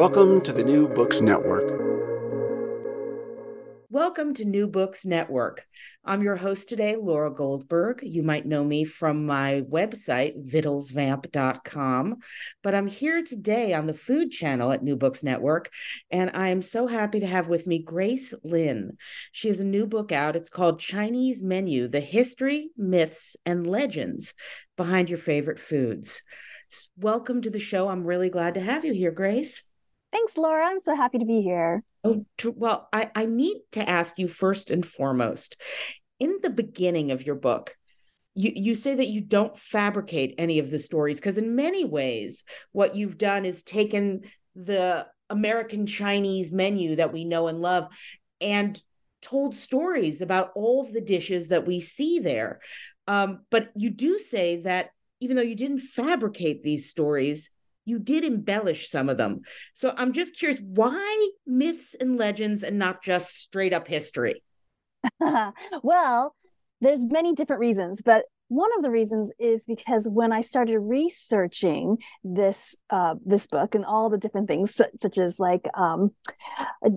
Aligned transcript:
Welcome 0.00 0.40
to 0.44 0.52
the 0.54 0.64
New 0.64 0.88
Books 0.88 1.20
Network. 1.20 1.78
Welcome 3.90 4.32
to 4.32 4.46
New 4.46 4.66
Books 4.66 5.04
Network. 5.04 5.66
I'm 6.06 6.22
your 6.22 6.36
host 6.36 6.70
today, 6.70 6.96
Laura 6.96 7.30
Goldberg. 7.30 8.00
You 8.02 8.22
might 8.22 8.46
know 8.46 8.64
me 8.64 8.84
from 8.84 9.26
my 9.26 9.62
website, 9.68 10.42
vittlesvamp.com, 10.50 12.16
but 12.62 12.74
I'm 12.74 12.86
here 12.86 13.22
today 13.22 13.74
on 13.74 13.86
the 13.86 13.92
food 13.92 14.30
channel 14.30 14.72
at 14.72 14.82
New 14.82 14.96
Books 14.96 15.22
Network, 15.22 15.70
and 16.10 16.30
I 16.32 16.48
am 16.48 16.62
so 16.62 16.86
happy 16.86 17.20
to 17.20 17.26
have 17.26 17.48
with 17.48 17.66
me 17.66 17.82
Grace 17.82 18.32
Lin. 18.42 18.96
She 19.32 19.48
has 19.48 19.60
a 19.60 19.64
new 19.64 19.84
book 19.86 20.12
out. 20.12 20.34
It's 20.34 20.48
called 20.48 20.80
Chinese 20.80 21.42
Menu 21.42 21.88
The 21.88 22.00
History, 22.00 22.70
Myths, 22.74 23.36
and 23.44 23.66
Legends 23.66 24.32
Behind 24.78 25.10
Your 25.10 25.18
Favorite 25.18 25.60
Foods. 25.60 26.22
Welcome 26.96 27.42
to 27.42 27.50
the 27.50 27.58
show. 27.58 27.88
I'm 27.88 28.06
really 28.06 28.30
glad 28.30 28.54
to 28.54 28.60
have 28.60 28.86
you 28.86 28.94
here, 28.94 29.10
Grace. 29.10 29.62
Thanks, 30.12 30.36
Laura. 30.36 30.66
I'm 30.66 30.80
so 30.80 30.94
happy 30.94 31.18
to 31.18 31.24
be 31.24 31.42
here. 31.42 31.82
Oh, 32.02 32.24
well, 32.56 32.88
I, 32.92 33.10
I 33.14 33.26
need 33.26 33.58
to 33.72 33.88
ask 33.88 34.18
you 34.18 34.26
first 34.26 34.70
and 34.70 34.84
foremost 34.84 35.56
in 36.20 36.38
the 36.42 36.50
beginning 36.50 37.10
of 37.10 37.26
your 37.26 37.34
book, 37.34 37.74
you, 38.34 38.52
you 38.54 38.74
say 38.76 38.94
that 38.94 39.08
you 39.08 39.22
don't 39.22 39.58
fabricate 39.58 40.34
any 40.38 40.60
of 40.60 40.70
the 40.70 40.78
stories 40.78 41.16
because, 41.16 41.38
in 41.38 41.56
many 41.56 41.84
ways, 41.84 42.44
what 42.72 42.94
you've 42.94 43.18
done 43.18 43.44
is 43.44 43.64
taken 43.64 44.20
the 44.54 45.06
American 45.30 45.86
Chinese 45.86 46.52
menu 46.52 46.96
that 46.96 47.12
we 47.12 47.24
know 47.24 47.48
and 47.48 47.60
love 47.60 47.88
and 48.40 48.80
told 49.22 49.56
stories 49.56 50.20
about 50.20 50.50
all 50.54 50.84
of 50.84 50.92
the 50.92 51.00
dishes 51.00 51.48
that 51.48 51.66
we 51.66 51.80
see 51.80 52.18
there. 52.18 52.60
Um, 53.08 53.40
but 53.50 53.70
you 53.74 53.90
do 53.90 54.18
say 54.18 54.62
that 54.62 54.90
even 55.20 55.36
though 55.36 55.42
you 55.42 55.56
didn't 55.56 55.80
fabricate 55.80 56.62
these 56.62 56.88
stories, 56.88 57.50
you 57.84 57.98
did 57.98 58.24
embellish 58.24 58.90
some 58.90 59.08
of 59.08 59.16
them. 59.16 59.40
So 59.74 59.92
I'm 59.96 60.12
just 60.12 60.36
curious 60.36 60.60
why 60.60 61.30
myths 61.46 61.94
and 61.98 62.16
legends 62.16 62.62
and 62.62 62.78
not 62.78 63.02
just 63.02 63.36
straight 63.36 63.72
up 63.72 63.88
history? 63.88 64.42
well, 65.82 66.34
there's 66.80 67.04
many 67.04 67.34
different 67.34 67.60
reasons, 67.60 68.02
but 68.04 68.24
one 68.50 68.70
of 68.76 68.82
the 68.82 68.90
reasons 68.90 69.32
is 69.38 69.64
because 69.64 70.08
when 70.08 70.32
I 70.32 70.40
started 70.40 70.80
researching 70.80 71.98
this 72.24 72.76
uh, 72.90 73.14
this 73.24 73.46
book 73.46 73.76
and 73.76 73.84
all 73.84 74.10
the 74.10 74.18
different 74.18 74.48
things, 74.48 74.74
such, 74.74 74.90
such 74.98 75.18
as 75.18 75.38
like 75.38 75.68
um, 75.74 76.10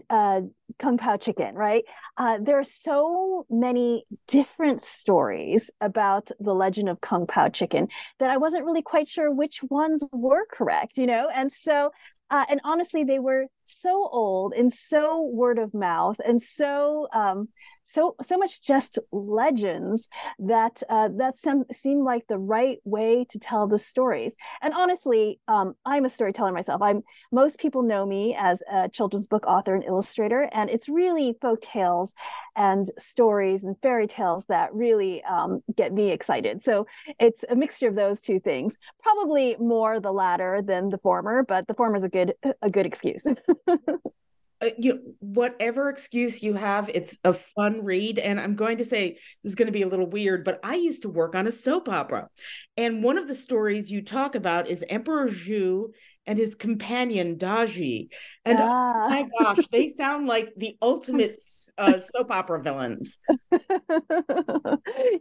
uh, 0.09 0.41
kung 0.79 0.97
pao 0.97 1.15
chicken, 1.17 1.53
right? 1.53 1.83
Uh, 2.17 2.39
there 2.41 2.57
are 2.57 2.63
so 2.63 3.45
many 3.51 4.03
different 4.27 4.81
stories 4.81 5.69
about 5.79 6.31
the 6.39 6.55
legend 6.55 6.89
of 6.89 7.01
kung 7.01 7.27
pao 7.27 7.49
chicken 7.49 7.87
that 8.17 8.31
I 8.31 8.37
wasn't 8.37 8.65
really 8.65 8.81
quite 8.81 9.07
sure 9.07 9.31
which 9.31 9.61
ones 9.69 10.03
were 10.11 10.47
correct, 10.51 10.97
you 10.97 11.05
know. 11.05 11.29
And 11.31 11.51
so 11.51 11.91
uh, 12.31 12.45
and 12.49 12.59
honestly, 12.63 13.03
they 13.03 13.19
were 13.19 13.45
so 13.65 14.09
old 14.11 14.53
and 14.53 14.73
so 14.73 15.21
word 15.21 15.59
of 15.59 15.71
mouth 15.75 16.19
and 16.25 16.41
so 16.41 17.07
um, 17.13 17.49
so 17.85 18.15
so 18.25 18.37
much 18.37 18.61
just 18.61 18.99
legends 19.11 20.09
that 20.39 20.81
uh, 20.89 21.09
that 21.17 21.37
some 21.37 21.63
seemed 21.71 22.03
like 22.03 22.27
the 22.27 22.37
right 22.37 22.77
way 22.83 23.25
to 23.29 23.39
tell 23.39 23.67
the 23.67 23.79
stories. 23.79 24.35
And 24.61 24.73
honestly, 24.73 25.39
um, 25.47 25.73
I'm 25.85 26.05
a 26.05 26.09
storyteller 26.09 26.51
myself. 26.51 26.81
I'm 26.81 27.01
most 27.31 27.59
people 27.59 27.83
know 27.83 28.05
me 28.05 28.35
as 28.37 28.63
a 28.71 28.89
children's 28.89 29.27
book 29.27 29.45
author 29.47 29.75
and 29.75 29.83
illustrator, 29.83 30.49
and 30.51 30.69
it's 30.69 30.89
really 30.89 31.35
folk 31.41 31.61
tales 31.61 32.13
and 32.55 32.89
stories 32.97 33.63
and 33.63 33.75
fairy 33.81 34.07
tales 34.07 34.45
that 34.47 34.73
really 34.73 35.23
um, 35.23 35.61
get 35.75 35.93
me 35.93 36.11
excited. 36.11 36.63
So 36.63 36.85
it's 37.19 37.43
a 37.49 37.55
mixture 37.55 37.87
of 37.87 37.95
those 37.95 38.21
two 38.21 38.39
things. 38.39 38.77
Probably 39.01 39.55
more 39.59 39.99
the 39.99 40.11
latter 40.11 40.61
than 40.61 40.89
the 40.89 40.97
former, 40.97 41.43
but 41.43 41.67
the 41.67 41.73
former 41.73 41.95
is 41.95 42.03
a 42.03 42.09
good 42.09 42.33
a 42.61 42.69
good 42.69 42.85
excuse. 42.85 43.25
uh, 44.63 44.69
you 44.77 45.15
whatever 45.19 45.89
excuse 45.89 46.41
you 46.41 46.53
have 46.53 46.89
it's 46.93 47.17
a 47.23 47.33
fun 47.33 47.83
read. 47.83 48.19
And 48.19 48.39
i'm 48.39 48.55
going 48.55 48.77
to 48.77 48.85
say 48.85 49.17
this 49.43 49.51
is 49.51 49.55
going 49.55 49.67
to 49.67 49.71
be 49.71 49.81
a 49.81 49.87
little 49.87 50.09
weird 50.09 50.43
but 50.43 50.59
i 50.63 50.75
used 50.75 51.03
to 51.03 51.09
work 51.09 51.35
on 51.35 51.47
a 51.47 51.51
soap 51.51 51.89
opera. 51.89 52.29
And 52.77 53.03
one 53.03 53.17
of 53.17 53.27
the 53.27 53.35
stories 53.35 53.91
you 53.91 54.01
talk 54.01 54.35
about 54.35 54.67
is 54.67 54.83
emperor 54.89 55.29
zhou 55.29 55.89
and 56.25 56.37
his 56.37 56.55
companion 56.55 57.37
daji. 57.37 58.07
And 58.45 58.57
ah. 58.61 59.05
oh 59.05 59.09
my 59.09 59.27
gosh 59.39 59.65
they 59.71 59.93
sound 59.93 60.27
like 60.27 60.53
the 60.55 60.77
ultimate 60.81 61.41
uh, 61.77 61.99
soap 62.15 62.31
opera 62.31 62.61
villains. 62.61 63.19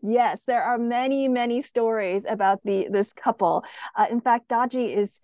Yes 0.03 0.41
there 0.47 0.63
are 0.63 0.79
many 0.79 1.29
many 1.29 1.63
stories 1.63 2.25
about 2.29 2.61
the 2.65 2.87
this 2.91 3.13
couple. 3.13 3.65
Uh, 3.97 4.07
in 4.11 4.21
fact 4.21 4.49
daji 4.49 4.97
is 4.97 5.21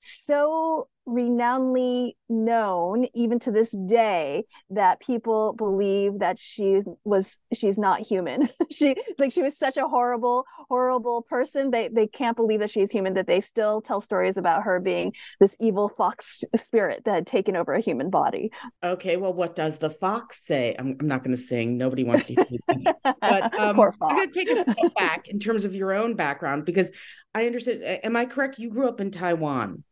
so 0.00 0.88
renownedly 1.08 2.12
known 2.28 3.06
even 3.14 3.38
to 3.40 3.50
this 3.50 3.70
day 3.88 4.44
that 4.70 5.00
people 5.00 5.52
believe 5.54 6.20
that 6.20 6.38
she's 6.38 6.86
was 7.04 7.38
she's 7.52 7.78
not 7.78 8.00
human. 8.00 8.48
She 8.70 8.94
like 9.18 9.32
she 9.32 9.42
was 9.42 9.58
such 9.58 9.76
a 9.76 9.88
horrible 9.88 10.44
horrible 10.68 11.22
person. 11.22 11.70
They 11.70 11.88
they 11.88 12.06
can't 12.06 12.36
believe 12.36 12.60
that 12.60 12.70
she's 12.70 12.90
human 12.90 13.14
that 13.14 13.26
they 13.26 13.40
still 13.40 13.80
tell 13.80 14.00
stories 14.00 14.36
about 14.36 14.62
her 14.62 14.78
being 14.78 15.12
this 15.40 15.56
evil 15.58 15.88
fox 15.88 16.44
spirit 16.56 17.02
that 17.04 17.14
had 17.14 17.26
taken 17.26 17.56
over 17.56 17.74
a 17.74 17.80
human 17.80 18.10
body. 18.10 18.52
Okay 18.82 19.16
well 19.16 19.34
what 19.34 19.56
does 19.56 19.78
the 19.78 19.90
fox 19.90 20.44
say? 20.44 20.76
I'm, 20.78 20.96
I'm 21.00 21.08
not 21.08 21.24
going 21.24 21.36
to 21.36 21.42
sing. 21.42 21.76
Nobody 21.76 22.04
wants 22.04 22.26
to 22.26 22.34
hear 22.34 22.94
but 23.20 23.54
um, 23.60 23.74
Poor 23.74 23.92
fox. 23.92 24.12
i'm 24.12 24.16
going 24.16 24.30
to 24.30 24.44
take 24.44 24.50
a 24.50 24.62
step 24.62 24.76
back 24.96 25.28
in 25.28 25.40
terms 25.40 25.64
of 25.64 25.74
your 25.74 25.92
own 25.92 26.14
background 26.14 26.64
because 26.64 26.90
i 27.34 27.46
understand 27.46 27.82
am 27.82 28.16
i 28.16 28.24
correct? 28.24 28.58
You 28.58 28.70
grew 28.70 28.88
up 28.88 29.00
in 29.00 29.10
taiwan 29.10 29.82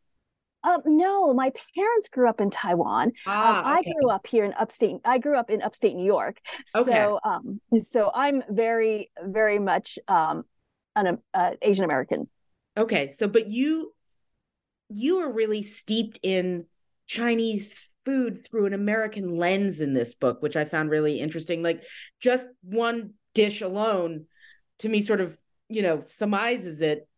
um, 0.64 0.80
no, 0.84 1.32
my 1.32 1.52
parents 1.74 2.08
grew 2.08 2.28
up 2.28 2.40
in 2.40 2.50
Taiwan. 2.50 3.08
Um, 3.08 3.12
ah, 3.26 3.58
um, 3.58 3.78
okay. 3.78 3.90
I 3.90 3.92
grew 3.94 4.10
up 4.10 4.26
here 4.26 4.44
in 4.44 4.52
upstate. 4.54 4.96
I 5.04 5.18
grew 5.18 5.36
up 5.36 5.50
in 5.50 5.62
upstate 5.62 5.94
New 5.94 6.04
York. 6.04 6.38
Okay. 6.74 6.92
So, 6.92 7.20
um, 7.24 7.60
so 7.88 8.10
I'm 8.14 8.42
very, 8.50 9.10
very 9.22 9.58
much 9.58 9.98
um, 10.08 10.44
an 10.96 11.18
uh, 11.32 11.52
Asian 11.62 11.84
American. 11.84 12.28
Okay, 12.76 13.08
so 13.08 13.28
but 13.28 13.48
you, 13.48 13.92
you 14.88 15.18
are 15.18 15.32
really 15.32 15.62
steeped 15.62 16.18
in 16.22 16.66
Chinese 17.06 17.88
food 18.04 18.46
through 18.46 18.66
an 18.66 18.74
American 18.74 19.36
lens 19.36 19.80
in 19.80 19.94
this 19.94 20.14
book, 20.14 20.42
which 20.42 20.56
I 20.56 20.64
found 20.64 20.90
really 20.90 21.20
interesting. 21.20 21.62
Like 21.62 21.82
just 22.20 22.46
one 22.62 23.14
dish 23.34 23.62
alone, 23.62 24.26
to 24.80 24.88
me, 24.88 25.02
sort 25.02 25.20
of 25.20 25.36
you 25.68 25.82
know 25.82 26.02
surmises 26.06 26.80
it. 26.80 27.08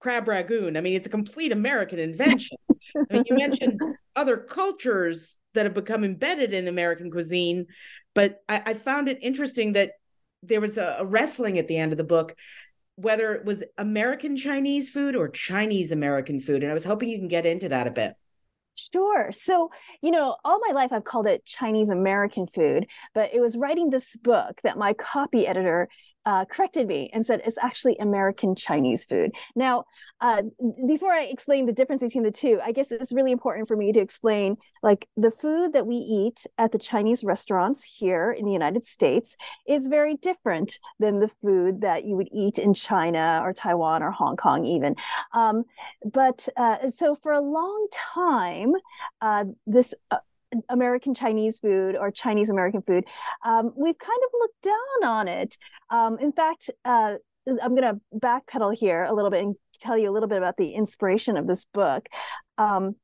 Crab 0.00 0.28
rangoon. 0.28 0.76
I 0.76 0.82
mean, 0.82 0.94
it's 0.94 1.06
a 1.06 1.10
complete 1.10 1.52
American 1.52 1.98
invention. 1.98 2.56
I 2.94 3.14
mean, 3.14 3.24
you 3.26 3.36
mentioned 3.36 3.80
other 4.14 4.36
cultures 4.36 5.36
that 5.54 5.66
have 5.66 5.74
become 5.74 6.04
embedded 6.04 6.52
in 6.52 6.68
American 6.68 7.10
cuisine, 7.10 7.66
but 8.14 8.42
I, 8.48 8.62
I 8.66 8.74
found 8.74 9.08
it 9.08 9.18
interesting 9.22 9.72
that 9.72 9.92
there 10.42 10.60
was 10.60 10.78
a, 10.78 10.96
a 11.00 11.04
wrestling 11.04 11.58
at 11.58 11.68
the 11.68 11.76
end 11.76 11.92
of 11.92 11.98
the 11.98 12.04
book 12.04 12.36
whether 12.96 13.34
it 13.34 13.44
was 13.44 13.62
American 13.78 14.36
Chinese 14.36 14.88
food 14.88 15.14
or 15.14 15.28
Chinese 15.28 15.92
American 15.92 16.40
food. 16.40 16.62
And 16.62 16.70
I 16.70 16.74
was 16.74 16.84
hoping 16.84 17.10
you 17.10 17.18
can 17.18 17.28
get 17.28 17.46
into 17.46 17.68
that 17.68 17.86
a 17.86 17.90
bit. 17.90 18.14
Sure. 18.74 19.30
So, 19.32 19.70
you 20.02 20.10
know, 20.10 20.36
all 20.44 20.60
my 20.66 20.74
life 20.74 20.92
I've 20.92 21.04
called 21.04 21.26
it 21.26 21.44
Chinese 21.46 21.88
American 21.88 22.46
food, 22.46 22.86
but 23.14 23.32
it 23.32 23.40
was 23.40 23.56
writing 23.56 23.88
this 23.88 24.16
book 24.16 24.60
that 24.64 24.76
my 24.76 24.92
copy 24.92 25.46
editor 25.46 25.88
uh, 26.26 26.44
corrected 26.44 26.88
me 26.88 27.08
and 27.12 27.24
said 27.24 27.40
it's 27.46 27.56
actually 27.58 27.96
American 28.00 28.54
Chinese 28.56 29.04
food. 29.04 29.30
Now, 29.54 29.84
uh, 30.20 30.42
before 30.86 31.12
I 31.12 31.24
explain 31.24 31.66
the 31.66 31.72
difference 31.72 32.02
between 32.02 32.24
the 32.24 32.32
two, 32.32 32.60
I 32.62 32.72
guess 32.72 32.90
it's 32.90 33.12
really 33.12 33.30
important 33.30 33.68
for 33.68 33.76
me 33.76 33.92
to 33.92 34.00
explain 34.00 34.56
like 34.82 35.08
the 35.16 35.30
food 35.30 35.72
that 35.74 35.86
we 35.86 35.94
eat 35.94 36.44
at 36.58 36.72
the 36.72 36.78
Chinese 36.78 37.22
restaurants 37.22 37.84
here 37.84 38.32
in 38.32 38.44
the 38.44 38.52
United 38.52 38.86
States 38.86 39.36
is 39.68 39.86
very 39.86 40.16
different 40.16 40.78
than 40.98 41.20
the 41.20 41.28
food 41.28 41.82
that 41.82 42.04
you 42.04 42.16
would 42.16 42.28
eat 42.32 42.58
in 42.58 42.74
China 42.74 43.40
or 43.42 43.52
Taiwan 43.52 44.02
or 44.02 44.10
Hong 44.10 44.36
Kong, 44.36 44.64
even. 44.64 44.96
Um, 45.32 45.64
but 46.04 46.48
uh, 46.56 46.90
so 46.90 47.14
for 47.14 47.32
a 47.32 47.40
long 47.40 47.86
time, 47.92 48.72
uh, 49.20 49.44
this 49.66 49.94
uh, 50.10 50.18
American 50.68 51.14
Chinese 51.14 51.60
food 51.60 51.96
or 51.96 52.10
Chinese 52.10 52.50
American 52.50 52.82
food, 52.82 53.04
um, 53.44 53.72
we've 53.76 53.98
kind 53.98 54.20
of 54.24 54.30
looked 54.40 54.62
down 54.62 55.10
on 55.10 55.28
it. 55.28 55.56
Um, 55.90 56.18
in 56.18 56.32
fact, 56.32 56.70
uh, 56.84 57.14
I'm 57.62 57.74
going 57.74 57.94
to 57.94 58.00
backpedal 58.18 58.76
here 58.76 59.04
a 59.04 59.14
little 59.14 59.30
bit 59.30 59.42
and 59.42 59.54
tell 59.80 59.96
you 59.96 60.10
a 60.10 60.12
little 60.12 60.28
bit 60.28 60.38
about 60.38 60.56
the 60.56 60.70
inspiration 60.70 61.36
of 61.36 61.46
this 61.46 61.64
book. 61.64 62.08
Um, 62.58 62.96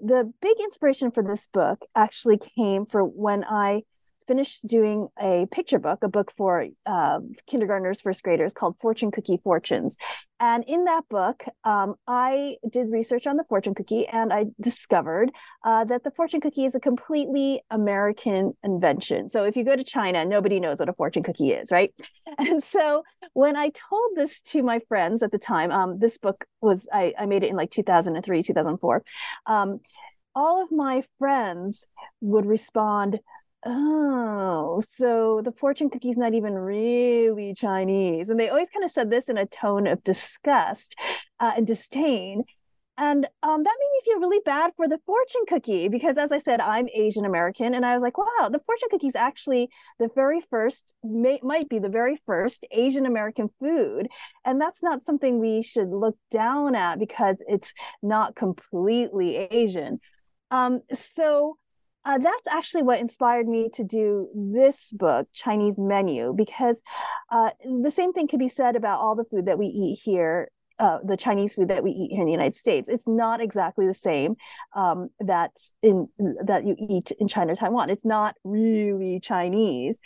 the 0.00 0.32
big 0.40 0.56
inspiration 0.60 1.10
for 1.10 1.22
this 1.22 1.46
book 1.46 1.84
actually 1.94 2.38
came 2.56 2.86
for 2.86 3.02
when 3.02 3.44
I 3.44 3.82
finished 4.28 4.66
doing 4.66 5.08
a 5.20 5.46
picture 5.50 5.78
book, 5.78 6.04
a 6.04 6.08
book 6.08 6.32
for 6.36 6.66
uh, 6.86 7.18
kindergartners, 7.46 8.00
first 8.00 8.22
graders 8.22 8.52
called 8.52 8.76
Fortune 8.78 9.10
Cookie 9.10 9.40
Fortunes. 9.42 9.96
And 10.38 10.62
in 10.68 10.84
that 10.84 11.08
book, 11.08 11.42
um, 11.64 11.96
I 12.06 12.56
did 12.70 12.90
research 12.90 13.26
on 13.26 13.36
the 13.36 13.44
fortune 13.44 13.74
cookie 13.74 14.06
and 14.06 14.32
I 14.32 14.46
discovered 14.60 15.32
uh, 15.64 15.84
that 15.86 16.04
the 16.04 16.12
fortune 16.12 16.40
cookie 16.40 16.64
is 16.64 16.76
a 16.76 16.80
completely 16.80 17.60
American 17.70 18.52
invention. 18.62 19.30
So 19.30 19.44
if 19.44 19.56
you 19.56 19.64
go 19.64 19.74
to 19.74 19.82
China, 19.82 20.24
nobody 20.24 20.60
knows 20.60 20.78
what 20.78 20.88
a 20.88 20.92
fortune 20.92 21.24
cookie 21.24 21.50
is, 21.50 21.72
right? 21.72 21.92
And 22.38 22.62
so 22.62 23.02
when 23.32 23.56
I 23.56 23.70
told 23.70 24.10
this 24.14 24.40
to 24.52 24.62
my 24.62 24.80
friends 24.86 25.22
at 25.22 25.32
the 25.32 25.38
time, 25.38 25.72
um, 25.72 25.98
this 25.98 26.18
book 26.18 26.44
was, 26.60 26.86
I, 26.92 27.14
I, 27.18 27.26
made 27.26 27.42
it 27.42 27.48
in 27.48 27.56
like 27.56 27.70
2003, 27.70 28.42
2004. 28.42 29.02
Um, 29.46 29.80
all 30.34 30.62
of 30.62 30.70
my 30.70 31.02
friends 31.18 31.86
would 32.20 32.46
respond, 32.46 33.18
oh, 33.64 34.80
so 34.88 35.40
the 35.42 35.52
fortune 35.52 35.90
cookie's 35.90 36.16
not 36.16 36.34
even 36.34 36.54
really 36.54 37.54
Chinese. 37.54 38.28
And 38.28 38.38
they 38.38 38.48
always 38.48 38.70
kind 38.70 38.84
of 38.84 38.90
said 38.90 39.10
this 39.10 39.28
in 39.28 39.38
a 39.38 39.46
tone 39.46 39.86
of 39.86 40.04
disgust 40.04 40.94
uh, 41.40 41.52
and 41.56 41.66
disdain. 41.66 42.44
And 43.00 43.26
um, 43.44 43.62
that 43.62 43.76
made 43.78 43.90
me 43.92 44.00
feel 44.04 44.18
really 44.18 44.40
bad 44.44 44.72
for 44.76 44.88
the 44.88 44.98
fortune 45.06 45.42
cookie 45.46 45.88
because, 45.88 46.18
as 46.18 46.32
I 46.32 46.38
said, 46.38 46.60
I'm 46.60 46.88
Asian 46.92 47.24
American. 47.24 47.72
And 47.72 47.86
I 47.86 47.94
was 47.94 48.02
like, 48.02 48.18
wow, 48.18 48.48
the 48.50 48.58
fortune 48.58 48.88
cookie 48.90 49.06
is 49.06 49.14
actually 49.14 49.68
the 50.00 50.08
very 50.16 50.40
first, 50.50 50.94
may, 51.04 51.38
might 51.44 51.68
be 51.68 51.78
the 51.78 51.88
very 51.88 52.20
first 52.26 52.66
Asian 52.72 53.06
American 53.06 53.50
food. 53.60 54.08
And 54.44 54.60
that's 54.60 54.82
not 54.82 55.04
something 55.04 55.38
we 55.38 55.62
should 55.62 55.90
look 55.90 56.16
down 56.32 56.74
at 56.74 56.98
because 56.98 57.36
it's 57.46 57.72
not 58.02 58.34
completely 58.34 59.36
Asian. 59.36 60.00
Um, 60.50 60.80
so 60.92 61.56
uh, 62.08 62.16
that's 62.16 62.46
actually 62.50 62.82
what 62.82 62.98
inspired 62.98 63.46
me 63.46 63.68
to 63.74 63.84
do 63.84 64.30
this 64.34 64.90
book, 64.92 65.28
Chinese 65.34 65.76
Menu, 65.76 66.32
because 66.34 66.82
uh, 67.30 67.50
the 67.82 67.90
same 67.90 68.14
thing 68.14 68.26
could 68.26 68.38
be 68.38 68.48
said 68.48 68.76
about 68.76 68.98
all 68.98 69.14
the 69.14 69.26
food 69.26 69.44
that 69.44 69.58
we 69.58 69.66
eat 69.66 70.00
here. 70.02 70.50
Uh, 70.80 70.98
the 71.04 71.16
Chinese 71.16 71.54
food 71.54 71.66
that 71.66 71.82
we 71.82 71.90
eat 71.90 72.12
here 72.12 72.20
in 72.20 72.26
the 72.26 72.32
United 72.32 72.54
States, 72.54 72.88
it's 72.88 73.08
not 73.08 73.40
exactly 73.40 73.84
the 73.84 73.92
same 73.92 74.36
um, 74.76 75.08
that's 75.18 75.74
in 75.82 76.08
that 76.44 76.64
you 76.64 76.76
eat 76.78 77.10
in 77.18 77.26
China 77.26 77.56
Taiwan. 77.56 77.90
It's 77.90 78.04
not 78.04 78.36
really 78.44 79.18
Chinese, 79.18 79.98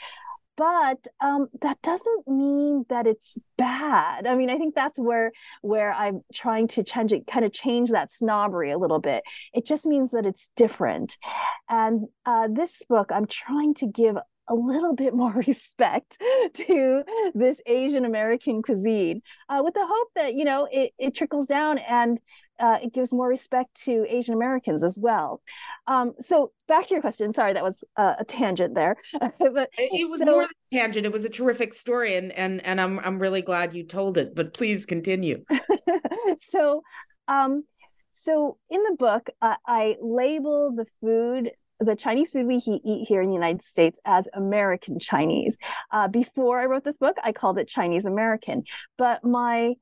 but 0.62 1.08
um, 1.20 1.48
that 1.60 1.82
doesn't 1.82 2.28
mean 2.28 2.84
that 2.88 3.04
it's 3.04 3.36
bad. 3.58 4.28
I 4.28 4.36
mean, 4.36 4.48
I 4.48 4.58
think 4.58 4.76
that's 4.76 4.96
where 4.96 5.32
where 5.60 5.92
I'm 5.92 6.20
trying 6.32 6.68
to 6.68 6.84
change 6.84 7.12
it, 7.12 7.26
kind 7.26 7.44
of 7.44 7.52
change 7.52 7.90
that 7.90 8.12
snobbery 8.12 8.70
a 8.70 8.78
little 8.78 9.00
bit. 9.00 9.24
It 9.52 9.66
just 9.66 9.86
means 9.86 10.12
that 10.12 10.24
it's 10.24 10.50
different. 10.54 11.18
And 11.68 12.06
uh, 12.26 12.46
this 12.48 12.80
book, 12.88 13.10
I'm 13.12 13.26
trying 13.26 13.74
to 13.74 13.88
give 13.88 14.16
a 14.48 14.54
little 14.54 14.94
bit 14.94 15.14
more 15.14 15.32
respect 15.46 16.22
to 16.54 17.02
this 17.34 17.60
Asian 17.66 18.04
American 18.04 18.62
cuisine, 18.62 19.20
uh, 19.48 19.62
with 19.64 19.74
the 19.74 19.84
hope 19.84 20.08
that 20.14 20.34
you 20.34 20.44
know 20.44 20.68
it, 20.70 20.92
it 20.96 21.16
trickles 21.16 21.46
down 21.46 21.78
and 21.78 22.20
uh, 22.58 22.78
it 22.82 22.92
gives 22.92 23.12
more 23.12 23.28
respect 23.28 23.74
to 23.84 24.06
Asian 24.08 24.34
Americans 24.34 24.82
as 24.82 24.98
well. 24.98 25.40
Um, 25.86 26.12
so 26.20 26.52
back 26.68 26.86
to 26.86 26.94
your 26.94 27.00
question. 27.00 27.32
Sorry, 27.32 27.52
that 27.52 27.62
was 27.62 27.84
uh, 27.96 28.14
a 28.18 28.24
tangent 28.24 28.74
there. 28.74 28.96
but 29.20 29.70
it 29.76 30.10
was 30.10 30.20
so, 30.20 30.26
more 30.26 30.42
than 30.42 30.50
a 30.72 30.76
tangent. 30.76 31.06
It 31.06 31.12
was 31.12 31.24
a 31.24 31.30
terrific 31.30 31.74
story, 31.74 32.16
and 32.16 32.32
and 32.32 32.64
and 32.66 32.80
I'm 32.80 32.98
I'm 33.00 33.18
really 33.18 33.42
glad 33.42 33.74
you 33.74 33.84
told 33.84 34.18
it. 34.18 34.34
But 34.34 34.54
please 34.54 34.86
continue. 34.86 35.44
so, 36.38 36.82
um, 37.28 37.64
so 38.12 38.58
in 38.70 38.82
the 38.82 38.96
book, 38.98 39.30
uh, 39.40 39.56
I 39.66 39.96
label 40.00 40.72
the 40.74 40.86
food 41.00 41.50
the 41.84 41.96
Chinese 41.96 42.30
food 42.30 42.46
we 42.46 42.56
eat 42.64 43.08
here 43.08 43.20
in 43.22 43.28
the 43.28 43.34
United 43.34 43.62
States 43.62 43.98
as 44.04 44.28
American 44.34 44.98
Chinese. 44.98 45.58
Uh, 45.90 46.06
before 46.06 46.60
I 46.60 46.66
wrote 46.66 46.84
this 46.84 46.96
book, 46.96 47.16
I 47.24 47.32
called 47.32 47.58
it 47.58 47.66
Chinese 47.66 48.06
American. 48.06 48.62
But 48.96 49.24
my 49.24 49.74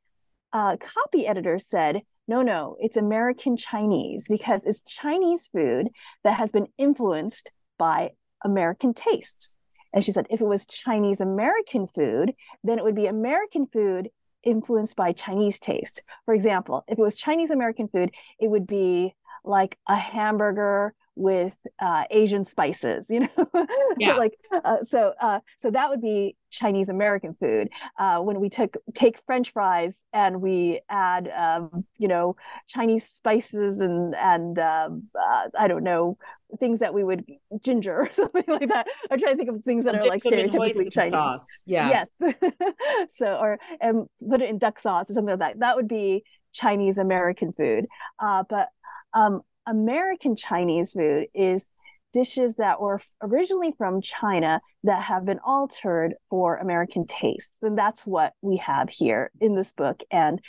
uh, 0.52 0.76
copy 0.78 1.26
editor 1.26 1.58
said, 1.58 2.00
no, 2.31 2.43
no, 2.43 2.77
it's 2.79 2.97
American 2.97 3.56
Chinese 3.56 4.29
because 4.29 4.65
it's 4.65 4.82
Chinese 4.85 5.49
food 5.49 5.88
that 6.23 6.38
has 6.38 6.53
been 6.53 6.69
influenced 6.79 7.50
by 7.77 8.11
American 8.44 8.94
tastes. 8.94 9.56
And 9.93 10.05
she 10.05 10.12
said, 10.12 10.29
if 10.31 10.41
it 10.41 10.47
was 10.47 10.65
Chinese 10.65 11.21
American 11.21 11.88
food, 11.88 12.32
then 12.62 12.79
it 12.79 12.85
would 12.85 12.94
be 12.94 13.06
American 13.06 13.67
food 13.67 14.11
influenced 14.44 14.94
by 14.94 15.11
Chinese 15.11 15.59
taste. 15.59 16.05
For 16.25 16.32
example, 16.32 16.85
if 16.87 17.00
it 17.00 17.03
was 17.03 17.17
Chinese 17.17 17.50
American 17.50 17.88
food, 17.88 18.12
it 18.38 18.49
would 18.49 18.65
be 18.65 19.17
like 19.44 19.77
a 19.88 19.97
hamburger 19.97 20.94
with 21.16 21.54
uh, 21.80 22.04
Asian 22.10 22.44
spices, 22.44 23.06
you 23.08 23.20
know, 23.20 23.66
yeah. 23.98 24.14
like 24.14 24.34
uh, 24.64 24.78
so. 24.88 25.12
Uh, 25.20 25.40
so 25.58 25.70
that 25.70 25.90
would 25.90 26.00
be 26.00 26.36
Chinese 26.50 26.88
American 26.88 27.36
food. 27.38 27.68
Uh, 27.98 28.18
when 28.18 28.40
we 28.40 28.48
took 28.48 28.76
take 28.94 29.20
French 29.26 29.52
fries 29.52 29.94
and 30.12 30.40
we 30.40 30.80
add, 30.88 31.30
um, 31.36 31.84
you 31.98 32.08
know, 32.08 32.36
Chinese 32.66 33.06
spices 33.06 33.80
and 33.80 34.14
and 34.14 34.58
um, 34.58 35.04
uh, 35.18 35.48
I 35.58 35.68
don't 35.68 35.84
know 35.84 36.16
things 36.58 36.80
that 36.80 36.92
we 36.92 37.04
would 37.04 37.24
ginger 37.60 38.00
or 38.00 38.10
something 38.12 38.44
like 38.48 38.68
that. 38.68 38.86
I'm 39.10 39.18
trying 39.18 39.34
to 39.34 39.36
think 39.36 39.50
of 39.50 39.64
things 39.64 39.84
that 39.84 39.94
are 39.94 40.06
like 40.06 40.22
stereotypically 40.22 40.92
Chinese. 40.92 41.12
Sauce. 41.12 41.46
Yeah. 41.66 42.04
Yes. 42.20 42.34
so 43.16 43.36
or 43.36 43.58
and 43.80 44.06
put 44.28 44.42
it 44.42 44.48
in 44.48 44.58
duck 44.58 44.80
sauce 44.80 45.10
or 45.10 45.14
something 45.14 45.38
like 45.38 45.40
that. 45.40 45.60
That 45.60 45.76
would 45.76 45.88
be 45.88 46.24
Chinese 46.52 46.98
American 46.98 47.52
food. 47.52 47.86
Uh, 48.18 48.44
but 48.48 48.68
um, 49.12 49.42
American 49.70 50.34
Chinese 50.34 50.93
food 50.93 51.28
is 51.32 51.64
dishes 52.12 52.56
that 52.56 52.81
were 52.81 53.00
originally 53.22 53.72
from 53.79 54.00
China 54.00 54.60
that 54.82 55.03
have 55.05 55.24
been 55.24 55.39
altered 55.44 56.15
for 56.29 56.56
American 56.56 57.06
tastes. 57.06 57.56
And 57.62 57.79
that's 57.79 58.05
what 58.05 58.32
we 58.43 58.56
have 58.56 58.89
here 58.91 59.31
in 59.41 59.55
this 59.55 59.72
book 59.72 60.03
and 60.10 60.41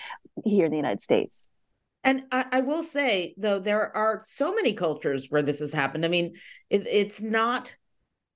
here 0.44 0.66
in 0.66 0.72
the 0.72 0.78
United 0.78 1.04
States. 1.04 1.48
And 2.04 2.24
I, 2.32 2.46
I 2.52 2.60
will 2.62 2.82
say, 2.82 3.36
though, 3.38 3.60
there 3.60 3.96
are 3.96 4.24
so 4.26 4.56
many 4.56 4.74
cultures 4.74 5.28
where 5.30 5.44
this 5.44 5.60
has 5.60 5.72
happened. 5.72 6.04
I 6.04 6.08
mean, 6.08 6.34
it, 6.72 6.88
it's 6.88 7.22
not 7.22 7.76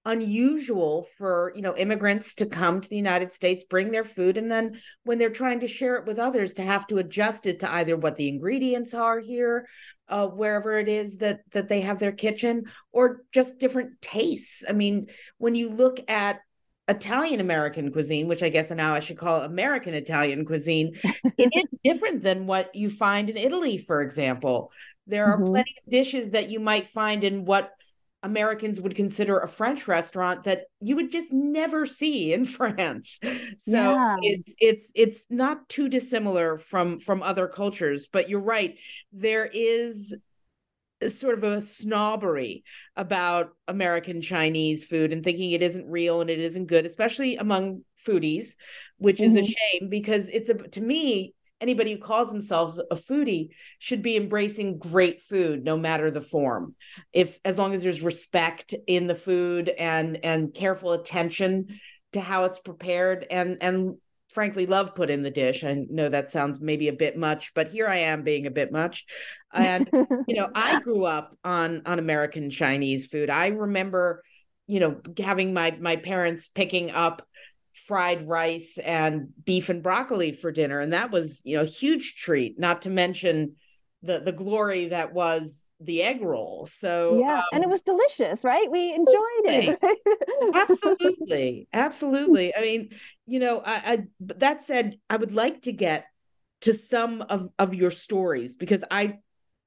unusual 0.06 1.08
for 1.18 1.52
you 1.56 1.62
know 1.62 1.76
immigrants 1.76 2.36
to 2.36 2.46
come 2.46 2.80
to 2.80 2.88
the 2.90 2.96
united 2.96 3.34
states 3.34 3.64
bring 3.64 3.92
their 3.92 4.06
food 4.06 4.38
and 4.38 4.52
then 4.52 4.80
when 5.04 5.18
they're 5.18 5.30
trying 5.32 5.60
to 5.60 5.68
share 5.68 5.96
it 5.96 6.06
with 6.06 6.20
others 6.20 6.54
to 6.54 6.62
have 6.62 6.86
to 6.86 7.00
adjust 7.00 7.48
it 7.48 7.60
to 7.60 7.74
either 7.74 7.98
what 7.98 8.16
the 8.16 8.30
ingredients 8.30 8.94
are 8.94 9.20
here 9.20 9.68
uh, 10.08 10.28
wherever 10.28 10.78
it 10.78 10.88
is 10.88 11.18
that 11.18 11.40
that 11.52 11.68
they 11.68 11.82
have 11.82 11.98
their 11.98 12.12
kitchen 12.12 12.64
or 12.92 13.24
just 13.34 13.58
different 13.58 14.00
tastes 14.00 14.64
i 14.70 14.72
mean 14.72 15.08
when 15.38 15.56
you 15.56 15.70
look 15.70 16.00
at 16.10 16.40
Italian 16.88 17.40
American 17.40 17.92
cuisine, 17.92 18.28
which 18.28 18.44
I 18.44 18.50
guess 18.50 18.70
now 18.70 18.94
I 18.94 19.00
should 19.00 19.18
call 19.18 19.42
American 19.42 19.96
Italian 19.96 20.46
cuisine, 20.46 21.00
it 21.04 21.50
is 21.52 21.66
different 21.84 22.22
than 22.22 22.46
what 22.46 22.76
you 22.76 22.92
find 22.92 23.28
in 23.28 23.38
Italy, 23.38 23.80
for 23.80 24.04
example. 24.04 24.72
There 25.08 25.26
are 25.26 25.38
mm-hmm. 25.38 25.48
plenty 25.48 25.76
of 25.84 25.92
dishes 25.92 26.30
that 26.32 26.52
you 26.52 26.60
might 26.60 26.88
find 26.90 27.24
in 27.24 27.46
what 27.46 27.72
Americans 28.26 28.82
would 28.82 28.96
consider 28.96 29.38
a 29.38 29.48
French 29.48 29.88
restaurant 29.88 30.46
that 30.46 30.64
you 30.82 30.96
would 30.96 31.12
just 31.12 31.32
never 31.32 31.86
see 31.86 32.34
in 32.34 32.44
France. 32.58 33.20
So 33.60 33.72
yeah. 33.72 34.18
it's 34.22 34.56
it's 34.60 34.92
it's 34.96 35.26
not 35.30 35.70
too 35.70 35.88
dissimilar 35.88 36.58
from 36.58 37.00
from 37.00 37.22
other 37.22 37.48
cultures, 37.48 38.08
but 38.12 38.28
you're 38.28 38.40
right. 38.40 38.78
There 39.14 39.48
is 39.54 40.18
sort 41.08 41.38
of 41.38 41.44
a 41.44 41.62
snobbery 41.62 42.64
about 42.96 43.52
American 43.68 44.22
Chinese 44.22 44.86
food 44.86 45.14
and 45.14 45.24
thinking 45.24 45.52
it 45.52 45.62
isn't 45.62 45.88
real 45.88 46.22
and 46.22 46.30
it 46.30 46.40
isn't 46.40 46.66
good, 46.66 46.86
especially 46.88 47.36
among 47.36 47.84
foodies, 48.08 48.56
which 48.98 49.18
mm-hmm. 49.18 49.38
is 49.38 49.38
a 49.38 49.42
mm-hmm. 49.42 49.80
shame 49.80 49.90
because 49.90 50.28
it's 50.30 50.50
a 50.50 50.56
to 50.56 50.82
me 50.82 51.35
anybody 51.62 51.94
who 51.94 52.00
calls 52.00 52.30
themselves 52.30 52.80
a 52.92 52.96
foodie 52.96 53.50
should 53.80 54.02
be 54.02 54.18
embracing 54.18 54.78
great 54.78 55.22
food 55.22 55.64
no 55.64 55.78
matter 55.78 56.12
the 56.12 56.22
form 56.22 56.76
if 57.14 57.40
as 57.46 57.58
long 57.58 57.74
as 57.74 57.84
there's 57.84 58.02
respect 58.02 58.76
in 58.88 59.08
the 59.08 59.16
food 59.16 59.70
and 59.70 60.20
and 60.24 60.54
careful 60.54 60.92
attention 60.92 61.68
to 62.14 62.22
how 62.22 62.46
it's 62.46 62.60
prepared 62.60 63.26
and 63.30 63.58
and 63.62 63.96
frankly 64.30 64.66
love 64.66 64.94
put 64.94 65.10
in 65.10 65.24
the 65.24 65.32
dish. 65.32 65.64
I 65.64 65.86
know 65.90 66.10
that 66.10 66.30
sounds 66.30 66.60
maybe 66.60 66.90
a 66.90 66.94
bit 66.94 67.18
much, 67.18 67.54
but 67.54 67.70
here 67.70 67.88
I 67.88 67.98
am 67.98 68.24
being 68.24 68.46
a 68.46 68.52
bit 68.52 68.72
much. 68.72 69.06
And 69.54 69.88
you 70.28 70.36
know, 70.36 70.50
I 70.54 70.82
grew 70.82 71.06
up 71.06 71.38
on 71.44 71.82
on 71.86 72.00
American 72.00 72.50
Chinese 72.52 73.06
food. 73.06 73.30
I 73.30 73.48
remember, 73.48 74.24
you 74.68 74.80
know, 74.82 75.02
having 75.18 75.54
my 75.54 75.76
my 75.80 75.96
parents 75.96 76.48
picking 76.48 76.92
up 76.92 77.26
fried 77.76 78.28
rice 78.28 78.78
and 78.84 79.28
beef 79.44 79.70
and 79.70 79.84
broccoli 79.84 80.32
for 80.32 80.52
dinner 80.52 80.80
and 80.80 80.94
that 80.94 81.12
was, 81.12 81.42
you 81.44 81.56
know, 81.56 81.64
a 81.64 81.68
huge 81.68 82.16
treat, 82.16 82.60
not 82.60 82.82
to 82.84 82.90
mention 82.90 83.56
the 84.02 84.20
the 84.20 84.32
glory 84.32 84.88
that 84.88 85.14
was 85.14 85.66
the 85.80 86.04
egg 86.04 86.22
roll. 86.22 86.68
So 86.72 87.20
yeah, 87.20 87.40
um, 87.40 87.44
and 87.54 87.64
it 87.64 87.66
um, 87.66 87.72
was 87.72 87.82
delicious, 87.82 88.44
right? 88.44 88.70
We 88.70 88.94
enjoyed 88.94 89.46
it. 89.46 89.80
absolutely, 90.56 91.68
absolutely. 91.74 92.56
I 92.56 92.62
mean, 92.62 92.90
you 93.26 93.40
know, 93.40 93.60
I, 93.60 93.74
I 93.76 94.04
that 94.38 94.66
said, 94.66 95.00
I 95.10 95.18
would 95.18 95.34
like 95.34 95.64
to 95.64 95.72
get 95.72 96.06
to 96.62 96.78
some 96.78 97.22
of 97.24 97.50
of 97.60 97.74
your 97.74 97.92
stories 97.92 98.56
because 98.56 98.84
I 98.90 99.20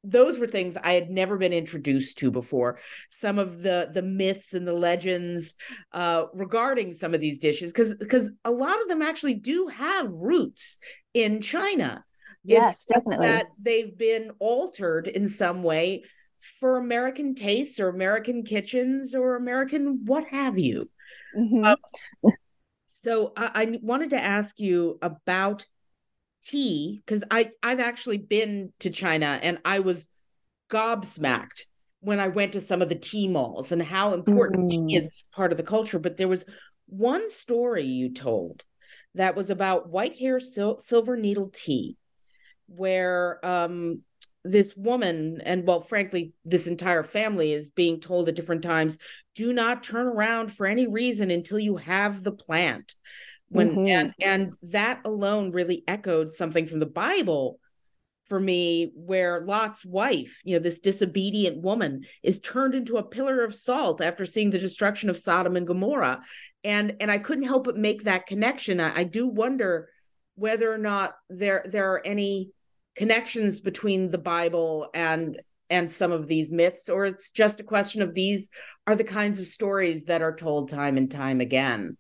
those 0.04 0.38
were 0.38 0.46
things 0.46 0.76
I 0.76 0.92
had 0.92 1.10
never 1.10 1.36
been 1.36 1.52
introduced 1.52 2.18
to 2.18 2.30
before. 2.30 2.78
Some 3.10 3.38
of 3.38 3.62
the 3.62 3.90
the 3.92 4.02
myths 4.02 4.54
and 4.54 4.66
the 4.66 4.72
legends 4.72 5.54
uh, 5.92 6.26
regarding 6.32 6.94
some 6.94 7.14
of 7.14 7.20
these 7.20 7.38
dishes, 7.38 7.72
because 7.72 7.94
because 7.96 8.30
a 8.44 8.50
lot 8.50 8.80
of 8.80 8.88
them 8.88 9.02
actually 9.02 9.34
do 9.34 9.66
have 9.68 10.12
roots 10.12 10.78
in 11.14 11.40
China. 11.40 12.04
Yes, 12.44 12.86
definitely. 12.86 13.26
That 13.26 13.46
they've 13.60 13.96
been 13.96 14.30
altered 14.38 15.08
in 15.08 15.28
some 15.28 15.62
way 15.62 16.04
for 16.60 16.78
American 16.78 17.34
tastes 17.34 17.80
or 17.80 17.88
American 17.88 18.44
kitchens 18.44 19.14
or 19.14 19.36
American 19.36 20.04
what 20.04 20.28
have 20.28 20.58
you. 20.58 20.88
Mm-hmm. 21.36 21.64
Um, 21.64 22.32
so 22.86 23.32
I, 23.36 23.50
I 23.54 23.78
wanted 23.82 24.10
to 24.10 24.22
ask 24.22 24.58
you 24.60 24.98
about 25.02 25.66
tea 26.42 27.02
because 27.04 27.25
I 27.30 27.50
I've 27.62 27.80
actually 27.80 28.18
been 28.18 28.73
to 28.80 28.90
China 28.90 29.38
and 29.42 29.59
I 29.64 29.80
was 29.80 30.09
gobsmacked 30.71 31.62
when 32.00 32.21
I 32.21 32.28
went 32.28 32.52
to 32.52 32.61
some 32.61 32.83
of 32.83 32.88
the 32.88 32.95
tea 32.95 33.28
malls 33.28 33.73
and 33.73 33.83
how 33.83 34.14
important 34.14 34.71
mm. 34.71 34.88
tea 34.88 34.97
is 34.97 35.25
part 35.35 35.52
of 35.52 35.57
the 35.57 35.64
culture. 35.64 35.99
But 35.99 36.16
there 36.16 36.28
was 36.28 36.45
one 36.87 37.30
story 37.30 37.85
you 37.85 38.12
told 38.12 38.62
that 39.14 39.35
was 39.35 39.50
about 39.50 39.88
white 39.88 40.16
hair 40.16 40.40
sil- 40.40 40.80
silver 40.80 41.16
needle 41.16 41.50
tea 41.52 41.97
where 42.66 43.45
um, 43.45 44.02
this 44.45 44.76
woman 44.76 45.40
and 45.45 45.66
well 45.66 45.83
frankly 45.83 46.33
this 46.45 46.66
entire 46.66 47.02
family 47.02 47.52
is 47.52 47.71
being 47.71 48.00
told 48.00 48.28
at 48.28 48.35
different 48.35 48.62
times 48.62 48.97
do 49.35 49.52
not 49.52 49.83
turn 49.83 50.07
around 50.07 50.52
for 50.52 50.66
any 50.66 50.87
reason 50.87 51.30
until 51.30 51.59
you 51.59 51.76
have 51.76 52.23
the 52.23 52.33
plant 52.33 52.95
when 53.48 53.70
mm-hmm. 53.70 53.88
and 53.88 54.14
and 54.22 54.52
that 54.62 55.00
alone 55.04 55.52
really 55.52 55.84
echoed 55.88 56.32
something 56.32 56.66
from 56.66 56.80
the 56.80 56.86
bible 56.86 57.58
for 58.28 58.38
me 58.38 58.92
where 58.94 59.44
lot's 59.46 59.84
wife 59.84 60.40
you 60.44 60.54
know 60.54 60.62
this 60.62 60.80
disobedient 60.80 61.62
woman 61.62 62.04
is 62.22 62.40
turned 62.40 62.74
into 62.74 62.98
a 62.98 63.02
pillar 63.02 63.42
of 63.42 63.54
salt 63.54 64.00
after 64.00 64.26
seeing 64.26 64.50
the 64.50 64.58
destruction 64.58 65.08
of 65.08 65.18
sodom 65.18 65.56
and 65.56 65.66
gomorrah 65.66 66.20
and 66.64 66.96
and 67.00 67.10
i 67.10 67.18
couldn't 67.18 67.44
help 67.44 67.64
but 67.64 67.76
make 67.76 68.04
that 68.04 68.26
connection 68.26 68.80
i, 68.80 68.98
I 69.00 69.04
do 69.04 69.26
wonder 69.26 69.88
whether 70.38 70.72
or 70.72 70.78
not 70.78 71.14
there 71.28 71.64
there 71.68 71.92
are 71.92 72.06
any 72.06 72.50
connections 72.98 73.60
between 73.60 74.10
the 74.10 74.18
Bible 74.18 74.88
and 74.92 75.40
and 75.70 75.92
some 75.92 76.12
of 76.12 76.26
these 76.26 76.50
myths, 76.50 76.88
or 76.88 77.04
it's 77.04 77.30
just 77.30 77.60
a 77.60 77.64
question 77.64 78.00
of 78.00 78.14
these 78.14 78.48
are 78.86 78.96
the 78.96 79.04
kinds 79.04 79.38
of 79.38 79.46
stories 79.46 80.06
that 80.06 80.22
are 80.22 80.34
told 80.34 80.70
time 80.70 80.96
and 80.96 81.10
time 81.10 81.40
again. 81.40 81.96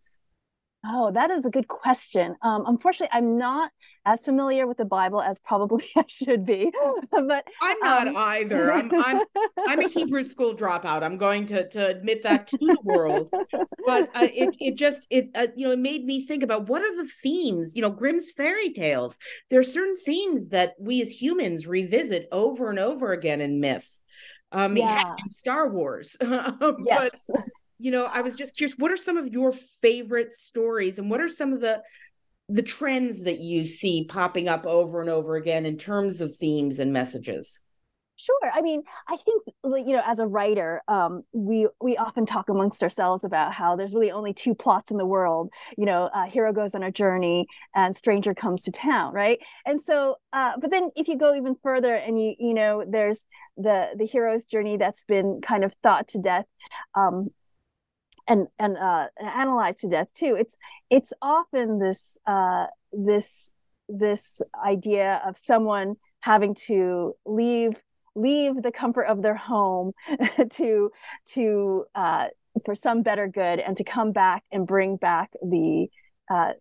Oh, 0.86 1.10
that 1.10 1.30
is 1.32 1.44
a 1.44 1.50
good 1.50 1.66
question. 1.66 2.36
Um, 2.40 2.64
unfortunately, 2.66 3.10
I'm 3.12 3.36
not 3.36 3.72
as 4.06 4.24
familiar 4.24 4.66
with 4.66 4.76
the 4.76 4.84
Bible 4.84 5.20
as 5.20 5.38
probably 5.40 5.84
I 5.96 6.04
should 6.06 6.46
be. 6.46 6.70
but 7.10 7.46
I'm 7.60 7.78
not 7.80 8.08
um... 8.08 8.16
either. 8.16 8.72
I'm, 8.72 8.90
I'm 9.04 9.22
I'm 9.66 9.80
a 9.80 9.88
Hebrew 9.88 10.24
school 10.24 10.54
dropout. 10.54 11.02
I'm 11.02 11.18
going 11.18 11.46
to 11.46 11.68
to 11.68 11.88
admit 11.88 12.22
that 12.22 12.46
to 12.48 12.58
the 12.58 12.78
world. 12.84 13.28
But 13.86 14.10
uh, 14.14 14.28
it 14.32 14.56
it 14.60 14.74
just 14.76 15.06
it 15.10 15.30
uh, 15.34 15.48
you 15.56 15.66
know 15.66 15.72
it 15.72 15.80
made 15.80 16.04
me 16.04 16.24
think 16.24 16.44
about 16.44 16.68
what 16.68 16.82
are 16.82 16.96
the 16.96 17.10
themes. 17.22 17.74
You 17.74 17.82
know, 17.82 17.90
Grimm's 17.90 18.30
fairy 18.30 18.72
tales. 18.72 19.18
There 19.50 19.58
are 19.58 19.64
certain 19.64 19.96
themes 19.96 20.50
that 20.50 20.74
we 20.78 21.02
as 21.02 21.10
humans 21.10 21.66
revisit 21.66 22.28
over 22.30 22.70
and 22.70 22.78
over 22.78 23.12
again 23.12 23.40
in 23.40 23.60
myth. 23.60 24.00
Um, 24.50 24.78
yeah. 24.78 25.14
in 25.22 25.30
Star 25.30 25.68
Wars. 25.68 26.16
yes. 26.22 27.10
But, 27.28 27.44
you 27.78 27.90
know, 27.90 28.04
I 28.04 28.22
was 28.22 28.34
just 28.34 28.56
curious, 28.56 28.76
what 28.78 28.90
are 28.90 28.96
some 28.96 29.16
of 29.16 29.28
your 29.28 29.52
favorite 29.82 30.34
stories 30.34 30.98
and 30.98 31.10
what 31.10 31.20
are 31.20 31.28
some 31.28 31.52
of 31.52 31.60
the 31.60 31.82
the 32.50 32.62
trends 32.62 33.24
that 33.24 33.40
you 33.40 33.66
see 33.66 34.06
popping 34.08 34.48
up 34.48 34.64
over 34.64 35.02
and 35.02 35.10
over 35.10 35.36
again 35.36 35.66
in 35.66 35.76
terms 35.76 36.22
of 36.22 36.34
themes 36.34 36.78
and 36.78 36.92
messages? 36.92 37.60
Sure. 38.20 38.50
I 38.52 38.62
mean, 38.62 38.82
I 39.08 39.16
think 39.16 39.44
you 39.64 39.94
know, 39.94 40.02
as 40.04 40.18
a 40.18 40.26
writer, 40.26 40.82
um, 40.88 41.22
we 41.32 41.68
we 41.80 41.96
often 41.96 42.26
talk 42.26 42.48
amongst 42.48 42.82
ourselves 42.82 43.22
about 43.22 43.52
how 43.52 43.76
there's 43.76 43.94
really 43.94 44.10
only 44.10 44.34
two 44.34 44.56
plots 44.56 44.90
in 44.90 44.96
the 44.96 45.06
world. 45.06 45.50
You 45.76 45.86
know, 45.86 46.10
uh, 46.12 46.24
hero 46.24 46.52
goes 46.52 46.74
on 46.74 46.82
a 46.82 46.90
journey, 46.90 47.46
and 47.76 47.96
stranger 47.96 48.34
comes 48.34 48.62
to 48.62 48.72
town, 48.72 49.14
right? 49.14 49.38
And 49.64 49.80
so, 49.80 50.16
uh, 50.32 50.54
but 50.60 50.72
then 50.72 50.90
if 50.96 51.06
you 51.06 51.16
go 51.16 51.32
even 51.36 51.54
further, 51.62 51.94
and 51.94 52.20
you 52.20 52.34
you 52.40 52.54
know, 52.54 52.84
there's 52.88 53.24
the 53.56 53.90
the 53.96 54.04
hero's 54.04 54.46
journey 54.46 54.78
that's 54.78 55.04
been 55.04 55.40
kind 55.40 55.62
of 55.62 55.72
thought 55.84 56.08
to 56.08 56.18
death 56.18 56.46
um, 56.96 57.28
and 58.28 58.46
and 58.58 58.76
uh, 58.76 59.06
analyzed 59.20 59.80
to 59.80 59.88
death 59.88 60.12
too. 60.14 60.36
It's 60.38 60.56
it's 60.90 61.12
often 61.20 61.78
this 61.78 62.18
uh, 62.26 62.66
this 62.92 63.50
this 63.88 64.42
idea 64.64 65.22
of 65.26 65.36
someone 65.38 65.96
having 66.20 66.54
to 66.66 67.14
leave 67.24 67.80
leave 68.14 68.62
the 68.62 68.72
comfort 68.72 69.04
of 69.04 69.22
their 69.22 69.36
home 69.36 69.92
to 70.50 70.90
to 71.34 71.84
uh, 71.94 72.26
for 72.64 72.74
some 72.74 73.02
better 73.02 73.28
good 73.28 73.60
and 73.60 73.76
to 73.76 73.84
come 73.84 74.12
back 74.12 74.44
and 74.52 74.66
bring 74.66 74.96
back 74.96 75.30
the 75.42 75.86
uh, 76.30 76.52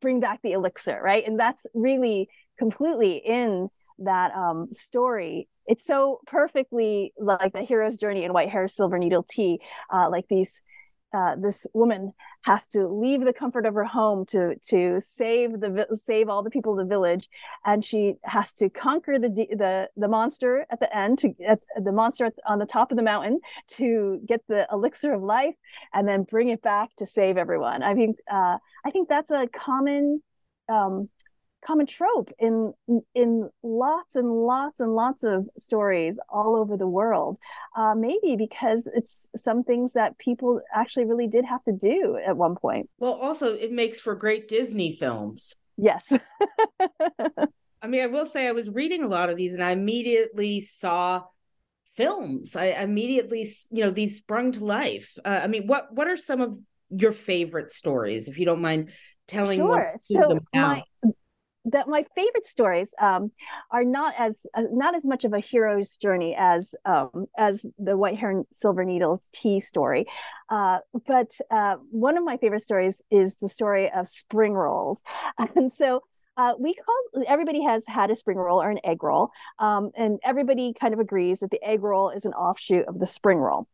bring 0.00 0.20
back 0.20 0.40
the 0.42 0.52
elixir 0.52 1.00
right 1.02 1.24
and 1.26 1.38
that's 1.38 1.64
really 1.74 2.28
completely 2.58 3.22
in 3.24 3.68
that 3.98 4.32
um, 4.34 4.68
story 4.72 5.48
it's 5.66 5.86
so 5.86 6.20
perfectly 6.26 7.12
like 7.18 7.52
the 7.52 7.62
hero's 7.62 7.96
journey 7.98 8.24
in 8.24 8.32
white 8.32 8.48
hair 8.48 8.66
silver 8.68 8.98
needle 8.98 9.24
tea 9.28 9.58
uh, 9.92 10.08
like 10.10 10.24
these 10.28 10.62
uh, 11.12 11.36
this 11.36 11.66
woman 11.72 12.12
has 12.42 12.66
to 12.68 12.86
leave 12.86 13.24
the 13.24 13.32
comfort 13.32 13.64
of 13.66 13.74
her 13.74 13.84
home 13.84 14.26
to 14.26 14.56
to 14.56 15.00
save 15.00 15.60
the 15.60 15.86
save 16.02 16.28
all 16.28 16.42
the 16.42 16.50
people 16.50 16.72
of 16.72 16.78
the 16.78 16.84
village, 16.84 17.28
and 17.64 17.84
she 17.84 18.14
has 18.24 18.52
to 18.54 18.68
conquer 18.68 19.18
the 19.18 19.28
the 19.28 19.88
the 19.96 20.08
monster 20.08 20.66
at 20.70 20.80
the 20.80 20.96
end 20.96 21.18
to 21.18 21.34
at, 21.46 21.60
the 21.82 21.92
monster 21.92 22.30
on 22.46 22.58
the 22.58 22.66
top 22.66 22.90
of 22.90 22.96
the 22.96 23.02
mountain 23.02 23.40
to 23.76 24.20
get 24.26 24.42
the 24.48 24.66
elixir 24.70 25.14
of 25.14 25.22
life, 25.22 25.54
and 25.94 26.06
then 26.06 26.24
bring 26.24 26.48
it 26.48 26.62
back 26.62 26.94
to 26.96 27.06
save 27.06 27.36
everyone. 27.36 27.82
I 27.82 27.94
think 27.94 28.18
uh, 28.30 28.58
I 28.84 28.90
think 28.90 29.08
that's 29.08 29.30
a 29.30 29.46
common 29.46 30.22
um, 30.68 31.08
common 31.68 31.86
trope 31.86 32.30
in 32.38 32.72
in 33.14 33.50
lots 33.62 34.16
and 34.16 34.32
lots 34.32 34.80
and 34.80 34.94
lots 34.94 35.22
of 35.22 35.46
stories 35.58 36.18
all 36.30 36.56
over 36.56 36.76
the 36.78 36.86
world. 36.86 37.36
Uh, 37.76 37.94
maybe 37.94 38.36
because 38.36 38.88
it's 38.94 39.28
some 39.36 39.62
things 39.62 39.92
that 39.92 40.16
people 40.18 40.60
actually 40.74 41.04
really 41.04 41.26
did 41.26 41.44
have 41.44 41.62
to 41.64 41.72
do 41.72 42.18
at 42.26 42.36
one 42.36 42.56
point. 42.56 42.88
Well 42.98 43.12
also 43.12 43.54
it 43.54 43.70
makes 43.70 44.00
for 44.00 44.14
great 44.14 44.48
disney 44.48 44.96
films. 44.96 45.54
Yes. 45.76 46.10
I 47.82 47.86
mean 47.86 48.00
i 48.00 48.06
will 48.06 48.26
say 48.26 48.48
i 48.48 48.52
was 48.52 48.68
reading 48.68 49.02
a 49.02 49.08
lot 49.08 49.30
of 49.30 49.36
these 49.36 49.52
and 49.52 49.62
i 49.62 49.70
immediately 49.70 50.60
saw 50.60 51.24
films. 51.96 52.56
I 52.56 52.66
immediately 52.66 53.46
you 53.70 53.84
know 53.84 53.90
these 53.90 54.16
sprung 54.16 54.52
to 54.52 54.64
life. 54.64 55.18
Uh, 55.22 55.40
i 55.44 55.46
mean 55.48 55.66
what 55.66 55.92
what 55.92 56.08
are 56.08 56.16
some 56.16 56.40
of 56.40 56.58
your 56.90 57.12
favorite 57.12 57.72
stories 57.72 58.28
if 58.28 58.38
you 58.38 58.46
don't 58.46 58.62
mind 58.62 58.90
telling 59.26 59.58
sure. 59.58 59.94
so 60.00 60.38
my 60.54 60.82
that 61.72 61.88
my 61.88 62.04
favorite 62.14 62.46
stories 62.46 62.90
um, 63.00 63.30
are 63.70 63.84
not 63.84 64.14
as 64.18 64.46
uh, 64.54 64.64
not 64.70 64.94
as 64.94 65.04
much 65.04 65.24
of 65.24 65.32
a 65.32 65.40
hero's 65.40 65.96
journey 65.96 66.34
as 66.38 66.74
um, 66.84 67.26
as 67.36 67.66
the 67.78 67.96
white 67.96 68.22
and 68.22 68.46
silver 68.52 68.84
needles 68.84 69.28
tea 69.32 69.60
story. 69.60 70.06
Uh, 70.48 70.78
but 71.06 71.32
uh, 71.50 71.76
one 71.90 72.16
of 72.16 72.24
my 72.24 72.36
favorite 72.36 72.62
stories 72.62 73.02
is 73.10 73.36
the 73.36 73.48
story 73.48 73.90
of 73.90 74.08
spring 74.08 74.52
rolls. 74.52 75.02
And 75.56 75.72
so 75.72 76.02
uh, 76.36 76.54
we 76.58 76.72
call 76.74 77.24
everybody 77.26 77.62
has 77.62 77.82
had 77.86 78.10
a 78.10 78.14
spring 78.14 78.38
roll 78.38 78.62
or 78.62 78.70
an 78.70 78.78
egg 78.84 79.02
roll 79.02 79.30
um, 79.58 79.90
and 79.96 80.18
everybody 80.24 80.72
kind 80.72 80.94
of 80.94 81.00
agrees 81.00 81.40
that 81.40 81.50
the 81.50 81.62
egg 81.64 81.82
roll 81.82 82.10
is 82.10 82.24
an 82.24 82.32
offshoot 82.32 82.86
of 82.86 83.00
the 83.00 83.06
spring 83.06 83.38
roll 83.38 83.66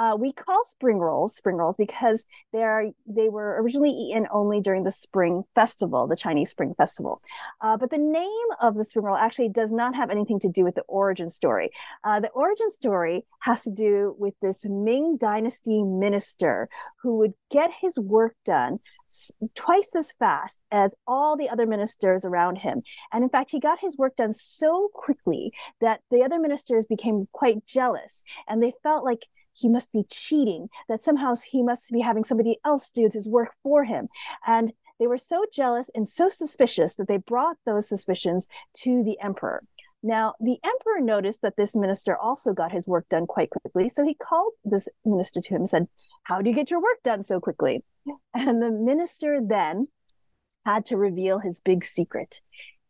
Uh, 0.00 0.16
we 0.18 0.32
call 0.32 0.64
spring 0.64 0.96
rolls 0.96 1.36
spring 1.36 1.56
rolls 1.56 1.76
because 1.76 2.24
they 2.54 2.62
are 2.62 2.86
they 3.06 3.28
were 3.28 3.60
originally 3.62 3.90
eaten 3.90 4.26
only 4.32 4.58
during 4.58 4.82
the 4.84 4.90
Spring 4.90 5.44
Festival, 5.54 6.06
the 6.06 6.16
Chinese 6.16 6.50
Spring 6.50 6.74
Festival. 6.74 7.20
Uh, 7.60 7.76
but 7.76 7.90
the 7.90 7.98
name 7.98 8.46
of 8.62 8.76
the 8.76 8.84
spring 8.84 9.04
roll 9.04 9.16
actually 9.16 9.50
does 9.50 9.70
not 9.70 9.94
have 9.94 10.08
anything 10.10 10.40
to 10.40 10.48
do 10.48 10.64
with 10.64 10.74
the 10.74 10.84
origin 10.88 11.28
story. 11.28 11.70
Uh, 12.02 12.18
the 12.18 12.30
origin 12.30 12.70
story 12.70 13.26
has 13.40 13.62
to 13.62 13.70
do 13.70 14.16
with 14.18 14.32
this 14.40 14.64
Ming 14.64 15.18
Dynasty 15.18 15.82
minister 15.82 16.70
who 17.02 17.18
would 17.18 17.34
get 17.50 17.70
his 17.82 17.98
work 17.98 18.36
done 18.44 18.78
twice 19.54 19.94
as 19.96 20.12
fast 20.12 20.60
as 20.70 20.94
all 21.06 21.36
the 21.36 21.48
other 21.48 21.66
ministers 21.66 22.24
around 22.24 22.56
him. 22.56 22.82
And 23.12 23.24
in 23.24 23.30
fact, 23.30 23.50
he 23.50 23.60
got 23.60 23.80
his 23.80 23.98
work 23.98 24.16
done 24.16 24.32
so 24.32 24.88
quickly 24.94 25.52
that 25.80 26.00
the 26.10 26.22
other 26.22 26.38
ministers 26.38 26.86
became 26.86 27.28
quite 27.32 27.66
jealous 27.66 28.22
and 28.48 28.62
they 28.62 28.72
felt 28.82 29.04
like 29.04 29.26
he 29.60 29.68
must 29.68 29.92
be 29.92 30.04
cheating, 30.10 30.68
that 30.88 31.02
somehow 31.02 31.34
he 31.50 31.62
must 31.62 31.90
be 31.90 32.00
having 32.00 32.24
somebody 32.24 32.58
else 32.64 32.90
do 32.90 33.08
his 33.12 33.28
work 33.28 33.54
for 33.62 33.84
him. 33.84 34.08
And 34.46 34.72
they 34.98 35.06
were 35.06 35.18
so 35.18 35.44
jealous 35.52 35.90
and 35.94 36.08
so 36.08 36.28
suspicious 36.28 36.94
that 36.94 37.08
they 37.08 37.16
brought 37.16 37.56
those 37.64 37.88
suspicions 37.88 38.46
to 38.78 39.02
the 39.02 39.18
emperor. 39.20 39.62
Now, 40.02 40.34
the 40.40 40.56
emperor 40.64 41.00
noticed 41.00 41.42
that 41.42 41.56
this 41.56 41.76
minister 41.76 42.16
also 42.16 42.52
got 42.52 42.72
his 42.72 42.88
work 42.88 43.06
done 43.10 43.26
quite 43.26 43.50
quickly. 43.50 43.88
So 43.90 44.04
he 44.04 44.14
called 44.14 44.52
this 44.64 44.88
minister 45.04 45.40
to 45.40 45.48
him 45.50 45.62
and 45.62 45.68
said, 45.68 45.88
How 46.22 46.40
do 46.40 46.48
you 46.48 46.56
get 46.56 46.70
your 46.70 46.80
work 46.80 47.02
done 47.02 47.22
so 47.22 47.40
quickly? 47.40 47.84
And 48.32 48.62
the 48.62 48.70
minister 48.70 49.40
then 49.42 49.88
had 50.64 50.86
to 50.86 50.96
reveal 50.96 51.38
his 51.38 51.60
big 51.60 51.84
secret. 51.84 52.40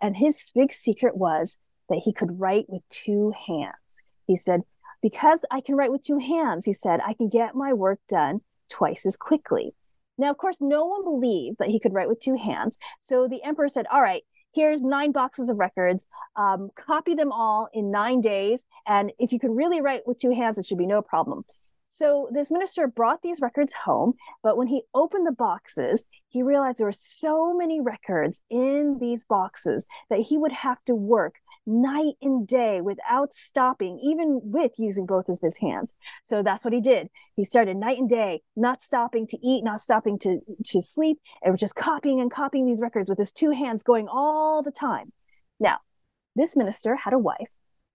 And 0.00 0.16
his 0.16 0.50
big 0.54 0.72
secret 0.72 1.16
was 1.16 1.58
that 1.88 2.02
he 2.04 2.12
could 2.12 2.38
write 2.38 2.66
with 2.68 2.82
two 2.90 3.32
hands. 3.46 3.74
He 4.26 4.36
said, 4.36 4.62
Because 5.02 5.44
I 5.50 5.60
can 5.60 5.76
write 5.76 5.92
with 5.92 6.02
two 6.02 6.18
hands, 6.18 6.66
he 6.66 6.72
said, 6.72 7.00
I 7.06 7.14
can 7.14 7.28
get 7.28 7.54
my 7.54 7.72
work 7.72 8.00
done 8.08 8.40
twice 8.68 9.06
as 9.06 9.16
quickly. 9.16 9.74
Now, 10.18 10.30
of 10.30 10.36
course, 10.36 10.58
no 10.60 10.84
one 10.84 11.02
believed 11.02 11.56
that 11.58 11.68
he 11.68 11.80
could 11.80 11.94
write 11.94 12.08
with 12.08 12.20
two 12.20 12.36
hands. 12.36 12.76
So 13.00 13.26
the 13.26 13.42
emperor 13.42 13.68
said, 13.68 13.86
All 13.90 14.02
right, 14.02 14.22
here's 14.52 14.82
nine 14.82 15.12
boxes 15.12 15.48
of 15.48 15.58
records. 15.58 16.06
Um, 16.36 16.70
copy 16.74 17.14
them 17.14 17.32
all 17.32 17.68
in 17.72 17.90
nine 17.90 18.20
days. 18.20 18.64
And 18.86 19.12
if 19.18 19.32
you 19.32 19.38
can 19.38 19.52
really 19.52 19.80
write 19.80 20.06
with 20.06 20.18
two 20.18 20.32
hands, 20.32 20.58
it 20.58 20.66
should 20.66 20.78
be 20.78 20.86
no 20.86 21.00
problem. 21.00 21.44
So 21.92 22.28
this 22.32 22.50
minister 22.50 22.86
brought 22.86 23.20
these 23.22 23.40
records 23.40 23.74
home, 23.74 24.14
but 24.42 24.56
when 24.56 24.68
he 24.68 24.82
opened 24.94 25.26
the 25.26 25.32
boxes, 25.32 26.06
he 26.28 26.42
realized 26.42 26.78
there 26.78 26.86
were 26.86 26.92
so 26.92 27.52
many 27.52 27.80
records 27.80 28.42
in 28.48 28.98
these 29.00 29.24
boxes 29.24 29.84
that 30.08 30.20
he 30.20 30.38
would 30.38 30.52
have 30.52 30.84
to 30.84 30.94
work 30.94 31.39
night 31.66 32.14
and 32.22 32.46
day 32.46 32.80
without 32.80 33.34
stopping, 33.34 34.00
even 34.02 34.40
with 34.44 34.72
using 34.78 35.06
both 35.06 35.28
of 35.28 35.38
his 35.42 35.58
hands. 35.58 35.92
So 36.24 36.42
that's 36.42 36.64
what 36.64 36.74
he 36.74 36.80
did. 36.80 37.08
He 37.36 37.44
started 37.44 37.76
night 37.76 37.98
and 37.98 38.08
day, 38.08 38.42
not 38.56 38.82
stopping 38.82 39.26
to 39.28 39.38
eat, 39.46 39.62
not 39.64 39.80
stopping 39.80 40.18
to, 40.20 40.40
to 40.64 40.82
sleep, 40.82 41.18
and 41.42 41.58
just 41.58 41.74
copying 41.74 42.20
and 42.20 42.30
copying 42.30 42.66
these 42.66 42.80
records 42.80 43.08
with 43.08 43.18
his 43.18 43.32
two 43.32 43.50
hands 43.50 43.82
going 43.82 44.08
all 44.08 44.62
the 44.62 44.72
time. 44.72 45.12
Now, 45.58 45.78
this 46.34 46.56
minister 46.56 46.96
had 46.96 47.12
a 47.12 47.18
wife 47.18 47.50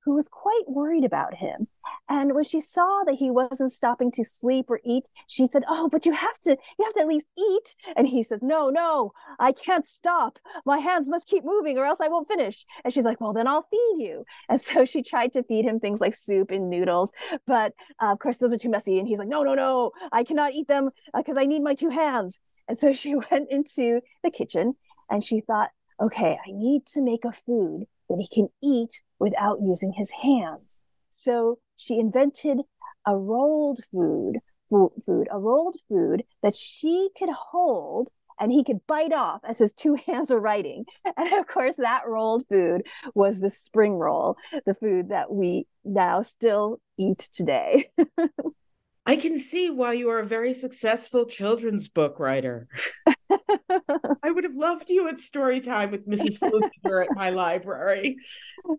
who 0.06 0.14
was 0.14 0.28
quite 0.30 0.64
worried 0.68 1.04
about 1.04 1.36
him. 1.36 1.68
And 2.08 2.36
when 2.36 2.44
she 2.44 2.62
saw 2.62 3.04
that 3.06 3.16
he 3.16 3.32
wasn't 3.32 3.74
stopping 3.74 4.12
to 4.12 4.24
sleep 4.24 4.70
or 4.70 4.80
eat, 4.84 5.08
she 5.28 5.48
said, 5.48 5.64
"Oh, 5.68 5.90
but 5.90 6.06
you 6.06 6.12
have 6.14 6.40
to 6.42 6.52
you 6.52 6.86
have 6.86 6.94
to 6.94 7.02
at 7.02 7.08
least 7.08 7.28
eat." 7.38 7.76
And 7.96 8.08
he 8.08 8.24
says, 8.24 8.42
"No, 8.44 8.70
no, 8.70 9.14
I 9.40 9.52
can't 9.52 9.88
stop. 9.88 10.38
My 10.66 10.78
hands 10.78 11.10
must 11.10 11.28
keep 11.28 11.44
moving 11.44 11.78
or 11.78 11.86
else 11.86 12.00
I 12.02 12.08
won't 12.08 12.28
finish." 12.28 12.66
And 12.84 12.94
she's 12.94 13.04
like, 13.04 13.20
"Well, 13.20 13.34
then 13.34 13.48
I'll 13.48 13.64
feed 13.72 13.96
you." 13.98 14.26
And 14.50 14.62
so 14.62 14.86
she 14.86 15.02
tried 15.02 15.34
to 15.34 15.44
feed 15.44 15.66
him 15.66 15.80
things 15.80 16.02
like 16.02 16.16
soup 16.16 16.52
and 16.52 16.70
noodles, 16.70 17.12
but 17.48 17.74
uh, 18.02 18.12
of 18.12 18.20
course 18.20 18.38
those 18.38 18.54
are 18.54 18.58
too 18.58 18.70
messy 18.70 19.00
and 19.00 19.08
he's 19.08 19.20
like, 19.20 19.28
"No, 19.28 19.44
no, 19.44 19.56
no. 19.56 19.92
I 20.12 20.24
cannot 20.24 20.54
eat 20.54 20.68
them 20.68 20.92
because 21.16 21.38
uh, 21.38 21.42
I 21.42 21.46
need 21.46 21.64
my 21.64 21.74
two 21.74 21.90
hands." 21.90 22.40
And 22.68 22.78
so 22.80 22.94
she 23.02 23.16
went 23.16 23.50
into 23.50 24.02
the 24.24 24.32
kitchen 24.32 24.76
and 25.10 25.24
she 25.24 25.42
thought, 25.42 25.72
"Okay, 26.00 26.38
I 26.46 26.52
need 26.52 26.86
to 26.94 27.02
make 27.02 27.26
a 27.26 27.32
food 27.32 27.86
that 28.10 28.20
he 28.20 28.28
can 28.28 28.50
eat 28.62 29.02
without 29.20 29.60
using 29.62 29.94
his 29.94 30.12
hands. 30.12 30.80
So 31.12 31.60
she 31.78 32.00
invented 32.00 32.62
a 33.06 33.16
rolled 33.16 33.82
food, 33.92 34.40
food, 34.70 35.28
a 35.32 35.40
rolled 35.40 35.78
food 35.88 36.24
that 36.42 36.56
she 36.56 37.10
could 37.18 37.30
hold 37.30 38.10
and 38.40 38.52
he 38.52 38.64
could 38.64 38.86
bite 38.88 39.14
off 39.14 39.42
as 39.48 39.60
his 39.60 39.74
two 39.74 39.96
hands 40.08 40.32
were 40.32 40.40
writing. 40.40 40.86
And 41.18 41.34
of 41.34 41.48
course, 41.48 41.76
that 41.78 42.08
rolled 42.08 42.46
food 42.50 42.84
was 43.14 43.40
the 43.40 43.50
spring 43.50 43.94
roll, 43.94 44.38
the 44.66 44.76
food 44.76 45.10
that 45.10 45.32
we 45.32 45.68
now 45.84 46.22
still 46.22 46.80
eat 46.98 47.30
today. 47.34 47.86
I 49.06 49.18
can 49.18 49.38
see 49.40 49.70
why 49.70 49.94
you 49.94 50.10
are 50.10 50.20
a 50.20 50.26
very 50.26 50.54
successful 50.54 51.26
children's 51.28 51.88
book 51.88 52.20
writer. 52.20 52.68
I 54.24 54.32
would 54.32 54.44
have 54.44 54.56
loved 54.56 54.90
you 54.90 55.08
at 55.08 55.20
story 55.20 55.60
time 55.60 55.92
with 55.92 56.08
Mrs. 56.08 56.40
Flukiger 56.40 57.04
at 57.04 57.16
my 57.16 57.30
library. 57.30 58.18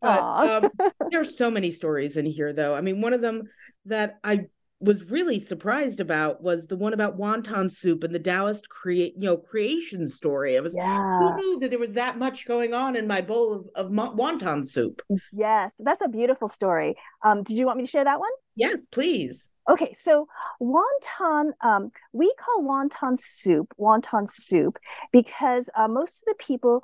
But 0.02 0.20
um, 0.20 0.70
there 1.12 1.20
are 1.20 1.24
so 1.24 1.48
many 1.48 1.70
stories 1.70 2.16
in 2.16 2.26
here, 2.26 2.52
though. 2.52 2.74
I 2.74 2.80
mean, 2.80 3.00
one 3.00 3.12
of 3.12 3.20
them 3.20 3.44
that 3.84 4.18
I 4.24 4.46
was 4.80 5.04
really 5.04 5.40
surprised 5.40 6.00
about 6.00 6.42
was 6.42 6.66
the 6.66 6.76
one 6.76 6.92
about 6.92 7.18
wonton 7.18 7.70
soup 7.72 8.04
and 8.04 8.14
the 8.14 8.18
Taoist 8.18 8.68
create, 8.68 9.14
you 9.16 9.26
know, 9.26 9.36
creation 9.36 10.06
story. 10.08 10.56
I 10.56 10.60
was 10.60 10.74
yeah. 10.74 11.18
who 11.18 11.36
knew 11.36 11.58
that 11.60 11.70
there 11.70 11.78
was 11.78 11.94
that 11.94 12.18
much 12.18 12.46
going 12.46 12.74
on 12.74 12.96
in 12.96 13.06
my 13.06 13.20
bowl 13.20 13.54
of, 13.54 13.86
of 13.86 13.92
wonton 13.92 14.66
soup. 14.66 15.00
Yes, 15.32 15.72
that's 15.78 16.02
a 16.02 16.08
beautiful 16.08 16.48
story. 16.48 16.96
Um, 17.24 17.42
did 17.42 17.56
you 17.56 17.64
want 17.64 17.78
me 17.78 17.84
to 17.84 17.90
share 17.90 18.04
that 18.04 18.20
one? 18.20 18.30
Yes, 18.54 18.86
please. 18.90 19.48
Okay, 19.68 19.96
so 20.00 20.28
wonton, 20.62 21.50
um, 21.60 21.90
we 22.12 22.32
call 22.38 22.62
wonton 22.62 23.18
soup 23.20 23.74
wonton 23.80 24.30
soup 24.32 24.78
because 25.12 25.68
uh, 25.74 25.88
most 25.88 26.22
of 26.22 26.24
the 26.26 26.44
people 26.44 26.82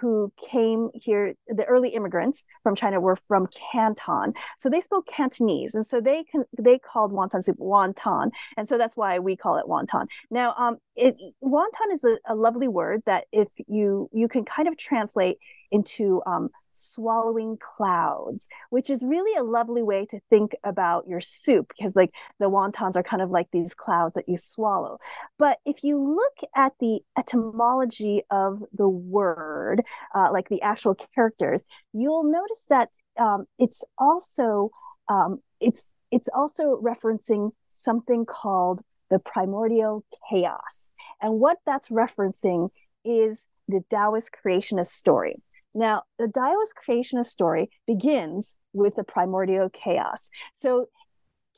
who 0.00 0.32
came 0.50 0.90
here, 0.94 1.34
the 1.46 1.64
early 1.66 1.90
immigrants 1.90 2.44
from 2.62 2.74
China 2.74 3.00
were 3.00 3.16
from 3.28 3.46
Canton. 3.46 4.32
So 4.58 4.68
they 4.68 4.80
spoke 4.80 5.06
Cantonese. 5.06 5.74
And 5.74 5.86
so 5.86 6.00
they 6.00 6.24
can, 6.24 6.44
they 6.58 6.78
called 6.78 7.12
wonton 7.12 7.44
soup 7.44 7.58
wonton. 7.58 8.30
And 8.56 8.68
so 8.68 8.78
that's 8.78 8.96
why 8.96 9.18
we 9.18 9.36
call 9.36 9.58
it 9.58 9.66
wonton. 9.66 10.06
Now, 10.30 10.54
um, 10.56 10.78
it, 10.96 11.14
wonton 11.44 11.92
is 11.92 12.02
a, 12.04 12.16
a 12.26 12.34
lovely 12.34 12.68
word 12.68 13.02
that 13.06 13.26
if 13.32 13.48
you, 13.66 14.08
you 14.12 14.28
can 14.28 14.44
kind 14.44 14.68
of 14.68 14.76
translate 14.76 15.38
into 15.70 16.22
um, 16.26 16.48
swallowing 16.76 17.58
clouds, 17.58 18.48
which 18.70 18.90
is 18.90 19.02
really 19.02 19.36
a 19.38 19.42
lovely 19.42 19.82
way 19.82 20.06
to 20.06 20.20
think 20.30 20.54
about 20.62 21.06
your 21.08 21.20
soup 21.20 21.72
because, 21.76 21.96
like, 21.96 22.12
the 22.38 22.50
wontons 22.50 22.96
are 22.96 23.02
kind 23.02 23.22
of 23.22 23.30
like 23.30 23.48
these 23.50 23.74
clouds 23.74 24.14
that 24.14 24.28
you 24.28 24.36
swallow. 24.36 24.98
But 25.38 25.58
if 25.64 25.82
you 25.82 25.98
look 25.98 26.50
at 26.54 26.72
the 26.80 27.00
etymology 27.18 28.22
of 28.30 28.62
the 28.72 28.88
word, 28.88 29.82
uh, 30.14 30.28
like 30.32 30.48
the 30.48 30.62
actual 30.62 30.94
characters, 31.14 31.64
you'll 31.92 32.24
notice 32.24 32.64
that 32.68 32.90
um, 33.18 33.46
it's 33.58 33.82
also 33.98 34.70
um, 35.08 35.40
it's 35.60 35.90
it's 36.10 36.28
also 36.34 36.80
referencing 36.82 37.52
something 37.70 38.24
called 38.26 38.82
the 39.10 39.18
primordial 39.18 40.04
chaos, 40.30 40.90
and 41.20 41.40
what 41.40 41.58
that's 41.64 41.88
referencing 41.88 42.70
is 43.04 43.48
the 43.68 43.82
Taoist 43.90 44.30
creationist 44.32 44.88
story. 44.88 45.42
Now, 45.76 46.04
the 46.18 46.28
Taoist 46.28 46.74
creationist 46.74 47.26
story 47.26 47.70
begins 47.86 48.56
with 48.72 48.96
the 48.96 49.04
primordial 49.04 49.68
chaos. 49.68 50.30
So, 50.54 50.86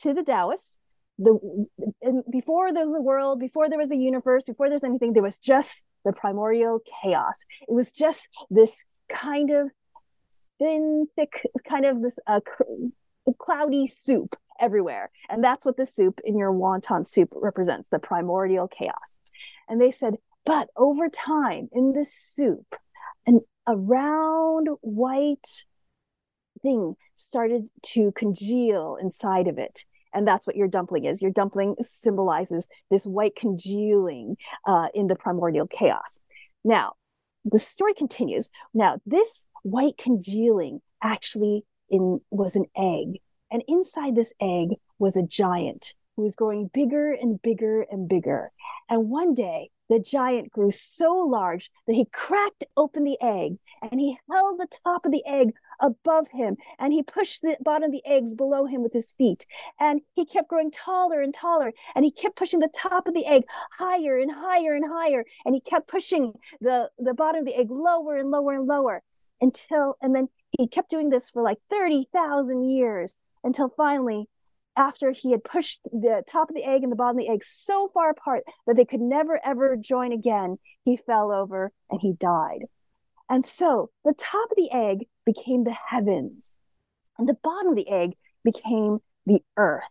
to 0.02 0.12
the 0.12 0.24
Taoists, 0.24 0.78
the 1.18 1.38
before 2.30 2.72
there 2.72 2.84
was 2.84 2.94
a 2.94 3.00
world, 3.00 3.38
before 3.38 3.68
there 3.68 3.78
was 3.78 3.92
a 3.92 3.96
universe, 3.96 4.44
before 4.44 4.68
there's 4.68 4.84
anything, 4.84 5.12
there 5.12 5.22
was 5.22 5.38
just 5.38 5.84
the 6.04 6.12
primordial 6.12 6.80
chaos. 7.02 7.36
It 7.62 7.72
was 7.72 7.92
just 7.92 8.28
this 8.50 8.72
kind 9.08 9.50
of 9.50 9.70
thin, 10.58 11.06
thick, 11.14 11.46
kind 11.68 11.86
of 11.86 12.02
this 12.02 12.18
uh, 12.26 12.40
cloudy 13.38 13.86
soup 13.86 14.36
everywhere. 14.60 15.10
And 15.28 15.42
that's 15.42 15.64
what 15.64 15.76
the 15.76 15.86
soup 15.86 16.20
in 16.24 16.36
your 16.36 16.52
wonton 16.52 17.06
soup 17.06 17.32
represents 17.34 17.88
the 17.88 18.00
primordial 18.00 18.66
chaos. 18.66 19.18
And 19.68 19.80
they 19.80 19.92
said, 19.92 20.16
but 20.44 20.68
over 20.76 21.08
time 21.08 21.68
in 21.72 21.92
this 21.92 22.12
soup, 22.16 22.74
an 23.26 23.40
a 23.68 23.76
round 23.76 24.68
white 24.80 25.64
thing 26.62 26.94
started 27.16 27.68
to 27.82 28.10
congeal 28.12 28.96
inside 29.00 29.46
of 29.46 29.58
it. 29.58 29.84
And 30.14 30.26
that's 30.26 30.46
what 30.46 30.56
your 30.56 30.68
dumpling 30.68 31.04
is. 31.04 31.20
Your 31.20 31.30
dumpling 31.30 31.76
symbolizes 31.80 32.68
this 32.90 33.04
white 33.04 33.36
congealing 33.36 34.36
uh, 34.66 34.88
in 34.94 35.06
the 35.06 35.14
primordial 35.14 35.66
chaos. 35.66 36.22
Now, 36.64 36.94
the 37.44 37.58
story 37.58 37.92
continues. 37.94 38.50
Now, 38.72 38.98
this 39.04 39.46
white 39.62 39.98
congealing 39.98 40.80
actually 41.02 41.62
in 41.90 42.20
was 42.30 42.56
an 42.56 42.64
egg, 42.76 43.20
and 43.50 43.62
inside 43.68 44.16
this 44.16 44.32
egg 44.40 44.70
was 44.98 45.16
a 45.16 45.22
giant 45.22 45.94
who 46.18 46.24
was 46.24 46.34
growing 46.34 46.68
bigger 46.74 47.12
and 47.12 47.40
bigger 47.40 47.86
and 47.92 48.08
bigger. 48.08 48.50
And 48.90 49.08
one 49.08 49.34
day, 49.34 49.70
the 49.88 50.00
giant 50.00 50.50
grew 50.50 50.72
so 50.72 51.14
large 51.14 51.70
that 51.86 51.94
he 51.94 52.06
cracked 52.12 52.64
open 52.76 53.04
the 53.04 53.16
egg 53.22 53.58
and 53.80 54.00
he 54.00 54.18
held 54.28 54.58
the 54.58 54.66
top 54.84 55.06
of 55.06 55.12
the 55.12 55.22
egg 55.26 55.52
above 55.80 56.26
him, 56.32 56.56
and 56.80 56.92
he 56.92 57.04
pushed 57.04 57.42
the 57.42 57.56
bottom 57.64 57.84
of 57.84 57.92
the 57.92 58.02
eggs 58.04 58.34
below 58.34 58.66
him 58.66 58.82
with 58.82 58.92
his 58.92 59.12
feet. 59.12 59.46
And 59.78 60.00
he 60.14 60.26
kept 60.26 60.48
growing 60.48 60.72
taller 60.72 61.22
and 61.22 61.32
taller, 61.32 61.72
and 61.94 62.04
he 62.04 62.10
kept 62.10 62.34
pushing 62.34 62.58
the 62.58 62.68
top 62.74 63.06
of 63.06 63.14
the 63.14 63.24
egg 63.24 63.44
higher 63.78 64.18
and 64.18 64.32
higher 64.32 64.74
and 64.74 64.84
higher, 64.90 65.24
and 65.46 65.54
he 65.54 65.60
kept 65.60 65.86
pushing 65.86 66.32
the, 66.60 66.90
the 66.98 67.14
bottom 67.14 67.42
of 67.42 67.46
the 67.46 67.56
egg 67.56 67.70
lower 67.70 68.16
and 68.16 68.32
lower 68.32 68.54
and 68.54 68.66
lower 68.66 69.04
until, 69.40 69.94
and 70.02 70.16
then 70.16 70.26
he 70.58 70.66
kept 70.66 70.90
doing 70.90 71.10
this 71.10 71.30
for 71.30 71.44
like 71.44 71.58
30,000 71.70 72.64
years 72.68 73.16
until 73.44 73.68
finally 73.68 74.26
after 74.78 75.10
he 75.10 75.32
had 75.32 75.44
pushed 75.44 75.80
the 75.84 76.22
top 76.30 76.48
of 76.48 76.56
the 76.56 76.64
egg 76.64 76.82
and 76.82 76.90
the 76.90 76.96
bottom 76.96 77.18
of 77.18 77.24
the 77.24 77.30
egg 77.30 77.42
so 77.44 77.88
far 77.88 78.10
apart 78.10 78.44
that 78.66 78.76
they 78.76 78.84
could 78.84 79.00
never 79.00 79.40
ever 79.44 79.76
join 79.76 80.12
again, 80.12 80.58
he 80.84 80.96
fell 80.96 81.32
over 81.32 81.72
and 81.90 82.00
he 82.00 82.14
died. 82.14 82.60
And 83.28 83.44
so 83.44 83.90
the 84.04 84.14
top 84.16 84.50
of 84.50 84.56
the 84.56 84.70
egg 84.72 85.06
became 85.26 85.64
the 85.64 85.76
heavens, 85.88 86.54
and 87.18 87.28
the 87.28 87.36
bottom 87.42 87.72
of 87.72 87.76
the 87.76 87.90
egg 87.90 88.12
became 88.44 89.00
the 89.26 89.40
earth, 89.56 89.82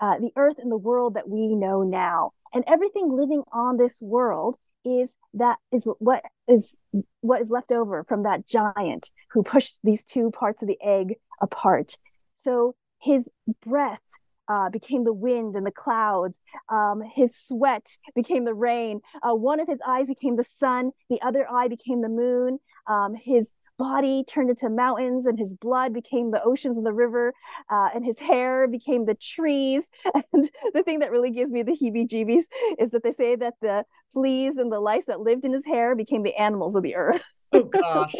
uh, 0.00 0.18
the 0.18 0.32
earth 0.36 0.56
and 0.58 0.70
the 0.70 0.76
world 0.76 1.14
that 1.14 1.28
we 1.28 1.54
know 1.54 1.82
now. 1.82 2.32
And 2.52 2.64
everything 2.66 3.10
living 3.10 3.42
on 3.52 3.78
this 3.78 4.02
world 4.02 4.58
is 4.84 5.16
that 5.32 5.58
is 5.72 5.88
what 5.98 6.22
is 6.46 6.78
what 7.20 7.40
is 7.40 7.48
left 7.48 7.72
over 7.72 8.04
from 8.04 8.22
that 8.24 8.46
giant 8.46 9.10
who 9.30 9.42
pushed 9.42 9.78
these 9.82 10.04
two 10.04 10.30
parts 10.30 10.62
of 10.62 10.68
the 10.68 10.78
egg 10.82 11.14
apart. 11.40 11.96
So 12.34 12.74
his 13.00 13.30
breath 13.64 14.02
uh, 14.48 14.70
became 14.70 15.04
the 15.04 15.12
wind 15.12 15.56
and 15.56 15.66
the 15.66 15.72
clouds. 15.72 16.40
Um, 16.68 17.02
his 17.14 17.34
sweat 17.36 17.96
became 18.14 18.44
the 18.44 18.54
rain. 18.54 19.00
Uh, 19.22 19.34
one 19.34 19.60
of 19.60 19.68
his 19.68 19.80
eyes 19.86 20.08
became 20.08 20.36
the 20.36 20.44
sun. 20.44 20.92
The 21.10 21.20
other 21.22 21.46
eye 21.50 21.68
became 21.68 22.02
the 22.02 22.08
moon. 22.08 22.58
Um, 22.86 23.14
his 23.14 23.52
body 23.76 24.24
turned 24.24 24.50
into 24.50 24.70
mountains 24.70 25.26
and 25.26 25.38
his 25.38 25.54
blood 25.54 25.92
became 25.92 26.30
the 26.30 26.42
oceans 26.42 26.76
and 26.76 26.86
the 26.86 26.92
river 26.92 27.32
uh, 27.70 27.88
and 27.94 28.04
his 28.04 28.18
hair 28.20 28.68
became 28.68 29.06
the 29.06 29.14
trees 29.16 29.90
and 30.32 30.48
the 30.72 30.82
thing 30.82 31.00
that 31.00 31.10
really 31.10 31.30
gives 31.30 31.50
me 31.50 31.62
the 31.62 31.72
heebie 31.72 32.08
jeebies 32.08 32.44
is 32.78 32.90
that 32.90 33.02
they 33.02 33.12
say 33.12 33.34
that 33.34 33.54
the 33.60 33.84
fleas 34.12 34.58
and 34.58 34.72
the 34.72 34.78
lice 34.78 35.06
that 35.06 35.20
lived 35.20 35.44
in 35.44 35.52
his 35.52 35.66
hair 35.66 35.96
became 35.96 36.22
the 36.22 36.36
animals 36.36 36.74
of 36.74 36.82
the 36.82 36.94
earth 36.94 37.46
oh 37.52 37.64
gosh 37.64 38.14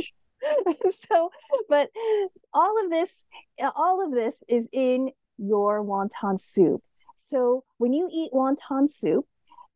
so 1.09 1.31
but 1.69 1.89
all 2.53 2.85
of 2.85 2.91
this 2.91 3.25
all 3.77 4.05
of 4.05 4.13
this 4.13 4.43
is 4.49 4.69
in 4.73 5.11
your 5.39 5.85
wonton 5.85 6.41
soup. 6.41 6.83
So 7.17 7.65
when 7.79 7.93
you 7.93 8.09
eat 8.13 8.33
wonton 8.33 8.89
soup, 8.91 9.27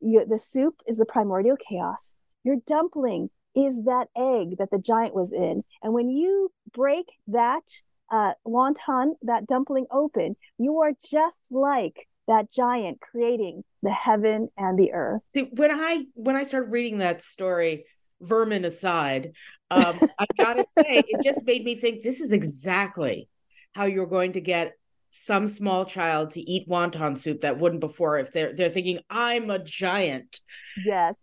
you, 0.00 0.24
the 0.24 0.38
soup 0.38 0.80
is 0.86 0.98
the 0.98 1.06
primordial 1.06 1.56
chaos. 1.56 2.14
Your 2.44 2.56
dumpling 2.66 3.30
is 3.54 3.84
that 3.84 4.08
egg 4.16 4.58
that 4.58 4.70
the 4.70 4.78
giant 4.78 5.14
was 5.14 5.32
in. 5.32 5.64
And 5.82 5.92
when 5.92 6.08
you 6.08 6.52
break 6.72 7.06
that 7.26 7.64
uh, 8.10 8.32
wonton, 8.46 9.14
that 9.22 9.46
dumpling 9.46 9.86
open, 9.90 10.36
you 10.58 10.78
are 10.78 10.92
just 11.10 11.50
like 11.50 12.08
that 12.28 12.52
giant 12.52 13.00
creating 13.00 13.64
the 13.82 13.92
heaven 13.92 14.48
and 14.56 14.78
the 14.78 14.92
earth. 14.92 15.22
When 15.52 15.70
I 15.70 16.06
when 16.14 16.36
I 16.36 16.44
started 16.44 16.70
reading 16.70 16.98
that 16.98 17.22
story, 17.22 17.86
vermin 18.20 18.64
aside, 18.64 19.32
um, 19.70 19.98
I 20.18 20.26
gotta 20.38 20.66
say, 20.78 21.02
it 21.06 21.24
just 21.24 21.44
made 21.44 21.64
me 21.64 21.74
think 21.74 22.02
this 22.02 22.20
is 22.20 22.32
exactly 22.32 23.28
how 23.72 23.86
you're 23.86 24.06
going 24.06 24.34
to 24.34 24.40
get 24.40 24.74
some 25.10 25.48
small 25.48 25.84
child 25.84 26.32
to 26.32 26.40
eat 26.40 26.68
wonton 26.68 27.18
soup 27.18 27.40
that 27.40 27.58
wouldn't 27.58 27.80
before 27.80 28.18
if 28.18 28.32
they're 28.32 28.54
they're 28.54 28.70
thinking 28.70 29.00
I'm 29.08 29.50
a 29.50 29.58
giant. 29.58 30.40
Yes. 30.84 31.16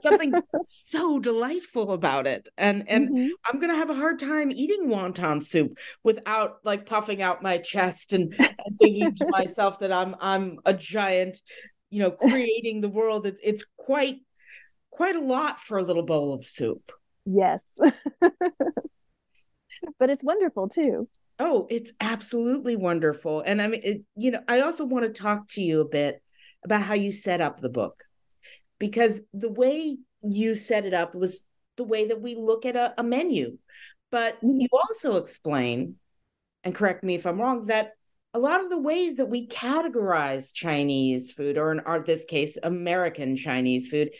something 0.00 0.32
so 0.86 1.18
delightful 1.18 1.92
about 1.92 2.26
it. 2.26 2.48
And 2.56 2.88
and 2.88 3.08
mm-hmm. 3.08 3.28
I'm 3.46 3.58
going 3.58 3.70
to 3.70 3.76
have 3.76 3.90
a 3.90 3.94
hard 3.94 4.18
time 4.18 4.50
eating 4.52 4.88
wonton 4.88 5.42
soup 5.42 5.76
without 6.04 6.58
like 6.64 6.86
puffing 6.86 7.22
out 7.22 7.42
my 7.42 7.58
chest 7.58 8.12
and, 8.12 8.34
and 8.38 8.78
thinking 8.80 9.14
to 9.16 9.26
myself 9.28 9.80
that 9.80 9.92
I'm 9.92 10.14
I'm 10.20 10.58
a 10.64 10.74
giant, 10.74 11.40
you 11.90 12.02
know, 12.02 12.12
creating 12.12 12.80
the 12.80 12.88
world. 12.88 13.26
It's 13.26 13.40
it's 13.42 13.64
quite 13.76 14.20
quite 14.90 15.16
a 15.16 15.20
lot 15.20 15.60
for 15.60 15.78
a 15.78 15.82
little 15.82 16.04
bowl 16.04 16.32
of 16.32 16.44
soup. 16.44 16.92
Yes. 17.24 17.62
but 18.20 20.10
it's 20.10 20.24
wonderful 20.24 20.68
too. 20.68 21.08
Oh, 21.38 21.66
it's 21.70 21.92
absolutely 22.00 22.76
wonderful. 22.76 23.40
And 23.40 23.60
I 23.60 23.66
mean, 23.66 23.80
it, 23.82 24.02
you 24.16 24.30
know, 24.30 24.42
I 24.48 24.60
also 24.60 24.84
want 24.84 25.04
to 25.04 25.22
talk 25.22 25.48
to 25.50 25.62
you 25.62 25.80
a 25.80 25.88
bit 25.88 26.22
about 26.64 26.82
how 26.82 26.94
you 26.94 27.12
set 27.12 27.40
up 27.40 27.60
the 27.60 27.68
book 27.68 28.04
because 28.78 29.22
the 29.32 29.50
way 29.50 29.96
you 30.22 30.54
set 30.54 30.84
it 30.84 30.94
up 30.94 31.14
was 31.14 31.42
the 31.76 31.84
way 31.84 32.08
that 32.08 32.20
we 32.20 32.34
look 32.34 32.64
at 32.66 32.76
a, 32.76 32.94
a 32.98 33.02
menu. 33.02 33.58
But 34.10 34.38
you 34.42 34.68
also 34.72 35.16
explain, 35.16 35.96
and 36.64 36.74
correct 36.74 37.02
me 37.02 37.14
if 37.14 37.26
I'm 37.26 37.40
wrong, 37.40 37.66
that 37.66 37.92
a 38.34 38.38
lot 38.38 38.62
of 38.62 38.70
the 38.70 38.78
ways 38.78 39.16
that 39.16 39.28
we 39.28 39.48
categorize 39.48 40.52
Chinese 40.54 41.32
food, 41.32 41.58
or 41.58 41.72
in 41.72 41.80
our 41.80 42.00
this 42.00 42.24
case, 42.24 42.58
American 42.62 43.36
Chinese 43.36 43.88
food, 43.88 44.10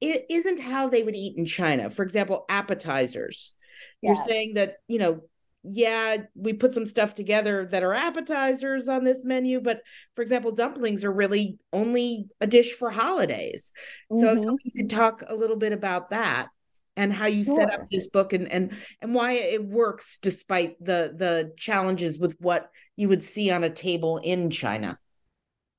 it 0.00 0.26
isn't 0.30 0.60
how 0.60 0.88
they 0.88 1.02
would 1.02 1.16
eat 1.16 1.36
in 1.36 1.46
China. 1.46 1.90
For 1.90 2.02
example, 2.04 2.44
appetizers. 2.48 3.54
Yes. 4.02 4.16
You're 4.16 4.26
saying 4.26 4.54
that, 4.54 4.76
you 4.88 4.98
know, 4.98 5.20
yeah, 5.62 6.16
we 6.34 6.52
put 6.52 6.72
some 6.72 6.86
stuff 6.86 7.14
together 7.14 7.68
that 7.70 7.82
are 7.82 7.94
appetizers 7.94 8.88
on 8.88 9.04
this 9.04 9.24
menu, 9.24 9.60
but 9.60 9.82
for 10.16 10.22
example, 10.22 10.52
dumplings 10.52 11.04
are 11.04 11.12
really 11.12 11.58
only 11.72 12.26
a 12.40 12.46
dish 12.46 12.72
for 12.72 12.90
holidays. 12.90 13.72
So 14.10 14.34
mm-hmm. 14.34 14.54
you 14.64 14.72
could 14.76 14.90
talk 14.90 15.22
a 15.26 15.34
little 15.34 15.56
bit 15.56 15.72
about 15.72 16.10
that 16.10 16.48
and 16.96 17.12
how 17.12 17.26
you 17.26 17.44
sure. 17.44 17.56
set 17.56 17.72
up 17.72 17.90
this 17.90 18.08
book 18.08 18.32
and 18.32 18.50
and 18.50 18.76
and 19.00 19.14
why 19.14 19.32
it 19.32 19.64
works 19.64 20.18
despite 20.22 20.82
the 20.84 21.12
the 21.14 21.52
challenges 21.56 22.18
with 22.18 22.36
what 22.40 22.70
you 22.96 23.08
would 23.08 23.22
see 23.22 23.50
on 23.50 23.62
a 23.62 23.70
table 23.70 24.18
in 24.18 24.50
China. 24.50 24.98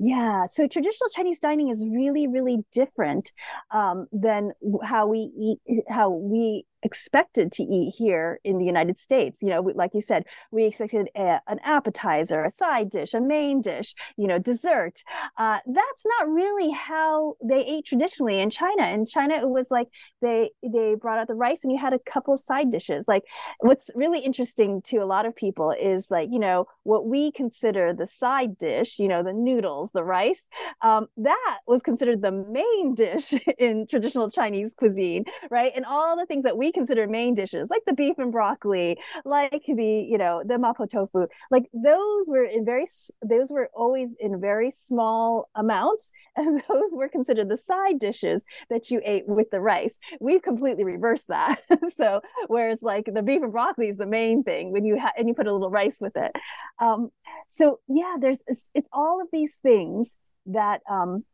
Yeah, 0.03 0.45
so 0.51 0.67
traditional 0.67 1.09
Chinese 1.15 1.37
dining 1.37 1.69
is 1.69 1.85
really, 1.87 2.27
really 2.27 2.57
different 2.73 3.31
um, 3.69 4.07
than 4.11 4.51
how 4.83 5.05
we 5.05 5.19
eat, 5.19 5.59
how 5.87 6.09
we 6.09 6.65
expected 6.83 7.51
to 7.53 7.63
eat 7.63 7.93
here 7.97 8.39
in 8.43 8.57
the 8.57 8.65
United 8.65 8.99
States. 8.99 9.41
You 9.41 9.49
know, 9.49 9.61
like 9.61 9.91
you 9.93 10.01
said, 10.01 10.25
we 10.51 10.65
expected 10.65 11.09
a, 11.15 11.39
an 11.47 11.59
appetizer, 11.63 12.43
a 12.43 12.51
side 12.51 12.89
dish, 12.89 13.13
a 13.13 13.21
main 13.21 13.61
dish, 13.61 13.93
you 14.17 14.27
know, 14.27 14.39
dessert. 14.39 15.03
Uh, 15.37 15.59
that's 15.65 16.05
not 16.05 16.29
really 16.29 16.71
how 16.71 17.35
they 17.43 17.61
ate 17.61 17.85
traditionally 17.85 18.39
in 18.39 18.49
China. 18.49 18.87
In 18.87 19.05
China, 19.05 19.35
it 19.35 19.49
was 19.49 19.67
like 19.69 19.87
they 20.21 20.51
they 20.63 20.95
brought 20.95 21.19
out 21.19 21.27
the 21.27 21.33
rice 21.33 21.63
and 21.63 21.71
you 21.71 21.79
had 21.79 21.93
a 21.93 21.99
couple 21.99 22.33
of 22.33 22.41
side 22.41 22.71
dishes. 22.71 23.05
Like 23.07 23.23
what's 23.59 23.89
really 23.95 24.19
interesting 24.19 24.81
to 24.83 24.97
a 24.97 25.05
lot 25.05 25.25
of 25.25 25.35
people 25.35 25.71
is 25.79 26.09
like 26.09 26.29
you 26.31 26.39
know 26.39 26.65
what 26.83 27.07
we 27.07 27.31
consider 27.31 27.93
the 27.93 28.07
side 28.07 28.57
dish, 28.57 28.99
you 28.99 29.07
know, 29.07 29.23
the 29.23 29.33
noodles, 29.33 29.91
the 29.93 30.03
rice. 30.03 30.41
Um, 30.81 31.07
that 31.17 31.59
was 31.67 31.81
considered 31.81 32.21
the 32.21 32.31
main 32.31 32.95
dish 33.01 33.33
in 33.57 33.87
traditional 33.87 34.29
Chinese 34.29 34.73
cuisine, 34.73 35.25
right? 35.49 35.71
And 35.75 35.85
all 35.85 36.17
the 36.17 36.25
things 36.25 36.43
that 36.43 36.57
we 36.57 36.70
consider 36.71 37.07
main 37.07 37.35
dishes, 37.35 37.69
like 37.69 37.83
the 37.85 37.93
beef 37.93 38.17
and 38.17 38.31
broccoli, 38.31 38.97
like 39.25 39.63
the, 39.67 40.07
you 40.09 40.17
know, 40.17 40.43
the 40.45 40.55
mapo 40.55 40.89
tofu, 40.89 41.27
like 41.49 41.69
those 41.73 42.25
were 42.27 42.43
in 42.43 42.65
very, 42.65 42.85
those 43.23 43.51
were 43.51 43.69
always 43.73 44.15
in 44.19 44.39
very 44.39 44.71
small 44.71 45.49
amounts. 45.55 46.11
And 46.41 46.63
those 46.69 46.91
were 46.93 47.09
considered 47.09 47.49
the 47.49 47.57
side 47.57 47.99
dishes 47.99 48.43
that 48.69 48.89
you 48.89 49.01
ate 49.05 49.27
with 49.27 49.51
the 49.51 49.59
rice. 49.59 49.99
We've 50.19 50.41
completely 50.41 50.83
reversed 50.83 51.27
that. 51.27 51.59
so, 51.95 52.21
whereas 52.47 52.81
like 52.81 53.05
the 53.13 53.21
beef 53.21 53.43
and 53.43 53.51
broccoli 53.51 53.89
is 53.89 53.97
the 53.97 54.07
main 54.07 54.43
thing 54.43 54.71
when 54.71 54.85
you 54.85 54.97
have, 54.97 55.11
and 55.17 55.27
you 55.27 55.33
put 55.33 55.47
a 55.47 55.53
little 55.53 55.69
rice 55.69 55.97
with 55.99 56.15
it. 56.15 56.31
Um, 56.79 57.09
so 57.47 57.79
yeah, 57.87 58.15
there's, 58.19 58.39
it's, 58.47 58.71
it's 58.73 58.89
all 58.91 59.21
of 59.21 59.27
these 59.31 59.55
things 59.55 60.15
that 60.47 60.81
um, 60.89 61.25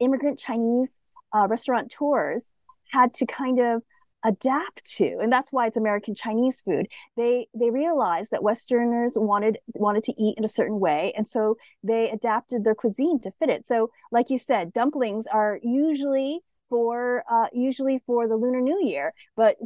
immigrant 0.00 0.38
Chinese 0.38 0.98
uh, 1.32 1.46
restaurateurs 1.48 2.50
had 2.90 3.14
to 3.14 3.26
kind 3.26 3.58
of 3.58 3.82
adapt 4.24 4.84
to 4.84 5.18
and 5.20 5.32
that's 5.32 5.52
why 5.52 5.66
it's 5.66 5.76
american 5.76 6.14
chinese 6.14 6.60
food. 6.60 6.86
They 7.16 7.48
they 7.54 7.70
realized 7.70 8.30
that 8.30 8.42
westerners 8.42 9.12
wanted 9.16 9.58
wanted 9.74 10.04
to 10.04 10.14
eat 10.22 10.36
in 10.38 10.44
a 10.44 10.48
certain 10.48 10.80
way 10.80 11.12
and 11.16 11.26
so 11.26 11.56
they 11.82 12.10
adapted 12.10 12.64
their 12.64 12.74
cuisine 12.74 13.20
to 13.22 13.32
fit 13.38 13.48
it. 13.50 13.66
So 13.66 13.90
like 14.10 14.30
you 14.30 14.38
said 14.38 14.72
dumplings 14.72 15.26
are 15.26 15.58
usually 15.62 16.40
for 16.68 17.22
uh, 17.30 17.48
usually 17.52 18.00
for 18.06 18.26
the 18.28 18.36
lunar 18.36 18.60
new 18.60 18.82
year 18.82 19.12
but 19.36 19.56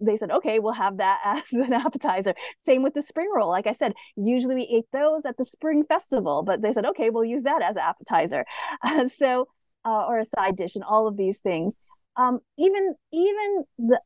they 0.00 0.16
said 0.16 0.30
okay 0.30 0.58
we'll 0.58 0.72
have 0.72 0.96
that 0.98 1.20
as 1.24 1.52
an 1.52 1.72
appetizer. 1.72 2.34
Same 2.64 2.82
with 2.82 2.94
the 2.94 3.02
spring 3.02 3.30
roll. 3.34 3.48
Like 3.48 3.66
i 3.66 3.72
said 3.72 3.92
usually 4.16 4.54
we 4.54 4.68
ate 4.72 4.86
those 4.92 5.24
at 5.24 5.36
the 5.36 5.44
spring 5.44 5.84
festival 5.84 6.42
but 6.42 6.62
they 6.62 6.72
said 6.72 6.86
okay 6.86 7.10
we'll 7.10 7.24
use 7.24 7.42
that 7.42 7.62
as 7.62 7.76
an 7.76 7.82
appetizer. 7.82 8.44
Uh, 8.82 9.08
so 9.18 9.48
uh, 9.84 10.04
or 10.06 10.18
a 10.18 10.24
side 10.24 10.56
dish 10.56 10.74
and 10.74 10.84
all 10.84 11.06
of 11.06 11.16
these 11.16 11.38
things 11.38 11.74
um, 12.16 12.40
even 12.58 12.94
even 13.12 13.64
the 13.78 14.00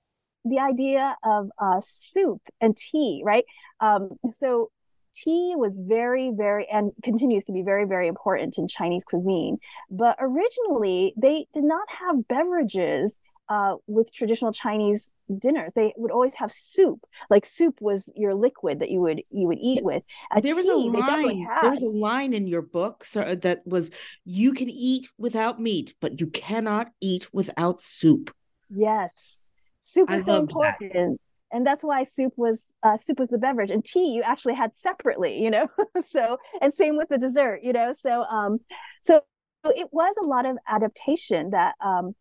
the 0.44 0.58
idea 0.58 1.16
of 1.22 1.50
uh, 1.58 1.80
soup 1.84 2.40
and 2.60 2.76
tea, 2.76 3.22
right? 3.24 3.44
Um, 3.80 4.18
so 4.38 4.70
tea 5.14 5.54
was 5.56 5.78
very, 5.78 6.30
very, 6.34 6.66
and 6.72 6.92
continues 7.02 7.44
to 7.44 7.52
be 7.52 7.62
very, 7.62 7.84
very 7.84 8.08
important 8.08 8.58
in 8.58 8.68
Chinese 8.68 9.04
cuisine. 9.04 9.58
But 9.90 10.16
originally, 10.18 11.12
they 11.16 11.46
did 11.52 11.64
not 11.64 11.86
have 11.88 12.26
beverages 12.28 13.16
uh, 13.50 13.74
with 13.88 14.14
traditional 14.14 14.52
Chinese 14.52 15.10
dinners. 15.38 15.72
They 15.74 15.92
would 15.96 16.12
always 16.12 16.34
have 16.36 16.52
soup. 16.52 17.04
Like 17.28 17.44
soup 17.44 17.80
was 17.80 18.08
your 18.14 18.34
liquid 18.34 18.78
that 18.78 18.90
you 18.90 19.00
would 19.00 19.22
you 19.30 19.48
would 19.48 19.58
eat 19.60 19.82
with. 19.82 20.04
A 20.34 20.40
there 20.40 20.54
was 20.54 20.66
tea, 20.66 20.72
a 20.72 20.76
line. 20.76 21.48
There 21.60 21.70
was 21.72 21.82
a 21.82 21.86
line 21.86 22.32
in 22.32 22.46
your 22.46 22.62
book 22.62 23.04
so, 23.04 23.34
that 23.34 23.66
was, 23.66 23.90
"You 24.24 24.52
can 24.52 24.70
eat 24.70 25.08
without 25.18 25.60
meat, 25.60 25.94
but 26.00 26.20
you 26.20 26.28
cannot 26.28 26.92
eat 27.00 27.34
without 27.34 27.82
soup." 27.82 28.32
Yes, 28.70 29.40
soup 29.82 30.10
is 30.12 30.24
so 30.24 30.38
important. 30.38 30.92
That. 30.92 31.16
And 31.52 31.66
that's 31.66 31.82
why 31.82 32.04
soup 32.04 32.34
was 32.36 32.72
uh, 32.84 32.96
soup 32.96 33.18
was 33.18 33.30
the 33.30 33.38
beverage, 33.38 33.72
and 33.72 33.84
tea 33.84 34.14
you 34.14 34.22
actually 34.22 34.54
had 34.54 34.76
separately, 34.76 35.42
you 35.42 35.50
know. 35.50 35.66
so 36.08 36.38
and 36.62 36.72
same 36.72 36.96
with 36.96 37.08
the 37.08 37.18
dessert, 37.18 37.60
you 37.64 37.72
know. 37.72 37.92
So 38.00 38.22
um, 38.22 38.60
so 39.02 39.22
it 39.64 39.88
was 39.90 40.14
a 40.22 40.24
lot 40.24 40.46
of 40.46 40.56
adaptation 40.68 41.50
that 41.50 41.74
um, 41.80 42.14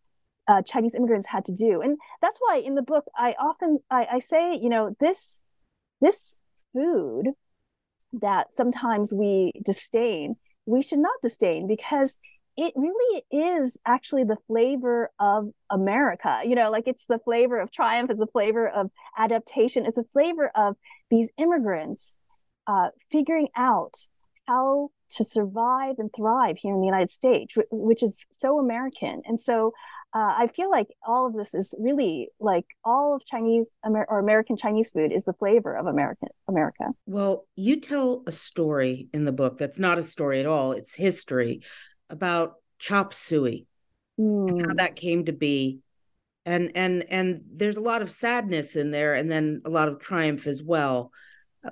uh, 0.50 0.64
Chinese 0.64 0.96
immigrants 0.96 1.28
had 1.28 1.46
to 1.46 1.54
do. 1.54 1.80
And 1.82 1.98
that's 2.22 2.40
why 2.40 2.58
in 2.58 2.76
the 2.76 2.82
book, 2.82 3.06
I 3.16 3.36
often 3.40 3.80
I, 3.90 4.08
I 4.14 4.20
say, 4.20 4.56
you 4.56 4.68
know, 4.68 4.96
this 5.00 5.42
this 6.02 6.40
food 6.74 7.28
that 8.12 8.52
sometimes 8.52 9.14
we 9.14 9.54
disdain, 9.64 10.36
we 10.66 10.82
should 10.82 11.00
not 11.00 11.22
disdain 11.22 11.68
because 11.68 12.18
it 12.58 12.74
really 12.76 13.24
is 13.32 13.78
actually 13.86 14.24
the 14.24 14.38
flavor 14.48 15.12
of 15.20 15.52
America. 15.70 16.42
You 16.44 16.56
know, 16.56 16.72
like 16.72 16.88
it's 16.88 17.06
the 17.06 17.20
flavor 17.20 17.60
of 17.60 17.72
triumph, 17.72 18.10
it's 18.10 18.20
the 18.20 18.28
flavor 18.28 18.68
of 18.68 18.90
adaptation, 19.18 19.86
it's 19.86 20.00
a 20.00 20.04
flavor 20.04 20.52
of 20.56 20.76
these 21.12 21.30
immigrants 21.38 22.16
uh, 22.66 22.90
figuring 23.12 23.50
out 23.56 23.94
how 24.48 24.90
to 25.12 25.24
survive 25.24 25.96
and 26.00 26.12
thrive 26.16 26.58
here 26.58 26.74
in 26.74 26.80
the 26.82 26.86
United 26.86 27.12
States, 27.12 27.56
which 27.72 28.04
is 28.04 28.26
so 28.32 28.60
American. 28.60 29.22
And 29.26 29.40
so 29.40 29.74
uh, 30.12 30.34
I 30.38 30.48
feel 30.48 30.72
like 30.72 30.88
all 31.08 31.28
of 31.28 31.34
this 31.34 31.54
is 31.54 31.76
really 31.78 32.30
like 32.40 32.66
all 32.84 33.16
of 33.16 33.26
Chinese 33.26 33.68
Amer- 33.86 34.08
or 34.10 34.20
American 34.20 34.58
Chinese 34.58 34.90
food 34.90 35.12
is 35.12 35.24
the 35.24 35.34
flavor 35.34 35.76
of 35.76 35.86
American 35.86 36.30
America. 36.48 36.86
Well, 37.06 37.46
you 37.56 37.80
tell 37.80 38.24
a 38.26 38.32
story 38.32 39.08
in 39.14 39.26
the 39.26 39.32
book 39.32 39.60
that's 39.60 39.78
not 39.78 40.00
a 40.00 40.04
story 40.04 40.40
at 40.40 40.48
all; 40.48 40.72
it's 40.72 40.96
history 40.96 41.62
about 42.10 42.56
chop 42.80 43.14
suey 43.14 43.68
mm. 44.20 44.50
and 44.50 44.62
how 44.62 44.72
hmm. 44.72 44.78
that 44.78 44.96
came 44.96 45.26
to 45.26 45.34
be, 45.34 45.80
and 46.44 46.72
and 46.74 47.06
and 47.10 47.42
there's 47.54 47.78
a 47.78 47.82
lot 47.82 48.02
of 48.02 48.10
sadness 48.10 48.76
in 48.76 48.90
there, 48.90 49.14
and 49.14 49.30
then 49.30 49.62
a 49.64 49.70
lot 49.70 49.90
of 49.90 50.00
triumph 50.00 50.48
as 50.48 50.64
well. 50.64 51.12
Uh, 51.64 51.70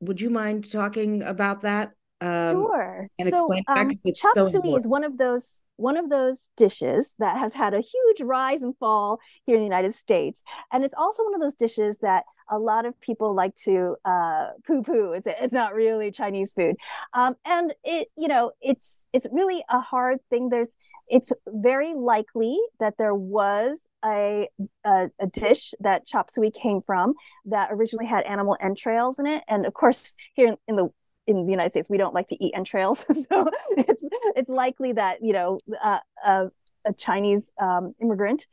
would 0.00 0.20
you 0.20 0.28
mind 0.28 0.70
talking 0.70 1.22
about 1.22 1.62
that? 1.62 1.92
Um, 2.20 2.54
sure. 2.54 3.08
And 3.18 3.30
so, 3.30 3.50
explain 3.50 3.64
um, 3.66 4.14
chop 4.14 4.34
so 4.34 4.48
suey 4.50 4.74
is 4.74 4.86
one 4.86 5.04
of 5.04 5.16
those 5.16 5.62
one 5.76 5.96
of 5.96 6.10
those 6.10 6.50
dishes 6.56 7.14
that 7.18 7.38
has 7.38 7.54
had 7.54 7.74
a 7.74 7.80
huge 7.80 8.20
rise 8.20 8.62
and 8.62 8.76
fall 8.78 9.18
here 9.46 9.56
in 9.56 9.62
the 9.62 9.66
United 9.66 9.94
States, 9.94 10.42
and 10.72 10.84
it's 10.84 10.94
also 10.96 11.24
one 11.24 11.34
of 11.34 11.40
those 11.40 11.54
dishes 11.54 11.98
that 11.98 12.24
a 12.50 12.58
lot 12.58 12.84
of 12.84 13.00
people 13.00 13.34
like 13.34 13.54
to 13.54 13.96
uh, 14.04 14.48
poo-poo. 14.66 15.12
It's 15.12 15.26
it's 15.26 15.52
not 15.52 15.74
really 15.74 16.10
Chinese 16.10 16.52
food, 16.52 16.76
um, 17.14 17.36
and 17.44 17.72
it 17.84 18.08
you 18.16 18.28
know 18.28 18.52
it's 18.60 19.04
it's 19.12 19.26
really 19.32 19.64
a 19.68 19.80
hard 19.80 20.18
thing. 20.30 20.48
There's 20.48 20.74
it's 21.08 21.32
very 21.48 21.94
likely 21.94 22.56
that 22.80 22.94
there 22.96 23.14
was 23.14 23.86
a, 24.04 24.48
a, 24.84 25.10
a 25.20 25.26
dish 25.26 25.74
that 25.80 26.06
chop 26.06 26.30
suey 26.30 26.50
came 26.50 26.80
from 26.80 27.14
that 27.44 27.68
originally 27.70 28.06
had 28.06 28.24
animal 28.24 28.56
entrails 28.60 29.18
in 29.18 29.26
it, 29.26 29.42
and 29.48 29.66
of 29.66 29.74
course 29.74 30.14
here 30.34 30.48
in, 30.48 30.56
in 30.68 30.76
the 30.76 30.88
in 31.26 31.46
the 31.46 31.50
United 31.50 31.70
States, 31.70 31.90
we 31.90 31.98
don't 31.98 32.14
like 32.14 32.28
to 32.28 32.44
eat 32.44 32.52
entrails, 32.54 33.04
so 33.12 33.48
it's 33.76 34.08
it's 34.36 34.48
likely 34.48 34.92
that 34.92 35.22
you 35.22 35.32
know 35.32 35.58
uh, 35.82 35.98
uh, 36.24 36.46
a 36.84 36.92
Chinese 36.92 37.50
um, 37.60 37.94
immigrant 38.00 38.46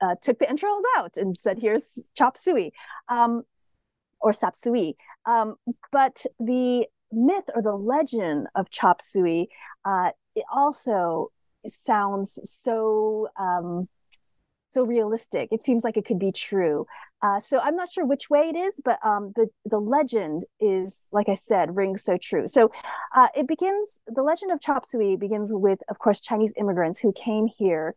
uh, 0.00 0.14
took 0.22 0.38
the 0.38 0.48
entrails 0.48 0.84
out 0.96 1.16
and 1.16 1.36
said, 1.38 1.58
"Here's 1.58 1.98
chop 2.14 2.36
suey," 2.36 2.72
um, 3.08 3.42
or 4.20 4.32
sap 4.32 4.56
suey. 4.56 4.96
Um, 5.26 5.56
but 5.92 6.24
the 6.38 6.86
myth 7.12 7.44
or 7.54 7.62
the 7.62 7.74
legend 7.74 8.48
of 8.54 8.68
chop 8.70 9.00
suey 9.00 9.48
uh, 9.84 10.10
it 10.34 10.44
also 10.52 11.30
sounds 11.66 12.38
so 12.44 13.28
um, 13.36 13.88
so 14.68 14.84
realistic. 14.84 15.48
It 15.50 15.64
seems 15.64 15.84
like 15.84 15.96
it 15.96 16.04
could 16.04 16.18
be 16.18 16.32
true. 16.32 16.86
Uh, 17.22 17.40
so 17.40 17.58
I'm 17.58 17.76
not 17.76 17.90
sure 17.90 18.04
which 18.04 18.28
way 18.28 18.50
it 18.50 18.56
is, 18.56 18.80
but 18.84 18.98
um, 19.04 19.32
the 19.36 19.48
the 19.64 19.78
legend 19.78 20.44
is, 20.60 21.06
like 21.12 21.28
I 21.28 21.34
said, 21.34 21.74
rings 21.74 22.04
so 22.04 22.18
true. 22.20 22.46
So 22.46 22.70
uh, 23.14 23.28
it 23.34 23.48
begins. 23.48 24.00
The 24.06 24.22
legend 24.22 24.52
of 24.52 24.60
chop 24.60 24.84
suey 24.84 25.16
begins 25.16 25.50
with, 25.52 25.78
of 25.88 25.98
course, 25.98 26.20
Chinese 26.20 26.52
immigrants 26.56 27.00
who 27.00 27.12
came 27.12 27.48
here 27.58 27.94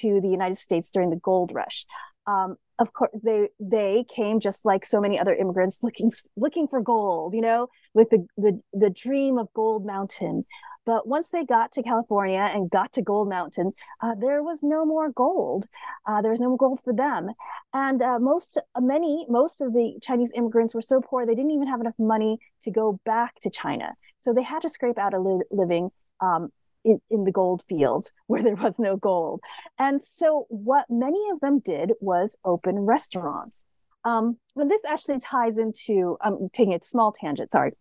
to 0.00 0.20
the 0.20 0.28
United 0.28 0.58
States 0.58 0.90
during 0.90 1.10
the 1.10 1.16
gold 1.16 1.50
rush. 1.54 1.86
Um, 2.26 2.56
of 2.78 2.92
course, 2.92 3.10
they 3.24 3.48
they 3.58 4.04
came 4.14 4.38
just 4.38 4.64
like 4.66 4.84
so 4.84 5.00
many 5.00 5.18
other 5.18 5.34
immigrants, 5.34 5.82
looking 5.82 6.12
looking 6.36 6.68
for 6.68 6.82
gold. 6.82 7.34
You 7.34 7.40
know, 7.40 7.68
with 7.94 8.10
the 8.10 8.26
the 8.36 8.60
the 8.74 8.90
dream 8.90 9.38
of 9.38 9.52
Gold 9.54 9.86
Mountain. 9.86 10.44
But 10.88 11.06
once 11.06 11.28
they 11.28 11.44
got 11.44 11.70
to 11.72 11.82
California 11.82 12.40
and 12.40 12.70
got 12.70 12.94
to 12.94 13.02
Gold 13.02 13.28
Mountain, 13.28 13.72
uh, 14.00 14.14
there 14.14 14.42
was 14.42 14.60
no 14.62 14.86
more 14.86 15.10
gold. 15.10 15.66
Uh, 16.06 16.22
there 16.22 16.30
was 16.30 16.40
no 16.40 16.48
more 16.48 16.56
gold 16.56 16.80
for 16.82 16.94
them. 16.94 17.28
And 17.74 18.00
uh, 18.00 18.18
most, 18.18 18.56
many, 18.80 19.26
most 19.28 19.60
of 19.60 19.74
the 19.74 19.98
Chinese 20.00 20.32
immigrants 20.34 20.74
were 20.74 20.80
so 20.80 21.02
poor, 21.02 21.26
they 21.26 21.34
didn't 21.34 21.50
even 21.50 21.68
have 21.68 21.82
enough 21.82 21.98
money 21.98 22.38
to 22.62 22.70
go 22.70 23.00
back 23.04 23.38
to 23.42 23.50
China. 23.50 23.96
So 24.18 24.32
they 24.32 24.42
had 24.42 24.62
to 24.62 24.70
scrape 24.70 24.96
out 24.96 25.12
a 25.12 25.18
li- 25.18 25.44
living 25.50 25.90
um, 26.22 26.48
in, 26.86 27.02
in, 27.10 27.24
the 27.24 27.32
gold 27.32 27.62
fields 27.68 28.10
where 28.26 28.42
there 28.42 28.56
was 28.56 28.78
no 28.78 28.96
gold. 28.96 29.42
And 29.78 30.00
so 30.02 30.46
what 30.48 30.86
many 30.88 31.20
of 31.30 31.40
them 31.40 31.58
did 31.58 31.92
was 32.00 32.34
open 32.46 32.76
restaurants. 32.78 33.66
Um, 34.04 34.38
and 34.56 34.70
this 34.70 34.86
actually 34.86 35.20
ties 35.20 35.58
into, 35.58 36.16
I'm 36.22 36.48
taking 36.50 36.72
a 36.72 36.82
small 36.82 37.12
tangent, 37.12 37.52
sorry 37.52 37.72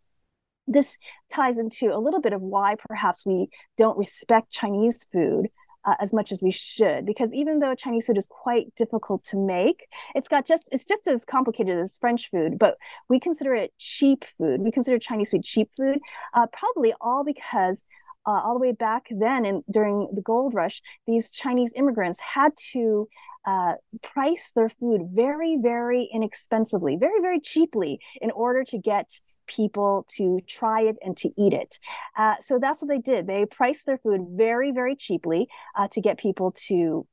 this 0.67 0.97
ties 1.31 1.57
into 1.57 1.93
a 1.93 1.99
little 1.99 2.21
bit 2.21 2.33
of 2.33 2.41
why 2.41 2.75
perhaps 2.87 3.25
we 3.25 3.47
don't 3.77 3.97
respect 3.97 4.51
Chinese 4.51 5.05
food 5.11 5.47
uh, 5.85 5.95
as 6.01 6.13
much 6.13 6.31
as 6.31 6.43
we 6.43 6.51
should 6.51 7.05
because 7.05 7.33
even 7.33 7.59
though 7.59 7.73
Chinese 7.73 8.05
food 8.05 8.17
is 8.17 8.27
quite 8.29 8.73
difficult 8.75 9.23
to 9.23 9.37
make, 9.37 9.87
it's 10.13 10.27
got 10.27 10.45
just 10.45 10.63
it's 10.71 10.85
just 10.85 11.07
as 11.07 11.23
complicated 11.23 11.79
as 11.79 11.97
French 11.97 12.29
food, 12.29 12.59
but 12.59 12.77
we 13.09 13.19
consider 13.19 13.55
it 13.55 13.73
cheap 13.77 14.25
food. 14.37 14.61
We 14.61 14.71
consider 14.71 14.99
Chinese 14.99 15.29
food 15.29 15.43
cheap 15.43 15.69
food, 15.77 15.99
uh, 16.33 16.47
probably 16.51 16.93
all 16.99 17.23
because 17.23 17.83
uh, 18.27 18.41
all 18.43 18.53
the 18.53 18.59
way 18.59 18.73
back 18.73 19.05
then 19.09 19.45
and 19.45 19.63
during 19.71 20.09
the 20.13 20.21
gold 20.21 20.53
rush, 20.53 20.81
these 21.07 21.31
Chinese 21.31 21.71
immigrants 21.75 22.19
had 22.19 22.51
to 22.73 23.07
uh, 23.47 23.75
price 24.03 24.51
their 24.53 24.67
food 24.67 25.03
very, 25.13 25.57
very 25.61 26.09
inexpensively, 26.13 26.97
very, 26.99 27.21
very 27.21 27.39
cheaply 27.39 27.99
in 28.19 28.29
order 28.31 28.65
to 28.65 28.77
get 28.77 29.09
people 29.47 30.05
to 30.17 30.39
try 30.47 30.81
it 30.81 30.97
and 31.01 31.15
to 31.17 31.29
eat 31.37 31.53
it. 31.53 31.79
Uh, 32.17 32.35
so 32.41 32.59
that's 32.59 32.81
what 32.81 32.89
they 32.89 32.99
did. 32.99 33.27
They 33.27 33.45
priced 33.45 33.85
their 33.85 33.97
food 33.97 34.27
very, 34.31 34.71
very 34.71 34.95
cheaply 34.95 35.47
uh, 35.75 35.87
to 35.89 36.01
get 36.01 36.17
people 36.17 36.53
to 36.67 37.07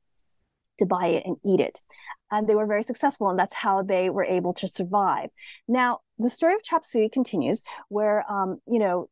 to 0.77 0.85
buy 0.85 1.07
it 1.07 1.23
and 1.25 1.37
eat 1.45 1.61
it. 1.61 1.79
And 2.31 2.47
they 2.47 2.55
were 2.55 2.65
very 2.65 2.83
successful, 2.83 3.29
and 3.29 3.39
that's 3.39 3.53
how 3.53 3.83
they 3.83 4.09
were 4.09 4.25
able 4.25 4.53
to 4.55 4.67
survive. 4.67 5.29
Now, 5.67 5.99
the 6.17 6.29
story 6.29 6.55
of 6.55 6.63
chop 6.63 6.85
suey 6.85 7.07
continues, 7.07 7.63
where 7.87 8.29
um, 8.29 8.59
you 8.67 8.79
know, 8.79 9.09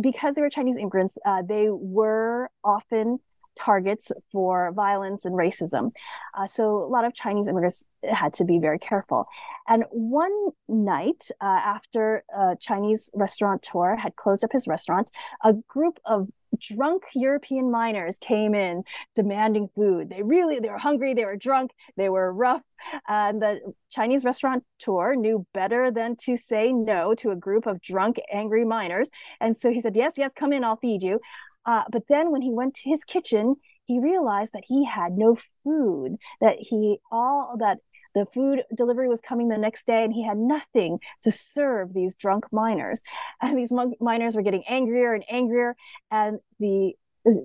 because 0.00 0.34
they 0.34 0.42
were 0.42 0.50
Chinese 0.50 0.76
immigrants, 0.76 1.16
uh, 1.24 1.42
they 1.48 1.68
were 1.70 2.50
often 2.64 3.18
targets 3.56 4.12
for 4.32 4.72
violence 4.72 5.24
and 5.24 5.34
racism. 5.34 5.92
Uh, 6.36 6.46
so 6.46 6.84
a 6.84 6.88
lot 6.88 7.04
of 7.04 7.14
Chinese 7.14 7.48
immigrants 7.48 7.84
had 8.04 8.32
to 8.34 8.44
be 8.44 8.58
very 8.58 8.78
careful. 8.78 9.26
And 9.68 9.84
one 9.90 10.50
night 10.68 11.28
uh, 11.40 11.44
after 11.44 12.22
a 12.34 12.56
Chinese 12.60 13.10
restaurateur 13.14 13.96
had 13.96 14.14
closed 14.16 14.44
up 14.44 14.52
his 14.52 14.68
restaurant, 14.68 15.10
a 15.42 15.54
group 15.54 15.98
of 16.04 16.28
drunk 16.60 17.04
European 17.14 17.70
miners 17.70 18.18
came 18.18 18.54
in 18.54 18.82
demanding 19.14 19.68
food. 19.74 20.10
They 20.10 20.22
really 20.22 20.58
they 20.58 20.68
were 20.68 20.78
hungry, 20.78 21.14
they 21.14 21.24
were 21.24 21.36
drunk, 21.36 21.72
they 21.96 22.08
were 22.08 22.32
rough. 22.32 22.62
And 23.08 23.42
the 23.42 23.60
Chinese 23.90 24.24
restaurateur 24.24 25.14
knew 25.16 25.46
better 25.52 25.90
than 25.90 26.16
to 26.24 26.36
say 26.36 26.72
no 26.72 27.14
to 27.16 27.30
a 27.30 27.36
group 27.36 27.66
of 27.66 27.80
drunk, 27.80 28.20
angry 28.32 28.64
miners. 28.64 29.08
And 29.40 29.56
so 29.56 29.70
he 29.70 29.80
said, 29.80 29.96
Yes, 29.96 30.12
yes, 30.16 30.32
come 30.36 30.52
in, 30.52 30.64
I'll 30.64 30.76
feed 30.76 31.02
you. 31.02 31.20
Uh, 31.66 31.82
but 31.90 32.04
then 32.08 32.30
when 32.30 32.42
he 32.42 32.50
went 32.52 32.74
to 32.76 32.88
his 32.88 33.04
kitchen, 33.04 33.56
he 33.84 34.00
realized 34.00 34.52
that 34.52 34.64
he 34.66 34.84
had 34.84 35.12
no 35.12 35.36
food, 35.64 36.16
that 36.40 36.56
he 36.58 36.98
all 37.10 37.56
that 37.58 37.78
the 38.14 38.26
food 38.32 38.62
delivery 38.74 39.08
was 39.08 39.20
coming 39.20 39.48
the 39.48 39.58
next 39.58 39.86
day 39.86 40.02
and 40.02 40.12
he 40.12 40.24
had 40.24 40.38
nothing 40.38 40.98
to 41.22 41.30
serve 41.30 41.92
these 41.92 42.16
drunk 42.16 42.46
miners. 42.50 43.00
And 43.42 43.58
these 43.58 43.72
miners 44.00 44.34
were 44.34 44.42
getting 44.42 44.64
angrier 44.66 45.12
and 45.12 45.24
angrier. 45.28 45.76
And 46.10 46.38
the 46.58 46.94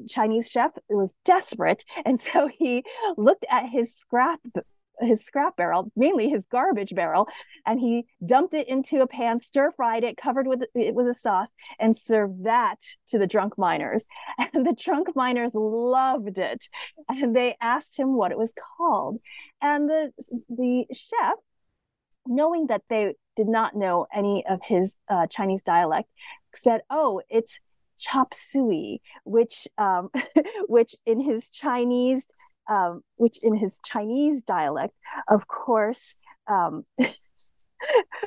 Chinese 0.08 0.50
chef 0.50 0.72
was 0.90 1.14
desperate. 1.26 1.84
And 2.06 2.20
so 2.34 2.48
he 2.48 2.84
looked 3.18 3.46
at 3.50 3.70
his 3.70 3.94
scrap 3.94 4.40
his 5.02 5.24
scrap 5.24 5.58
barrel, 5.58 5.92
mainly 5.96 6.30
his 6.30 6.46
garbage 6.46 6.94
barrel, 6.96 7.28
and 7.66 7.80
he 7.80 8.06
dumped 8.26 8.54
it 8.54 8.68
into 8.68 9.02
a 9.02 9.08
pan, 9.08 9.40
stir 9.40 9.72
fried 9.72 10.04
it, 10.04 10.18
covered 10.18 10.48
with 10.48 10.64
it 10.74 10.96
with 10.96 11.08
a 11.08 11.14
sauce, 11.14 11.50
and 11.80 11.98
served 11.98 12.46
that 12.46 12.80
to 13.10 13.18
the 13.18 13.28
drunk 13.28 13.58
miners. 13.58 14.06
And 14.54 14.66
the 14.66 14.74
drunk 14.74 15.16
miners 15.16 15.52
loved 15.54 16.38
it, 16.38 16.68
and 17.08 17.36
they 17.36 17.56
asked 17.62 17.98
him 17.98 18.16
what 18.16 18.32
it 18.32 18.38
was 18.38 18.54
called. 18.78 19.20
And 19.62 19.90
the 19.90 20.12
the 20.50 20.86
chef, 20.94 21.36
knowing 22.26 22.68
that 22.68 22.84
they 22.90 23.14
did 23.36 23.48
not 23.48 23.76
know 23.76 24.08
any 24.14 24.44
of 24.50 24.60
his 24.64 24.98
uh, 25.10 25.28
Chinese 25.28 25.62
dialect, 25.62 26.10
said, 26.56 26.82
"Oh, 26.90 27.22
it's." 27.30 27.60
chop 28.02 28.34
suey, 28.34 29.00
which 29.26 29.68
um, 29.78 30.10
which 30.68 30.96
in 31.06 31.22
his 31.22 31.52
Chinese 31.52 32.28
um, 32.70 33.02
which 33.18 33.38
in 33.42 33.56
his 33.56 33.80
Chinese 33.86 34.44
dialect, 34.44 34.94
of 35.28 35.48
course, 35.48 36.16
um, 36.48 36.86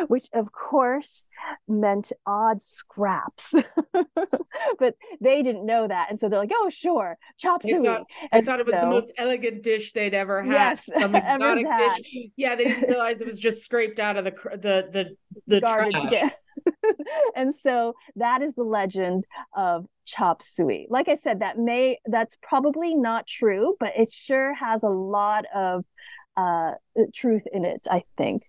which 0.09 0.29
of 0.33 0.53
course 0.53 1.25
meant 1.69 2.13
odd 2.27 2.63
scraps. 2.63 3.55
but 4.79 4.95
they 5.21 5.43
didn't 5.43 5.67
know 5.67 5.87
that. 5.87 6.11
And 6.11 6.19
so 6.19 6.29
they're 6.29 6.39
like, 6.39 6.53
oh, 6.53 6.71
sure, 6.71 7.17
chop 7.39 7.63
suey. 7.63 7.89
I 7.89 7.97
thought, 7.97 8.07
I 8.33 8.41
thought 8.41 8.61
it 8.61 8.67
was 8.67 8.75
so, 8.75 8.81
the 8.81 8.87
most 8.87 9.13
elegant 9.17 9.63
dish 9.63 9.93
they'd 9.93 10.15
ever 10.15 10.43
had. 10.43 10.53
Yes, 10.53 10.89
Some 10.99 11.15
exotic 11.15 11.67
dish. 11.67 12.29
Yeah, 12.37 12.55
they 12.57 12.65
didn't 12.65 12.89
realize 12.89 13.21
it 13.21 13.27
was 13.27 13.39
just 13.39 13.63
scraped 13.63 13.99
out 13.99 14.17
of 14.17 14.25
the 14.25 14.33
the 14.53 14.89
the, 14.93 15.17
the 15.47 15.61
garbage. 15.61 15.93
trash. 15.93 16.33
And 17.37 17.55
so 17.55 17.95
that 18.17 18.43
is 18.43 18.55
the 18.55 18.63
legend 18.63 19.27
of 19.57 19.87
chop 20.05 20.43
suey. 20.43 20.87
Like 20.89 21.09
I 21.09 21.17
said, 21.17 21.41
that 21.41 21.59
may 21.59 21.99
that's 22.07 22.37
probably 22.43 22.95
not 22.95 23.27
true, 23.27 23.77
but 23.81 23.93
it 23.97 24.13
sure 24.13 24.55
has 24.55 24.83
a 24.83 24.89
lot 24.89 25.45
of 25.55 25.85
uh, 26.37 26.73
truth 27.15 27.45
in 27.53 27.65
it. 27.65 27.87
I 27.91 28.05
think. 28.17 28.43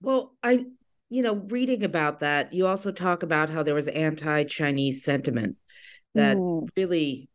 Well, 0.00 0.34
I 0.42 0.64
you 1.08 1.22
know 1.22 1.34
reading 1.48 1.84
about 1.84 2.20
that, 2.20 2.52
you 2.52 2.66
also 2.66 2.90
talk 2.90 3.22
about 3.22 3.50
how 3.50 3.62
there 3.62 3.74
was 3.74 3.88
anti-Chinese 3.88 5.04
sentiment 5.04 5.56
that 6.14 6.36
mm. 6.36 6.68
really 6.76 7.28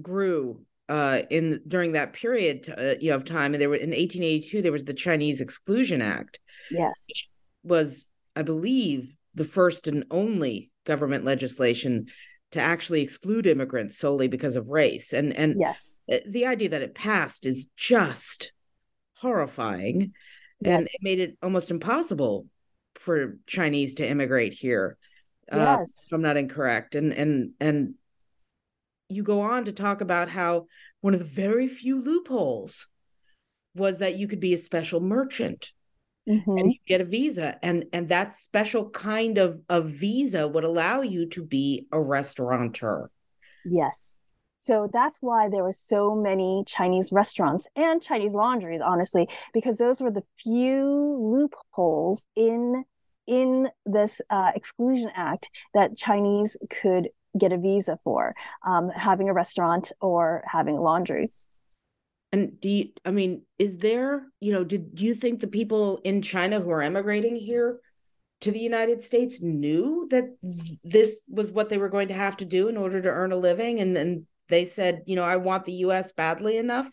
grew 0.00 0.64
uh, 0.88 1.22
in 1.30 1.60
during 1.68 1.92
that 1.92 2.12
period 2.12 2.72
uh, 2.76 2.94
you 3.00 3.10
know, 3.10 3.16
of 3.16 3.24
time. 3.24 3.54
And 3.54 3.60
there 3.60 3.68
were 3.68 3.76
in 3.76 3.90
1882 3.90 4.62
there 4.62 4.72
was 4.72 4.84
the 4.84 4.94
Chinese 4.94 5.40
Exclusion 5.40 6.02
Act. 6.02 6.40
Yes, 6.70 7.06
was 7.62 8.08
I 8.34 8.42
believe 8.42 9.12
the 9.34 9.44
first 9.44 9.88
and 9.88 10.04
only 10.10 10.70
government 10.84 11.24
legislation 11.24 12.06
to 12.52 12.60
actually 12.60 13.00
exclude 13.02 13.46
immigrants 13.46 13.98
solely 13.98 14.28
because 14.28 14.56
of 14.56 14.68
race. 14.68 15.12
And 15.12 15.36
and 15.36 15.54
yes. 15.58 15.98
the 16.26 16.46
idea 16.46 16.70
that 16.70 16.82
it 16.82 16.94
passed 16.94 17.46
is 17.46 17.68
just 17.76 18.52
horrifying. 19.16 20.12
Yes. 20.60 20.78
and 20.78 20.86
it 20.86 21.02
made 21.02 21.18
it 21.18 21.36
almost 21.42 21.70
impossible 21.70 22.46
for 22.94 23.36
chinese 23.46 23.96
to 23.96 24.06
immigrate 24.06 24.52
here 24.52 24.96
uh, 25.50 25.56
yes. 25.56 25.78
Uh, 25.78 26.02
if 26.06 26.12
i'm 26.12 26.22
not 26.22 26.36
incorrect. 26.36 26.94
And 26.94 27.12
and 27.12 27.50
and 27.58 27.94
you 29.08 29.22
go 29.22 29.42
on 29.42 29.64
to 29.64 29.72
talk 29.72 30.00
about 30.00 30.28
how 30.28 30.66
one 31.00 31.14
of 31.14 31.20
the 31.20 31.26
very 31.26 31.68
few 31.68 32.00
loopholes 32.00 32.88
was 33.74 33.98
that 33.98 34.16
you 34.16 34.28
could 34.28 34.40
be 34.40 34.54
a 34.54 34.58
special 34.58 35.00
merchant 35.00 35.72
mm-hmm. 36.28 36.58
and 36.58 36.72
you 36.72 36.78
get 36.86 37.00
a 37.00 37.04
visa 37.04 37.58
and 37.62 37.84
and 37.92 38.08
that 38.08 38.36
special 38.36 38.90
kind 38.90 39.38
of 39.38 39.60
of 39.68 39.86
visa 39.90 40.46
would 40.46 40.64
allow 40.64 41.02
you 41.02 41.26
to 41.26 41.44
be 41.44 41.86
a 41.92 42.00
restaurateur 42.00 43.10
yes 43.64 44.12
so 44.64 44.88
that's 44.92 45.18
why 45.20 45.48
there 45.48 45.64
were 45.64 45.72
so 45.72 46.14
many 46.14 46.62
Chinese 46.68 47.10
restaurants 47.10 47.66
and 47.74 48.00
Chinese 48.00 48.32
laundries, 48.32 48.80
honestly, 48.80 49.28
because 49.52 49.76
those 49.76 50.00
were 50.00 50.12
the 50.12 50.22
few 50.38 50.86
loopholes 51.20 52.24
in 52.36 52.84
in 53.26 53.68
this 53.86 54.20
uh, 54.30 54.52
exclusion 54.54 55.10
act 55.16 55.48
that 55.74 55.96
Chinese 55.96 56.56
could 56.70 57.08
get 57.38 57.52
a 57.52 57.58
visa 57.58 57.98
for, 58.04 58.34
um, 58.66 58.90
having 58.90 59.28
a 59.28 59.32
restaurant 59.32 59.90
or 60.00 60.44
having 60.46 60.76
a 60.76 60.80
laundry. 60.80 61.30
And 62.32 62.58
do 62.60 62.68
you, 62.68 62.88
I 63.04 63.10
mean, 63.10 63.42
is 63.58 63.78
there, 63.78 64.26
you 64.40 64.52
know, 64.52 64.64
did 64.64 64.94
do 64.94 65.04
you 65.04 65.14
think 65.14 65.40
the 65.40 65.46
people 65.46 66.00
in 66.02 66.22
China 66.22 66.60
who 66.60 66.70
are 66.70 66.82
emigrating 66.82 67.36
here 67.36 67.78
to 68.40 68.50
the 68.50 68.58
United 68.58 69.02
States 69.02 69.42
knew 69.42 70.08
that 70.10 70.24
this 70.82 71.20
was 71.28 71.52
what 71.52 71.68
they 71.68 71.78
were 71.78 71.90
going 71.90 72.08
to 72.08 72.14
have 72.14 72.36
to 72.38 72.44
do 72.46 72.68
in 72.68 72.76
order 72.76 73.00
to 73.02 73.08
earn 73.08 73.32
a 73.32 73.36
living? 73.36 73.80
And 73.80 73.94
then 73.94 74.26
they 74.48 74.64
said, 74.64 75.02
you 75.06 75.14
know, 75.14 75.24
I 75.24 75.36
want 75.36 75.66
the 75.66 75.84
US 75.86 76.12
badly 76.12 76.56
enough? 76.56 76.90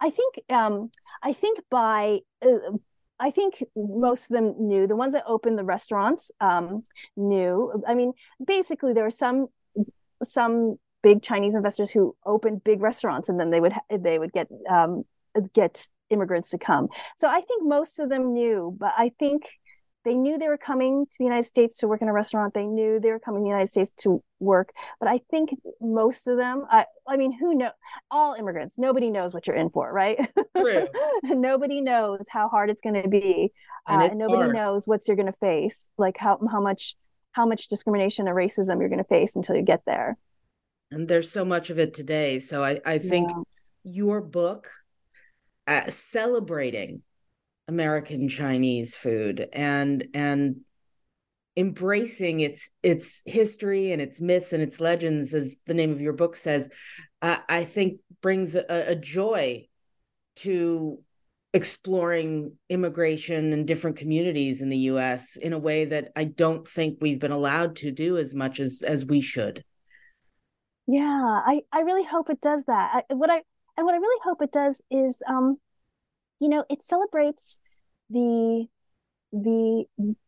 I 0.00 0.10
think, 0.10 0.40
um, 0.50 0.90
I 1.22 1.32
think 1.32 1.60
by, 1.70 2.20
uh, 2.42 2.76
I 3.18 3.30
think 3.30 3.62
most 3.74 4.24
of 4.24 4.28
them 4.28 4.54
knew. 4.58 4.86
The 4.86 4.96
ones 4.96 5.12
that 5.14 5.24
opened 5.26 5.58
the 5.58 5.64
restaurants 5.64 6.30
um, 6.40 6.82
knew. 7.16 7.82
I 7.86 7.94
mean, 7.94 8.12
basically, 8.44 8.92
there 8.92 9.04
were 9.04 9.10
some 9.10 9.46
some 10.22 10.76
big 11.06 11.22
Chinese 11.22 11.54
investors 11.54 11.92
who 11.92 12.16
opened 12.26 12.64
big 12.64 12.82
restaurants, 12.82 13.28
and 13.28 13.38
then 13.38 13.50
they 13.50 13.60
would 13.60 13.72
they 13.96 14.18
would 14.18 14.32
get 14.32 14.48
um, 14.68 15.04
get 15.54 15.86
immigrants 16.10 16.50
to 16.50 16.58
come. 16.58 16.88
So 17.16 17.28
I 17.28 17.40
think 17.42 17.62
most 17.64 18.00
of 18.00 18.08
them 18.08 18.34
knew, 18.34 18.76
but 18.76 18.92
I 18.96 19.12
think 19.20 19.44
they 20.04 20.14
knew 20.14 20.36
they 20.36 20.48
were 20.48 20.58
coming 20.58 21.06
to 21.06 21.16
the 21.18 21.24
United 21.24 21.46
States 21.46 21.76
to 21.78 21.86
work 21.86 22.02
in 22.02 22.08
a 22.08 22.12
restaurant. 22.12 22.54
They 22.54 22.66
knew 22.66 22.98
they 22.98 23.12
were 23.12 23.20
coming 23.20 23.42
to 23.42 23.44
the 23.44 23.50
United 23.50 23.68
States 23.68 23.92
to 24.02 24.20
work. 24.40 24.70
But 24.98 25.08
I 25.08 25.20
think 25.30 25.50
most 25.80 26.26
of 26.26 26.36
them, 26.38 26.64
I, 26.68 26.86
I 27.06 27.16
mean, 27.16 27.32
who 27.32 27.54
know? 27.54 27.70
All 28.10 28.34
immigrants, 28.34 28.74
nobody 28.76 29.10
knows 29.10 29.32
what 29.32 29.46
you're 29.46 29.56
in 29.56 29.70
for, 29.70 29.92
right? 29.92 30.18
True. 30.56 30.88
nobody 31.22 31.80
knows 31.80 32.24
how 32.28 32.48
hard 32.48 32.68
it's 32.70 32.82
going 32.82 33.00
to 33.00 33.08
be, 33.08 33.52
and, 33.86 34.02
uh, 34.02 34.06
and 34.06 34.18
nobody 34.18 34.42
hard. 34.42 34.56
knows 34.56 34.88
what 34.88 35.02
you're 35.06 35.16
going 35.16 35.32
to 35.32 35.38
face, 35.38 35.88
like 35.98 36.16
how 36.16 36.40
how 36.50 36.60
much 36.60 36.96
how 37.30 37.46
much 37.46 37.68
discrimination 37.68 38.26
and 38.26 38.36
racism 38.36 38.80
you're 38.80 38.88
going 38.88 39.04
to 39.06 39.12
face 39.18 39.36
until 39.36 39.54
you 39.54 39.62
get 39.62 39.82
there 39.86 40.16
and 40.90 41.08
there's 41.08 41.30
so 41.30 41.44
much 41.44 41.70
of 41.70 41.78
it 41.78 41.94
today 41.94 42.38
so 42.38 42.62
i 42.62 42.80
i 42.84 42.98
think 42.98 43.28
yeah. 43.30 43.42
your 43.84 44.20
book 44.20 44.70
uh, 45.66 45.88
celebrating 45.90 47.02
american 47.68 48.28
chinese 48.28 48.94
food 48.94 49.48
and 49.52 50.06
and 50.14 50.60
embracing 51.56 52.40
its 52.40 52.70
its 52.82 53.22
history 53.24 53.92
and 53.92 54.02
its 54.02 54.20
myths 54.20 54.52
and 54.52 54.62
its 54.62 54.78
legends 54.78 55.32
as 55.32 55.58
the 55.66 55.74
name 55.74 55.90
of 55.90 56.00
your 56.00 56.12
book 56.12 56.36
says 56.36 56.68
uh, 57.22 57.38
i 57.48 57.64
think 57.64 58.00
brings 58.20 58.54
a, 58.54 58.64
a 58.68 58.94
joy 58.94 59.66
to 60.36 60.98
exploring 61.56 62.52
immigration 62.68 63.52
and 63.54 63.66
different 63.66 63.96
communities 63.96 64.60
in 64.60 64.68
the 64.68 64.76
US 64.90 65.36
in 65.36 65.54
a 65.54 65.58
way 65.58 65.86
that 65.86 66.12
I 66.14 66.24
don't 66.24 66.68
think 66.68 66.98
we've 67.00 67.18
been 67.18 67.32
allowed 67.32 67.76
to 67.76 67.90
do 67.90 68.18
as 68.18 68.34
much 68.34 68.60
as 68.60 68.82
as 68.86 69.06
we 69.06 69.22
should. 69.22 69.64
Yeah, 70.86 71.40
I, 71.44 71.62
I 71.72 71.80
really 71.80 72.04
hope 72.04 72.30
it 72.30 72.40
does 72.40 72.64
that. 72.66 73.04
I, 73.10 73.14
what 73.14 73.30
I 73.30 73.42
and 73.76 73.84
what 73.84 73.94
I 73.94 73.98
really 73.98 74.20
hope 74.24 74.40
it 74.42 74.52
does 74.52 74.80
is, 74.90 75.22
um, 75.28 75.58
you 76.40 76.48
know, 76.48 76.64
it 76.70 76.84
celebrates 76.84 77.58
the 78.10 78.66
the 79.32 79.84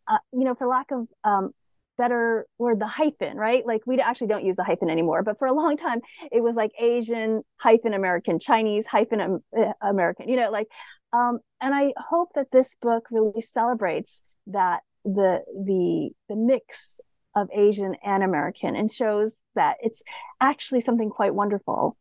uh, 0.08 0.18
you 0.32 0.44
know, 0.44 0.54
for 0.54 0.66
lack 0.68 0.90
of 0.92 1.08
um, 1.24 1.52
better 1.98 2.46
word, 2.58 2.80
the 2.80 2.86
hyphen, 2.86 3.36
right? 3.36 3.66
Like 3.66 3.82
we 3.86 4.00
actually 4.00 4.28
don't 4.28 4.44
use 4.44 4.56
the 4.56 4.64
hyphen 4.64 4.90
anymore, 4.90 5.22
but 5.24 5.38
for 5.38 5.48
a 5.48 5.54
long 5.54 5.76
time 5.76 6.00
it 6.32 6.42
was 6.42 6.56
like 6.56 6.72
Asian 6.80 7.42
hyphen 7.58 7.94
American, 7.94 8.38
Chinese 8.38 8.86
hyphen 8.86 9.20
um, 9.20 9.40
American, 9.82 10.28
you 10.28 10.36
know, 10.36 10.50
like. 10.50 10.68
Um, 11.12 11.40
and 11.60 11.74
I 11.74 11.92
hope 11.98 12.30
that 12.34 12.52
this 12.52 12.76
book 12.82 13.06
really 13.10 13.42
celebrates 13.42 14.22
that 14.48 14.82
the 15.04 15.42
the 15.66 16.10
the 16.28 16.36
mix 16.36 17.00
of 17.40 17.48
Asian 17.52 17.96
and 18.04 18.22
American 18.22 18.76
and 18.76 18.90
shows 18.90 19.38
that 19.54 19.76
it's 19.80 20.02
actually 20.40 20.80
something 20.80 21.10
quite 21.10 21.34
wonderful. 21.34 21.96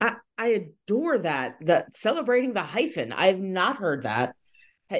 I, 0.00 0.16
I 0.36 0.48
adore 0.48 1.18
that. 1.18 1.56
The 1.60 1.86
celebrating 1.94 2.52
the 2.52 2.62
hyphen. 2.62 3.12
I've 3.12 3.40
not 3.40 3.76
heard 3.76 4.02
that. 4.02 4.34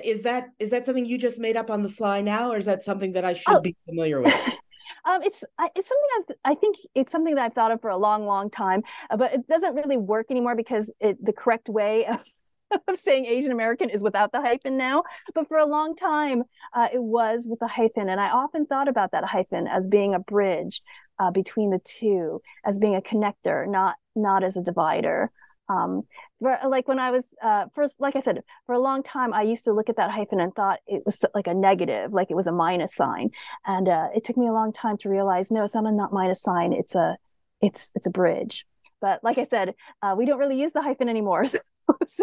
Is 0.04 0.22
that 0.22 0.48
is 0.58 0.70
that 0.70 0.84
something 0.84 1.06
you 1.06 1.16
just 1.16 1.38
made 1.38 1.56
up 1.56 1.70
on 1.70 1.82
the 1.82 1.88
fly 1.88 2.20
now, 2.20 2.52
or 2.52 2.56
is 2.56 2.66
that 2.66 2.82
something 2.82 3.12
that 3.12 3.24
I 3.24 3.34
should 3.34 3.54
oh. 3.54 3.60
be 3.60 3.76
familiar 3.86 4.20
with? 4.20 4.34
um, 5.04 5.22
it's 5.22 5.44
it's 5.76 5.88
something 5.88 6.10
I've, 6.18 6.36
I 6.44 6.54
think 6.54 6.76
it's 6.94 7.12
something 7.12 7.36
that 7.36 7.44
I've 7.44 7.54
thought 7.54 7.70
of 7.70 7.80
for 7.80 7.90
a 7.90 7.96
long, 7.96 8.26
long 8.26 8.50
time, 8.50 8.82
uh, 9.10 9.16
but 9.16 9.32
it 9.32 9.46
doesn't 9.46 9.74
really 9.74 9.96
work 9.96 10.26
anymore 10.30 10.56
because 10.56 10.90
it, 10.98 11.24
the 11.24 11.32
correct 11.32 11.68
way 11.68 12.04
of 12.06 12.24
of 12.88 12.98
saying 12.98 13.26
Asian 13.26 13.52
American 13.52 13.90
is 13.90 14.02
without 14.02 14.32
the 14.32 14.40
hyphen 14.40 14.76
now, 14.76 15.02
but 15.34 15.48
for 15.48 15.58
a 15.58 15.66
long 15.66 15.94
time 15.94 16.44
uh, 16.74 16.88
it 16.92 17.02
was 17.02 17.46
with 17.48 17.60
the 17.60 17.68
hyphen, 17.68 18.08
and 18.08 18.20
I 18.20 18.28
often 18.28 18.66
thought 18.66 18.88
about 18.88 19.12
that 19.12 19.24
hyphen 19.24 19.66
as 19.66 19.86
being 19.88 20.14
a 20.14 20.18
bridge 20.18 20.82
uh, 21.18 21.30
between 21.30 21.70
the 21.70 21.80
two, 21.84 22.40
as 22.64 22.78
being 22.78 22.94
a 22.94 23.00
connector, 23.00 23.68
not 23.68 23.96
not 24.14 24.42
as 24.42 24.56
a 24.56 24.62
divider. 24.62 25.30
Um, 25.68 26.02
for, 26.40 26.56
like 26.68 26.86
when 26.86 27.00
I 27.00 27.10
was 27.10 27.34
uh, 27.42 27.64
first, 27.74 27.96
like 27.98 28.14
I 28.14 28.20
said, 28.20 28.42
for 28.66 28.74
a 28.74 28.78
long 28.78 29.02
time, 29.02 29.34
I 29.34 29.42
used 29.42 29.64
to 29.64 29.72
look 29.72 29.88
at 29.88 29.96
that 29.96 30.12
hyphen 30.12 30.38
and 30.38 30.54
thought 30.54 30.78
it 30.86 31.02
was 31.04 31.24
like 31.34 31.48
a 31.48 31.54
negative, 31.54 32.12
like 32.12 32.30
it 32.30 32.36
was 32.36 32.46
a 32.46 32.52
minus 32.52 32.94
sign, 32.94 33.30
and 33.66 33.88
uh, 33.88 34.08
it 34.14 34.24
took 34.24 34.36
me 34.36 34.46
a 34.46 34.52
long 34.52 34.72
time 34.72 34.96
to 34.98 35.08
realize 35.08 35.50
no, 35.50 35.64
it's 35.64 35.74
not 35.74 35.86
a 35.86 35.92
not 35.92 36.12
minus 36.12 36.42
sign. 36.42 36.72
It's 36.72 36.94
a 36.94 37.16
it's 37.60 37.90
it's 37.94 38.06
a 38.06 38.10
bridge. 38.10 38.64
But 39.00 39.22
like 39.22 39.38
I 39.38 39.44
said, 39.44 39.74
uh, 40.02 40.14
we 40.16 40.24
don't 40.24 40.38
really 40.38 40.58
use 40.60 40.72
the 40.72 40.82
hyphen 40.82 41.08
anymore. 41.08 41.46
so 41.46 41.58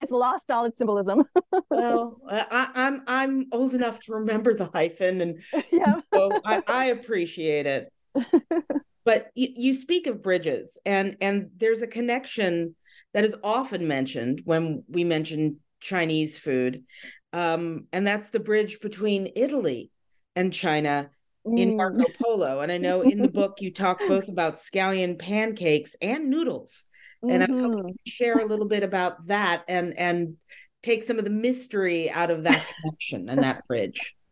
it's 0.00 0.10
lost 0.10 0.50
all 0.50 0.64
its 0.64 0.78
symbolism. 0.78 1.24
well, 1.70 2.20
I, 2.30 2.68
am 2.74 3.02
I'm, 3.06 3.40
I'm 3.40 3.46
old 3.52 3.74
enough 3.74 4.00
to 4.00 4.14
remember 4.14 4.54
the 4.54 4.70
hyphen, 4.72 5.20
and 5.20 5.42
yeah. 5.72 6.00
so 6.12 6.40
I, 6.44 6.62
I 6.66 6.84
appreciate 6.86 7.66
it. 7.66 7.92
but 9.04 9.30
you, 9.34 9.48
you 9.56 9.74
speak 9.74 10.06
of 10.06 10.22
bridges, 10.22 10.78
and 10.84 11.16
and 11.20 11.50
there's 11.56 11.82
a 11.82 11.86
connection 11.86 12.74
that 13.12 13.24
is 13.24 13.34
often 13.42 13.86
mentioned 13.86 14.42
when 14.44 14.84
we 14.88 15.04
mention 15.04 15.60
Chinese 15.80 16.38
food, 16.38 16.84
um, 17.32 17.86
and 17.92 18.06
that's 18.06 18.30
the 18.30 18.40
bridge 18.40 18.80
between 18.80 19.32
Italy 19.36 19.90
and 20.36 20.52
China 20.52 21.10
in 21.44 21.72
mm. 21.72 21.76
Marco 21.76 22.04
Polo. 22.22 22.60
And 22.60 22.72
I 22.72 22.78
know 22.78 23.02
in 23.02 23.20
the 23.20 23.28
book 23.28 23.58
you 23.60 23.72
talk 23.72 23.98
both 24.08 24.28
about 24.28 24.60
scallion 24.60 25.18
pancakes 25.18 25.94
and 26.00 26.30
noodles. 26.30 26.84
And 27.30 27.42
mm-hmm. 27.42 27.52
I 27.52 27.66
was 27.66 27.76
hoping 27.76 27.98
to 28.04 28.10
share 28.10 28.38
a 28.38 28.44
little 28.44 28.66
bit 28.66 28.82
about 28.82 29.26
that 29.26 29.64
and 29.68 29.98
and 29.98 30.36
take 30.82 31.02
some 31.02 31.18
of 31.18 31.24
the 31.24 31.30
mystery 31.30 32.10
out 32.10 32.30
of 32.30 32.44
that 32.44 32.66
connection 32.82 33.28
and 33.28 33.42
that 33.42 33.66
bridge. 33.66 34.14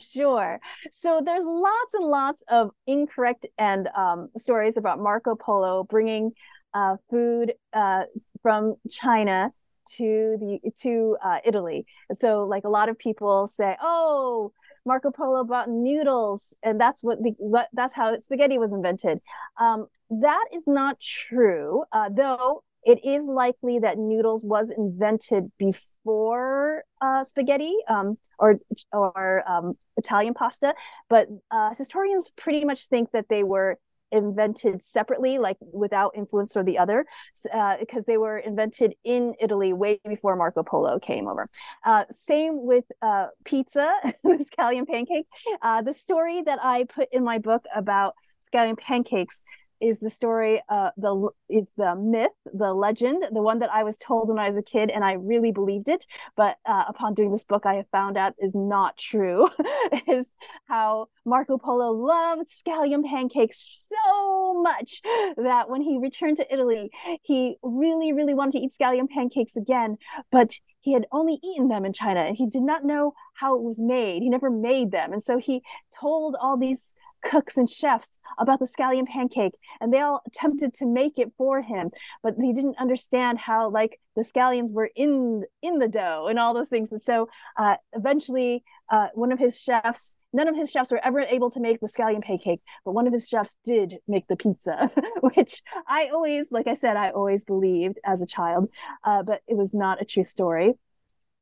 Sure. 0.00 0.60
So 0.92 1.20
there's 1.24 1.44
lots 1.44 1.94
and 1.94 2.06
lots 2.06 2.42
of 2.48 2.70
incorrect 2.86 3.46
and 3.58 3.88
um, 3.96 4.28
stories 4.36 4.76
about 4.76 5.00
Marco 5.00 5.34
Polo 5.34 5.82
bringing 5.82 6.32
uh, 6.74 6.96
food 7.10 7.54
uh, 7.72 8.04
from 8.42 8.76
China 8.88 9.52
to 9.96 10.36
the 10.40 10.70
to 10.82 11.16
uh, 11.24 11.38
Italy. 11.44 11.86
So 12.18 12.44
like 12.44 12.64
a 12.64 12.68
lot 12.68 12.88
of 12.88 12.98
people 12.98 13.50
say, 13.56 13.76
"Oh, 13.82 14.52
Marco 14.86 15.10
Polo 15.10 15.44
brought 15.44 15.68
noodles, 15.68 16.54
and 16.62 16.80
that's 16.80 17.02
what 17.02 17.18
what, 17.38 17.68
that's 17.72 17.94
how 17.94 18.16
spaghetti 18.18 18.58
was 18.58 18.72
invented." 18.72 19.20
Um, 19.60 19.86
that 20.10 20.44
is 20.54 20.64
not 20.66 21.00
true, 21.00 21.84
uh, 21.92 22.08
though. 22.08 22.62
It 22.84 23.04
is 23.04 23.26
likely 23.26 23.80
that 23.80 23.98
noodles 23.98 24.44
was 24.44 24.70
invented 24.70 25.50
before 25.58 26.84
uh, 27.00 27.24
spaghetti 27.24 27.76
um, 27.88 28.16
or 28.38 28.60
or 28.92 29.42
um, 29.50 29.74
Italian 29.96 30.34
pasta, 30.34 30.72
but 31.10 31.26
uh, 31.50 31.74
historians 31.74 32.30
pretty 32.36 32.64
much 32.64 32.86
think 32.88 33.10
that 33.10 33.26
they 33.28 33.42
were 33.42 33.78
invented 34.12 34.82
separately, 34.84 35.38
like 35.38 35.56
without 35.60 36.12
influence 36.16 36.56
or 36.56 36.62
the 36.62 36.78
other, 36.78 37.06
uh, 37.52 37.76
because 37.78 38.04
they 38.04 38.16
were 38.16 38.38
invented 38.38 38.94
in 39.04 39.34
Italy 39.40 39.72
way 39.72 40.00
before 40.06 40.36
Marco 40.36 40.62
Polo 40.62 40.98
came 40.98 41.28
over. 41.28 41.48
Uh, 41.84 42.04
same 42.10 42.64
with 42.64 42.84
uh, 43.02 43.26
pizza, 43.44 43.92
the 44.24 44.44
scallion 44.50 44.86
pancake. 44.86 45.26
Uh, 45.62 45.82
the 45.82 45.94
story 45.94 46.42
that 46.42 46.58
I 46.62 46.84
put 46.84 47.08
in 47.12 47.24
my 47.24 47.38
book 47.38 47.64
about 47.74 48.14
scallion 48.52 48.78
pancakes 48.78 49.42
is 49.80 50.00
the 50.00 50.10
story 50.10 50.62
uh 50.68 50.90
the 50.96 51.28
is 51.48 51.66
the 51.76 51.94
myth 51.96 52.30
the 52.52 52.72
legend 52.72 53.24
the 53.32 53.42
one 53.42 53.58
that 53.58 53.70
i 53.72 53.82
was 53.82 53.98
told 53.98 54.28
when 54.28 54.38
i 54.38 54.48
was 54.48 54.56
a 54.56 54.62
kid 54.62 54.90
and 54.90 55.04
i 55.04 55.12
really 55.12 55.52
believed 55.52 55.88
it 55.88 56.06
but 56.36 56.56
uh, 56.66 56.84
upon 56.88 57.14
doing 57.14 57.32
this 57.32 57.44
book 57.44 57.66
i 57.66 57.74
have 57.74 57.86
found 57.90 58.16
out 58.16 58.34
is 58.38 58.54
not 58.54 58.96
true 58.96 59.48
is 60.08 60.28
how 60.66 61.06
marco 61.24 61.58
polo 61.58 61.90
loved 61.90 62.48
scallion 62.48 63.04
pancakes 63.04 63.88
so 63.88 64.62
much 64.62 65.00
that 65.36 65.68
when 65.68 65.80
he 65.80 65.98
returned 65.98 66.36
to 66.36 66.52
italy 66.52 66.90
he 67.22 67.56
really 67.62 68.12
really 68.12 68.34
wanted 68.34 68.52
to 68.52 68.58
eat 68.58 68.72
scallion 68.78 69.08
pancakes 69.08 69.56
again 69.56 69.96
but 70.30 70.52
he 70.80 70.92
had 70.92 71.06
only 71.12 71.38
eaten 71.42 71.68
them 71.68 71.84
in 71.84 71.92
china 71.92 72.20
and 72.20 72.36
he 72.36 72.46
did 72.46 72.62
not 72.62 72.84
know 72.84 73.12
how 73.36 73.54
it 73.56 73.62
was 73.62 73.80
made. 73.80 74.22
He 74.22 74.28
never 74.28 74.50
made 74.50 74.90
them. 74.90 75.12
And 75.12 75.22
so 75.22 75.38
he 75.38 75.62
told 75.98 76.36
all 76.40 76.56
these 76.56 76.92
cooks 77.30 77.56
and 77.56 77.68
chefs 77.68 78.18
about 78.38 78.58
the 78.58 78.66
scallion 78.66 79.06
pancake 79.06 79.54
and 79.80 79.92
they 79.92 80.00
all 80.00 80.22
attempted 80.26 80.74
to 80.74 80.86
make 80.86 81.18
it 81.18 81.32
for 81.36 81.62
him 81.62 81.90
but 82.22 82.34
he 82.40 82.52
didn't 82.52 82.78
understand 82.78 83.38
how 83.38 83.70
like 83.70 83.98
the 84.14 84.22
scallions 84.22 84.72
were 84.72 84.90
in 84.96 85.44
in 85.62 85.78
the 85.78 85.88
dough 85.88 86.26
and 86.28 86.38
all 86.38 86.54
those 86.54 86.70
things. 86.70 86.90
And 86.90 87.02
so 87.02 87.28
uh, 87.58 87.76
eventually 87.92 88.64
uh, 88.90 89.08
one 89.14 89.30
of 89.30 89.38
his 89.38 89.58
chefs 89.60 90.14
none 90.32 90.48
of 90.48 90.56
his 90.56 90.70
chefs 90.70 90.90
were 90.90 91.04
ever 91.04 91.20
able 91.20 91.50
to 91.50 91.60
make 91.60 91.80
the 91.80 91.88
scallion 91.88 92.22
pancake 92.22 92.60
but 92.84 92.92
one 92.92 93.06
of 93.06 93.12
his 93.12 93.28
chefs 93.28 93.56
did 93.64 93.96
make 94.06 94.26
the 94.26 94.36
pizza 94.36 94.90
which 95.20 95.62
i 95.86 96.08
always 96.12 96.52
like 96.52 96.66
i 96.66 96.74
said 96.74 96.96
i 96.96 97.10
always 97.10 97.44
believed 97.44 97.98
as 98.04 98.20
a 98.20 98.26
child 98.26 98.68
uh, 99.04 99.22
but 99.22 99.42
it 99.46 99.56
was 99.56 99.72
not 99.72 100.00
a 100.00 100.04
true 100.04 100.24
story. 100.24 100.74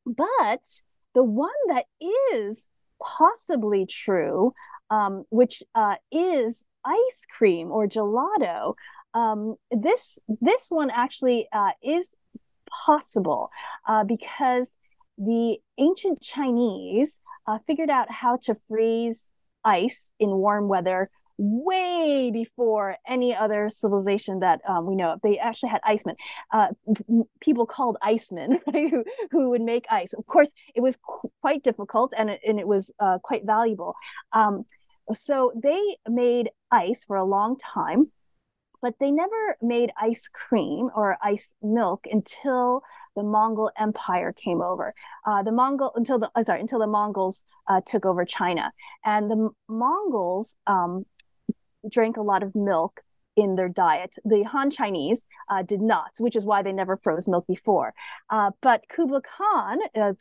But 0.06 0.64
the 1.14 1.24
one 1.24 1.50
that 1.68 1.86
is 2.34 2.68
possibly 3.02 3.86
true 3.86 4.52
um, 4.94 5.24
which 5.30 5.62
uh, 5.74 5.96
is 6.12 6.64
ice 6.84 7.26
cream 7.36 7.70
or 7.70 7.86
gelato. 7.88 8.74
Um, 9.12 9.56
this 9.70 10.18
this 10.40 10.66
one 10.68 10.90
actually 10.90 11.48
uh, 11.52 11.72
is 11.82 12.14
possible 12.86 13.50
uh, 13.88 14.04
because 14.04 14.76
the 15.18 15.58
ancient 15.78 16.20
Chinese 16.20 17.12
uh, 17.46 17.58
figured 17.66 17.90
out 17.90 18.10
how 18.10 18.36
to 18.44 18.56
freeze 18.68 19.30
ice 19.64 20.10
in 20.18 20.30
warm 20.30 20.68
weather 20.68 21.08
way 21.36 22.30
before 22.32 22.96
any 23.08 23.34
other 23.34 23.68
civilization 23.68 24.40
that 24.40 24.60
um, 24.68 24.86
we 24.86 24.94
know 24.94 25.12
of. 25.12 25.20
They 25.22 25.38
actually 25.38 25.70
had 25.70 25.80
icemen, 25.82 26.14
uh, 26.52 26.68
people 27.40 27.66
called 27.66 27.96
icemen, 28.02 28.60
right, 28.72 28.90
who, 28.90 29.04
who 29.32 29.50
would 29.50 29.62
make 29.62 29.84
ice. 29.90 30.12
Of 30.12 30.26
course, 30.26 30.50
it 30.74 30.80
was 30.80 30.96
qu- 30.96 31.32
quite 31.40 31.64
difficult 31.64 32.12
and 32.16 32.30
it, 32.30 32.40
and 32.46 32.60
it 32.60 32.68
was 32.68 32.92
uh, 33.00 33.18
quite 33.22 33.44
valuable. 33.44 33.94
Um, 34.32 34.64
so 35.12 35.52
they 35.54 35.96
made 36.08 36.50
ice 36.70 37.04
for 37.04 37.16
a 37.16 37.24
long 37.24 37.56
time, 37.58 38.10
but 38.80 38.94
they 39.00 39.10
never 39.10 39.56
made 39.60 39.90
ice 40.00 40.28
cream 40.28 40.90
or 40.94 41.18
ice 41.22 41.52
milk 41.62 42.06
until 42.10 42.82
the 43.16 43.22
Mongol 43.22 43.70
Empire 43.78 44.32
came 44.32 44.60
over. 44.60 44.94
Uh, 45.26 45.42
the 45.42 45.52
Mongol 45.52 45.92
until 45.94 46.18
the 46.18 46.30
uh, 46.34 46.42
sorry 46.42 46.60
until 46.60 46.78
the 46.78 46.86
Mongols 46.86 47.44
uh, 47.68 47.80
took 47.86 48.04
over 48.04 48.24
China, 48.24 48.72
and 49.04 49.30
the 49.30 49.50
Mongols 49.68 50.56
um, 50.66 51.06
drank 51.88 52.16
a 52.16 52.22
lot 52.22 52.42
of 52.42 52.54
milk 52.54 53.00
in 53.36 53.56
their 53.56 53.68
diet. 53.68 54.16
The 54.24 54.44
Han 54.44 54.70
Chinese 54.70 55.22
uh, 55.48 55.62
did 55.62 55.80
not, 55.80 56.12
which 56.18 56.36
is 56.36 56.44
why 56.44 56.62
they 56.62 56.72
never 56.72 56.96
froze 56.96 57.28
milk 57.28 57.46
before. 57.46 57.94
Uh, 58.30 58.50
but 58.60 58.84
Kublai 58.88 59.20
Khan, 59.20 59.78
uh, 59.96 60.12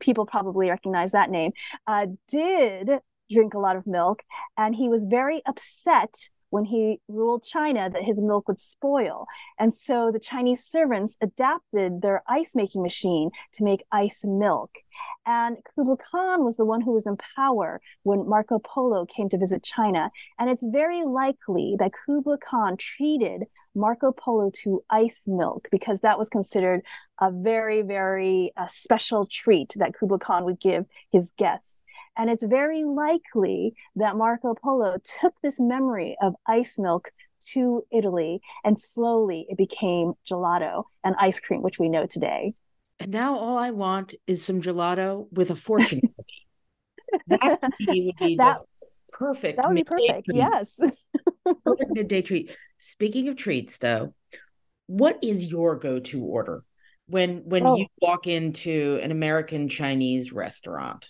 people 0.00 0.26
probably 0.26 0.68
recognize 0.68 1.12
that 1.12 1.30
name, 1.30 1.52
uh, 1.86 2.06
did 2.28 2.90
drink 3.30 3.54
a 3.54 3.58
lot 3.58 3.76
of 3.76 3.86
milk. 3.86 4.22
And 4.56 4.74
he 4.74 4.88
was 4.88 5.04
very 5.04 5.42
upset 5.46 6.14
when 6.50 6.64
he 6.64 7.00
ruled 7.08 7.44
China 7.44 7.90
that 7.90 8.02
his 8.04 8.18
milk 8.18 8.48
would 8.48 8.60
spoil. 8.60 9.26
And 9.58 9.74
so 9.74 10.10
the 10.12 10.20
Chinese 10.20 10.64
servants 10.64 11.16
adapted 11.20 12.02
their 12.02 12.22
ice 12.28 12.52
making 12.54 12.82
machine 12.82 13.30
to 13.54 13.64
make 13.64 13.84
ice 13.90 14.22
milk. 14.24 14.70
And 15.26 15.58
Kublai 15.74 15.96
Khan 16.10 16.44
was 16.44 16.56
the 16.56 16.64
one 16.64 16.80
who 16.80 16.92
was 16.92 17.06
in 17.06 17.16
power 17.36 17.80
when 18.04 18.28
Marco 18.28 18.60
Polo 18.60 19.06
came 19.06 19.28
to 19.30 19.38
visit 19.38 19.64
China. 19.64 20.10
And 20.38 20.48
it's 20.48 20.64
very 20.64 21.04
likely 21.04 21.74
that 21.78 21.92
Kublai 22.06 22.36
Khan 22.38 22.76
treated 22.76 23.44
Marco 23.74 24.12
Polo 24.12 24.50
to 24.62 24.82
ice 24.88 25.24
milk 25.26 25.68
because 25.70 26.00
that 26.00 26.18
was 26.18 26.28
considered 26.28 26.82
a 27.20 27.30
very, 27.30 27.82
very 27.82 28.52
uh, 28.56 28.68
special 28.68 29.26
treat 29.26 29.74
that 29.76 29.94
Kublai 29.98 30.18
Khan 30.18 30.44
would 30.44 30.60
give 30.60 30.86
his 31.12 31.32
guests. 31.36 31.74
And 32.16 32.30
it's 32.30 32.42
very 32.42 32.84
likely 32.84 33.74
that 33.96 34.16
Marco 34.16 34.54
Polo 34.54 34.96
took 35.20 35.34
this 35.42 35.60
memory 35.60 36.16
of 36.22 36.34
ice 36.46 36.78
milk 36.78 37.10
to 37.52 37.84
Italy 37.92 38.40
and 38.64 38.80
slowly 38.80 39.46
it 39.48 39.56
became 39.56 40.14
gelato 40.28 40.84
and 41.04 41.14
ice 41.18 41.40
cream, 41.40 41.62
which 41.62 41.78
we 41.78 41.88
know 41.88 42.06
today. 42.06 42.54
And 42.98 43.12
now 43.12 43.38
all 43.38 43.58
I 43.58 43.70
want 43.70 44.14
is 44.26 44.44
some 44.44 44.60
gelato 44.60 45.26
with 45.30 45.50
a 45.50 45.56
fortune 45.56 46.00
cookie. 46.00 46.46
that 47.28 47.58
would 47.60 47.88
be 47.88 48.14
that, 48.38 48.54
just 48.54 48.66
perfect. 49.12 49.58
That 49.58 49.68
would 49.68 49.76
be 49.76 49.84
perfect. 49.84 50.26
Treat. 50.26 50.36
Yes. 50.38 50.80
perfect 51.64 51.90
midday 51.90 52.22
treat. 52.22 52.50
Speaking 52.78 53.28
of 53.28 53.36
treats, 53.36 53.78
though, 53.78 54.14
what 54.86 55.18
is 55.22 55.50
your 55.50 55.76
go-to 55.76 56.22
order 56.22 56.62
when 57.06 57.38
when 57.48 57.66
oh. 57.66 57.76
you 57.76 57.86
walk 58.00 58.26
into 58.26 58.98
an 59.02 59.10
American 59.10 59.68
Chinese 59.68 60.32
restaurant? 60.32 61.08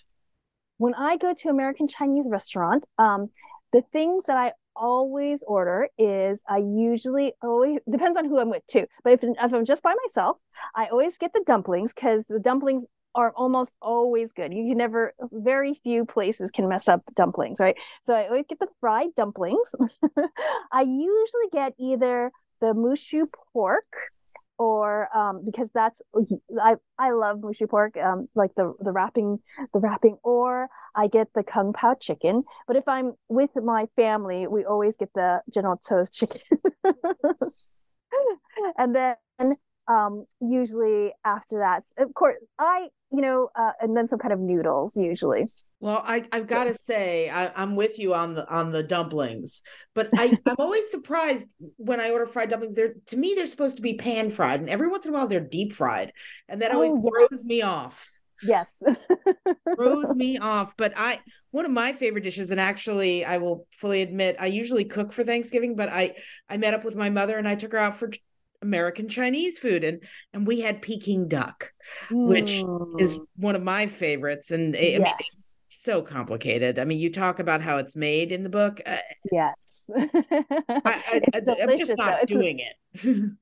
When 0.77 0.93
I 0.93 1.17
go 1.17 1.33
to 1.33 1.49
American 1.49 1.87
Chinese 1.87 2.27
restaurant, 2.29 2.85
um, 2.97 3.29
the 3.73 3.81
things 3.81 4.25
that 4.25 4.37
I 4.37 4.53
always 4.75 5.43
order 5.47 5.89
is 5.97 6.39
I 6.47 6.57
usually 6.57 7.33
always 7.41 7.79
depends 7.89 8.17
on 8.17 8.25
who 8.25 8.39
I'm 8.39 8.49
with 8.49 8.65
too. 8.67 8.85
But 9.03 9.13
if, 9.13 9.23
if 9.23 9.53
I'm 9.53 9.65
just 9.65 9.83
by 9.83 9.95
myself, 10.05 10.37
I 10.75 10.87
always 10.87 11.17
get 11.17 11.33
the 11.33 11.43
dumplings 11.45 11.93
because 11.93 12.25
the 12.27 12.39
dumplings 12.39 12.85
are 13.15 13.31
almost 13.35 13.75
always 13.81 14.31
good. 14.31 14.53
You 14.53 14.67
can 14.69 14.77
never, 14.77 15.13
very 15.31 15.73
few 15.73 16.05
places 16.05 16.51
can 16.51 16.69
mess 16.69 16.87
up 16.87 17.01
dumplings, 17.15 17.59
right? 17.59 17.75
So 18.03 18.13
I 18.13 18.27
always 18.27 18.45
get 18.47 18.59
the 18.59 18.67
fried 18.79 19.15
dumplings. 19.15 19.73
I 20.71 20.81
usually 20.81 21.49
get 21.51 21.73
either 21.79 22.31
the 22.61 22.73
mushu 22.73 23.25
pork 23.53 23.85
or 24.57 25.15
um, 25.15 25.43
because 25.45 25.69
that's 25.73 26.01
I 26.61 26.75
I 26.97 27.11
love 27.11 27.37
mushu 27.39 27.69
pork, 27.69 27.95
um, 27.97 28.27
like 28.35 28.55
the 28.55 28.73
the 28.79 28.91
wrapping 28.91 29.39
the 29.73 29.79
wrapping, 29.79 30.17
or 30.23 30.69
I 30.95 31.07
get 31.07 31.27
the 31.35 31.43
kung 31.43 31.73
pao 31.73 31.95
chicken. 31.99 32.43
But 32.67 32.75
if 32.75 32.87
I'm 32.87 33.13
with 33.29 33.51
my 33.55 33.87
family, 33.95 34.47
we 34.47 34.65
always 34.65 34.97
get 34.97 35.09
the 35.13 35.41
General 35.53 35.77
Tso's 35.77 36.09
chicken. 36.09 36.41
and 38.77 38.95
then 38.95 39.15
um, 39.87 40.25
usually 40.41 41.13
after 41.25 41.59
that, 41.59 41.83
of 41.97 42.13
course, 42.13 42.35
I, 42.59 42.89
you 43.11 43.21
know, 43.21 43.49
uh, 43.55 43.71
and 43.81 43.95
then 43.95 44.07
some 44.07 44.19
kind 44.19 44.33
of 44.33 44.39
noodles 44.39 44.95
usually. 44.95 45.45
Well, 45.79 46.03
I, 46.05 46.25
I've 46.31 46.47
got 46.47 46.65
to 46.65 46.73
say, 46.73 47.29
I, 47.29 47.51
am 47.61 47.75
with 47.75 47.97
you 47.99 48.13
on 48.13 48.35
the 48.35 48.49
on 48.49 48.71
the 48.71 48.83
dumplings, 48.83 49.61
but 49.93 50.09
I, 50.15 50.37
I'm 50.45 50.55
always 50.59 50.89
surprised 50.91 51.45
when 51.77 52.01
I 52.01 52.09
order 52.09 52.25
fried 52.25 52.49
dumplings. 52.49 52.75
They're 52.75 52.95
to 53.07 53.17
me, 53.17 53.33
they're 53.35 53.47
supposed 53.47 53.77
to 53.77 53.81
be 53.81 53.93
pan 53.93 54.31
fried, 54.31 54.59
and 54.59 54.69
every 54.69 54.89
once 54.89 55.05
in 55.05 55.13
a 55.13 55.17
while 55.17 55.27
they're 55.27 55.39
deep 55.39 55.73
fried, 55.73 56.11
and 56.49 56.61
that 56.61 56.71
always 56.71 56.93
oh, 56.93 57.01
yes. 57.03 57.27
throws 57.29 57.45
me 57.45 57.61
off. 57.61 58.09
Yes, 58.43 58.83
throws 59.75 60.13
me 60.13 60.37
off. 60.37 60.73
But 60.77 60.93
I, 60.95 61.19
one 61.51 61.65
of 61.65 61.71
my 61.71 61.93
favorite 61.93 62.23
dishes, 62.23 62.51
and 62.51 62.59
actually, 62.59 63.23
I 63.23 63.37
will 63.37 63.67
fully 63.71 64.01
admit, 64.01 64.35
I 64.39 64.47
usually 64.47 64.85
cook 64.85 65.13
for 65.13 65.23
Thanksgiving, 65.23 65.75
but 65.75 65.89
I 65.89 66.15
I 66.49 66.57
met 66.57 66.73
up 66.73 66.83
with 66.83 66.95
my 66.95 67.09
mother 67.09 67.37
and 67.37 67.47
I 67.47 67.55
took 67.55 67.71
her 67.71 67.77
out 67.77 67.97
for 67.97 68.11
American 68.61 69.09
Chinese 69.09 69.59
food 69.59 69.83
and 69.83 70.01
and 70.33 70.47
we 70.47 70.61
had 70.61 70.81
Peking 70.81 71.27
duck, 71.27 71.71
mm. 72.09 72.27
which 72.27 72.63
is 73.01 73.19
one 73.35 73.55
of 73.55 73.63
my 73.63 73.87
favorites. 73.87 74.51
And 74.51 74.75
I 74.75 74.79
yes. 74.79 74.99
mean, 74.99 75.13
it's 75.19 75.53
so 75.67 76.01
complicated. 76.01 76.79
I 76.79 76.85
mean, 76.85 76.99
you 76.99 77.11
talk 77.11 77.39
about 77.39 77.61
how 77.61 77.77
it's 77.77 77.95
made 77.95 78.31
in 78.31 78.43
the 78.43 78.49
book. 78.49 78.81
Uh, 78.85 78.97
yes, 79.31 79.89
I, 79.95 81.21
am 81.33 81.77
just 81.77 81.97
not 81.97 82.25
doing 82.27 82.59
a, 82.59 82.73
it. 82.93 83.31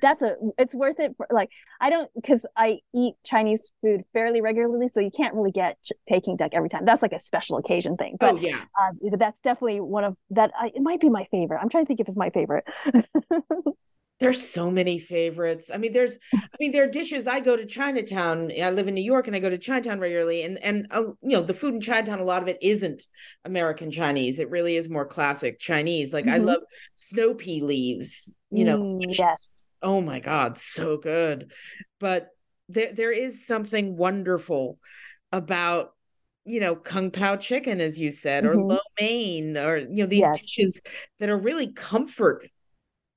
that's 0.00 0.22
a 0.22 0.36
it's 0.58 0.74
worth 0.74 0.98
it 1.00 1.14
for, 1.16 1.26
like 1.30 1.50
i 1.80 1.90
don't 1.90 2.10
because 2.14 2.44
i 2.56 2.78
eat 2.94 3.14
chinese 3.24 3.72
food 3.80 4.02
fairly 4.12 4.40
regularly 4.40 4.86
so 4.86 5.00
you 5.00 5.10
can't 5.10 5.34
really 5.34 5.50
get 5.50 5.76
ch- 5.82 5.92
peking 6.08 6.36
duck 6.36 6.50
every 6.52 6.68
time 6.68 6.84
that's 6.84 7.02
like 7.02 7.12
a 7.12 7.20
special 7.20 7.56
occasion 7.56 7.96
thing 7.96 8.16
but 8.18 8.34
oh, 8.34 8.38
yeah 8.38 8.64
uh, 8.80 9.16
that's 9.16 9.40
definitely 9.40 9.80
one 9.80 10.04
of 10.04 10.16
that 10.30 10.50
I, 10.58 10.66
it 10.74 10.82
might 10.82 11.00
be 11.00 11.08
my 11.08 11.24
favorite 11.30 11.58
i'm 11.62 11.68
trying 11.68 11.84
to 11.84 11.88
think 11.88 12.00
if 12.00 12.08
it's 12.08 12.16
my 12.16 12.30
favorite 12.30 12.64
there's 14.18 14.48
so 14.48 14.70
many 14.70 14.98
favorites. 14.98 15.70
I 15.72 15.76
mean, 15.76 15.92
there's, 15.92 16.18
I 16.34 16.48
mean, 16.58 16.72
there 16.72 16.84
are 16.84 16.90
dishes. 16.90 17.26
I 17.26 17.40
go 17.40 17.54
to 17.54 17.66
Chinatown. 17.66 18.50
I 18.60 18.70
live 18.70 18.88
in 18.88 18.94
New 18.94 19.04
York, 19.04 19.26
and 19.26 19.36
I 19.36 19.40
go 19.40 19.50
to 19.50 19.58
Chinatown 19.58 20.00
regularly. 20.00 20.42
And 20.42 20.58
and 20.62 20.86
uh, 20.90 21.02
you 21.20 21.36
know, 21.36 21.42
the 21.42 21.54
food 21.54 21.74
in 21.74 21.80
Chinatown, 21.80 22.18
a 22.18 22.24
lot 22.24 22.42
of 22.42 22.48
it 22.48 22.58
isn't 22.62 23.06
American 23.44 23.90
Chinese. 23.90 24.38
It 24.38 24.50
really 24.50 24.76
is 24.76 24.88
more 24.88 25.04
classic 25.04 25.58
Chinese. 25.58 26.12
Like 26.12 26.24
mm-hmm. 26.24 26.34
I 26.34 26.38
love 26.38 26.62
snow 26.96 27.34
pea 27.34 27.60
leaves. 27.60 28.32
You 28.50 28.64
know, 28.64 28.78
mm, 28.78 29.04
yes. 29.06 29.62
Oh 29.82 30.00
my 30.00 30.20
God, 30.20 30.58
so 30.58 30.96
good. 30.96 31.52
But 32.00 32.28
there 32.70 32.92
there 32.92 33.12
is 33.12 33.46
something 33.46 33.98
wonderful 33.98 34.78
about 35.30 35.90
you 36.46 36.60
know 36.60 36.74
kung 36.74 37.10
pao 37.10 37.36
chicken, 37.36 37.82
as 37.82 37.98
you 37.98 38.12
said, 38.12 38.44
mm-hmm. 38.44 38.60
or 38.60 38.64
lo 38.64 38.78
mein, 38.98 39.58
or 39.58 39.76
you 39.76 40.04
know 40.04 40.06
these 40.06 40.20
yes. 40.20 40.40
dishes 40.40 40.80
that 41.20 41.28
are 41.28 41.38
really 41.38 41.70
comfort 41.70 42.48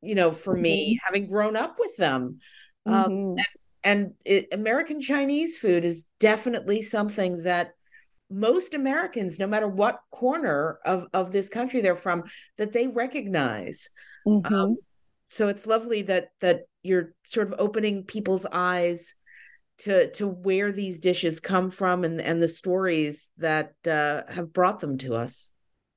you 0.01 0.15
know, 0.15 0.31
for 0.31 0.53
mm-hmm. 0.53 0.61
me, 0.63 0.99
having 1.03 1.27
grown 1.27 1.55
up 1.55 1.77
with 1.79 1.95
them. 1.97 2.39
Um, 2.85 2.93
mm-hmm. 2.93 3.11
Um, 3.11 3.35
and, 3.37 3.47
and 3.83 4.13
it, 4.25 4.47
American 4.51 5.01
Chinese 5.01 5.57
food 5.57 5.85
is 5.85 6.05
definitely 6.19 6.81
something 6.81 7.43
that 7.43 7.73
most 8.29 8.73
Americans, 8.73 9.39
no 9.39 9.47
matter 9.47 9.67
what 9.67 9.99
corner 10.11 10.79
of, 10.85 11.07
of 11.13 11.31
this 11.31 11.49
country 11.49 11.81
they're 11.81 11.95
from, 11.95 12.23
that 12.57 12.73
they 12.73 12.87
recognize. 12.87 13.89
Mm-hmm. 14.27 14.53
Um, 14.53 14.77
so 15.29 15.47
it's 15.47 15.67
lovely 15.67 16.03
that 16.03 16.29
that 16.41 16.61
you're 16.83 17.13
sort 17.25 17.47
of 17.51 17.59
opening 17.59 18.03
people's 18.03 18.45
eyes 18.51 19.13
to 19.79 20.11
to 20.11 20.27
where 20.27 20.71
these 20.71 20.99
dishes 20.99 21.39
come 21.39 21.71
from 21.71 22.03
and 22.03 22.19
and 22.19 22.41
the 22.41 22.49
stories 22.49 23.31
that 23.37 23.73
uh, 23.87 24.21
have 24.31 24.53
brought 24.53 24.79
them 24.79 24.97
to 24.99 25.15
us. 25.15 25.51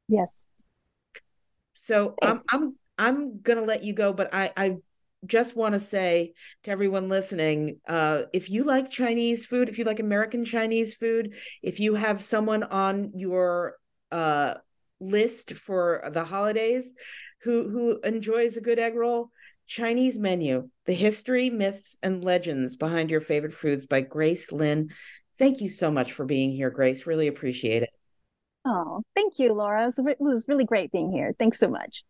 Yes. 0.08 0.30
So 1.72 2.14
I'm 2.22 2.42
I'm 2.48 2.76
I'm 2.98 3.40
gonna 3.40 3.62
let 3.62 3.84
you 3.84 3.92
go, 3.92 4.12
but 4.12 4.32
I 4.32 4.52
I 4.56 4.76
just 5.26 5.54
want 5.54 5.74
to 5.74 5.80
say 5.80 6.34
to 6.64 6.70
everyone 6.70 7.08
listening, 7.08 7.78
uh, 7.86 8.22
if 8.32 8.50
you 8.50 8.64
like 8.64 8.90
Chinese 8.90 9.46
food, 9.46 9.68
if 9.68 9.78
you 9.78 9.84
like 9.84 10.00
American 10.00 10.44
Chinese 10.44 10.94
food, 10.94 11.34
if 11.62 11.78
you 11.78 11.94
have 11.94 12.22
someone 12.22 12.64
on 12.64 13.12
your 13.14 13.76
uh, 14.10 14.54
list 15.00 15.52
for 15.54 16.08
the 16.12 16.24
holidays 16.24 16.94
who 17.42 17.68
who 17.68 18.00
enjoys 18.00 18.56
a 18.56 18.60
good 18.60 18.78
egg 18.78 18.94
roll, 18.94 19.30
Chinese 19.66 20.18
menu, 20.18 20.68
the 20.86 20.92
history, 20.92 21.50
myths, 21.50 21.96
and 22.02 22.24
legends 22.24 22.76
behind 22.76 23.10
your 23.10 23.20
favorite 23.20 23.54
foods 23.54 23.86
by 23.86 24.00
Grace 24.00 24.52
Lin. 24.52 24.90
Thank 25.38 25.60
you 25.60 25.68
so 25.68 25.90
much 25.90 26.12
for 26.12 26.24
being 26.24 26.52
here, 26.52 26.70
Grace. 26.70 27.06
Really 27.06 27.28
appreciate 27.28 27.82
it. 27.84 27.90
Oh, 28.64 29.02
thank 29.14 29.38
you, 29.38 29.52
Laura. 29.52 29.86
It 29.86 30.20
was 30.20 30.46
really 30.46 30.64
great 30.64 30.92
being 30.92 31.10
here. 31.10 31.34
Thanks 31.38 31.58
so 31.58 31.68
much. 31.68 32.04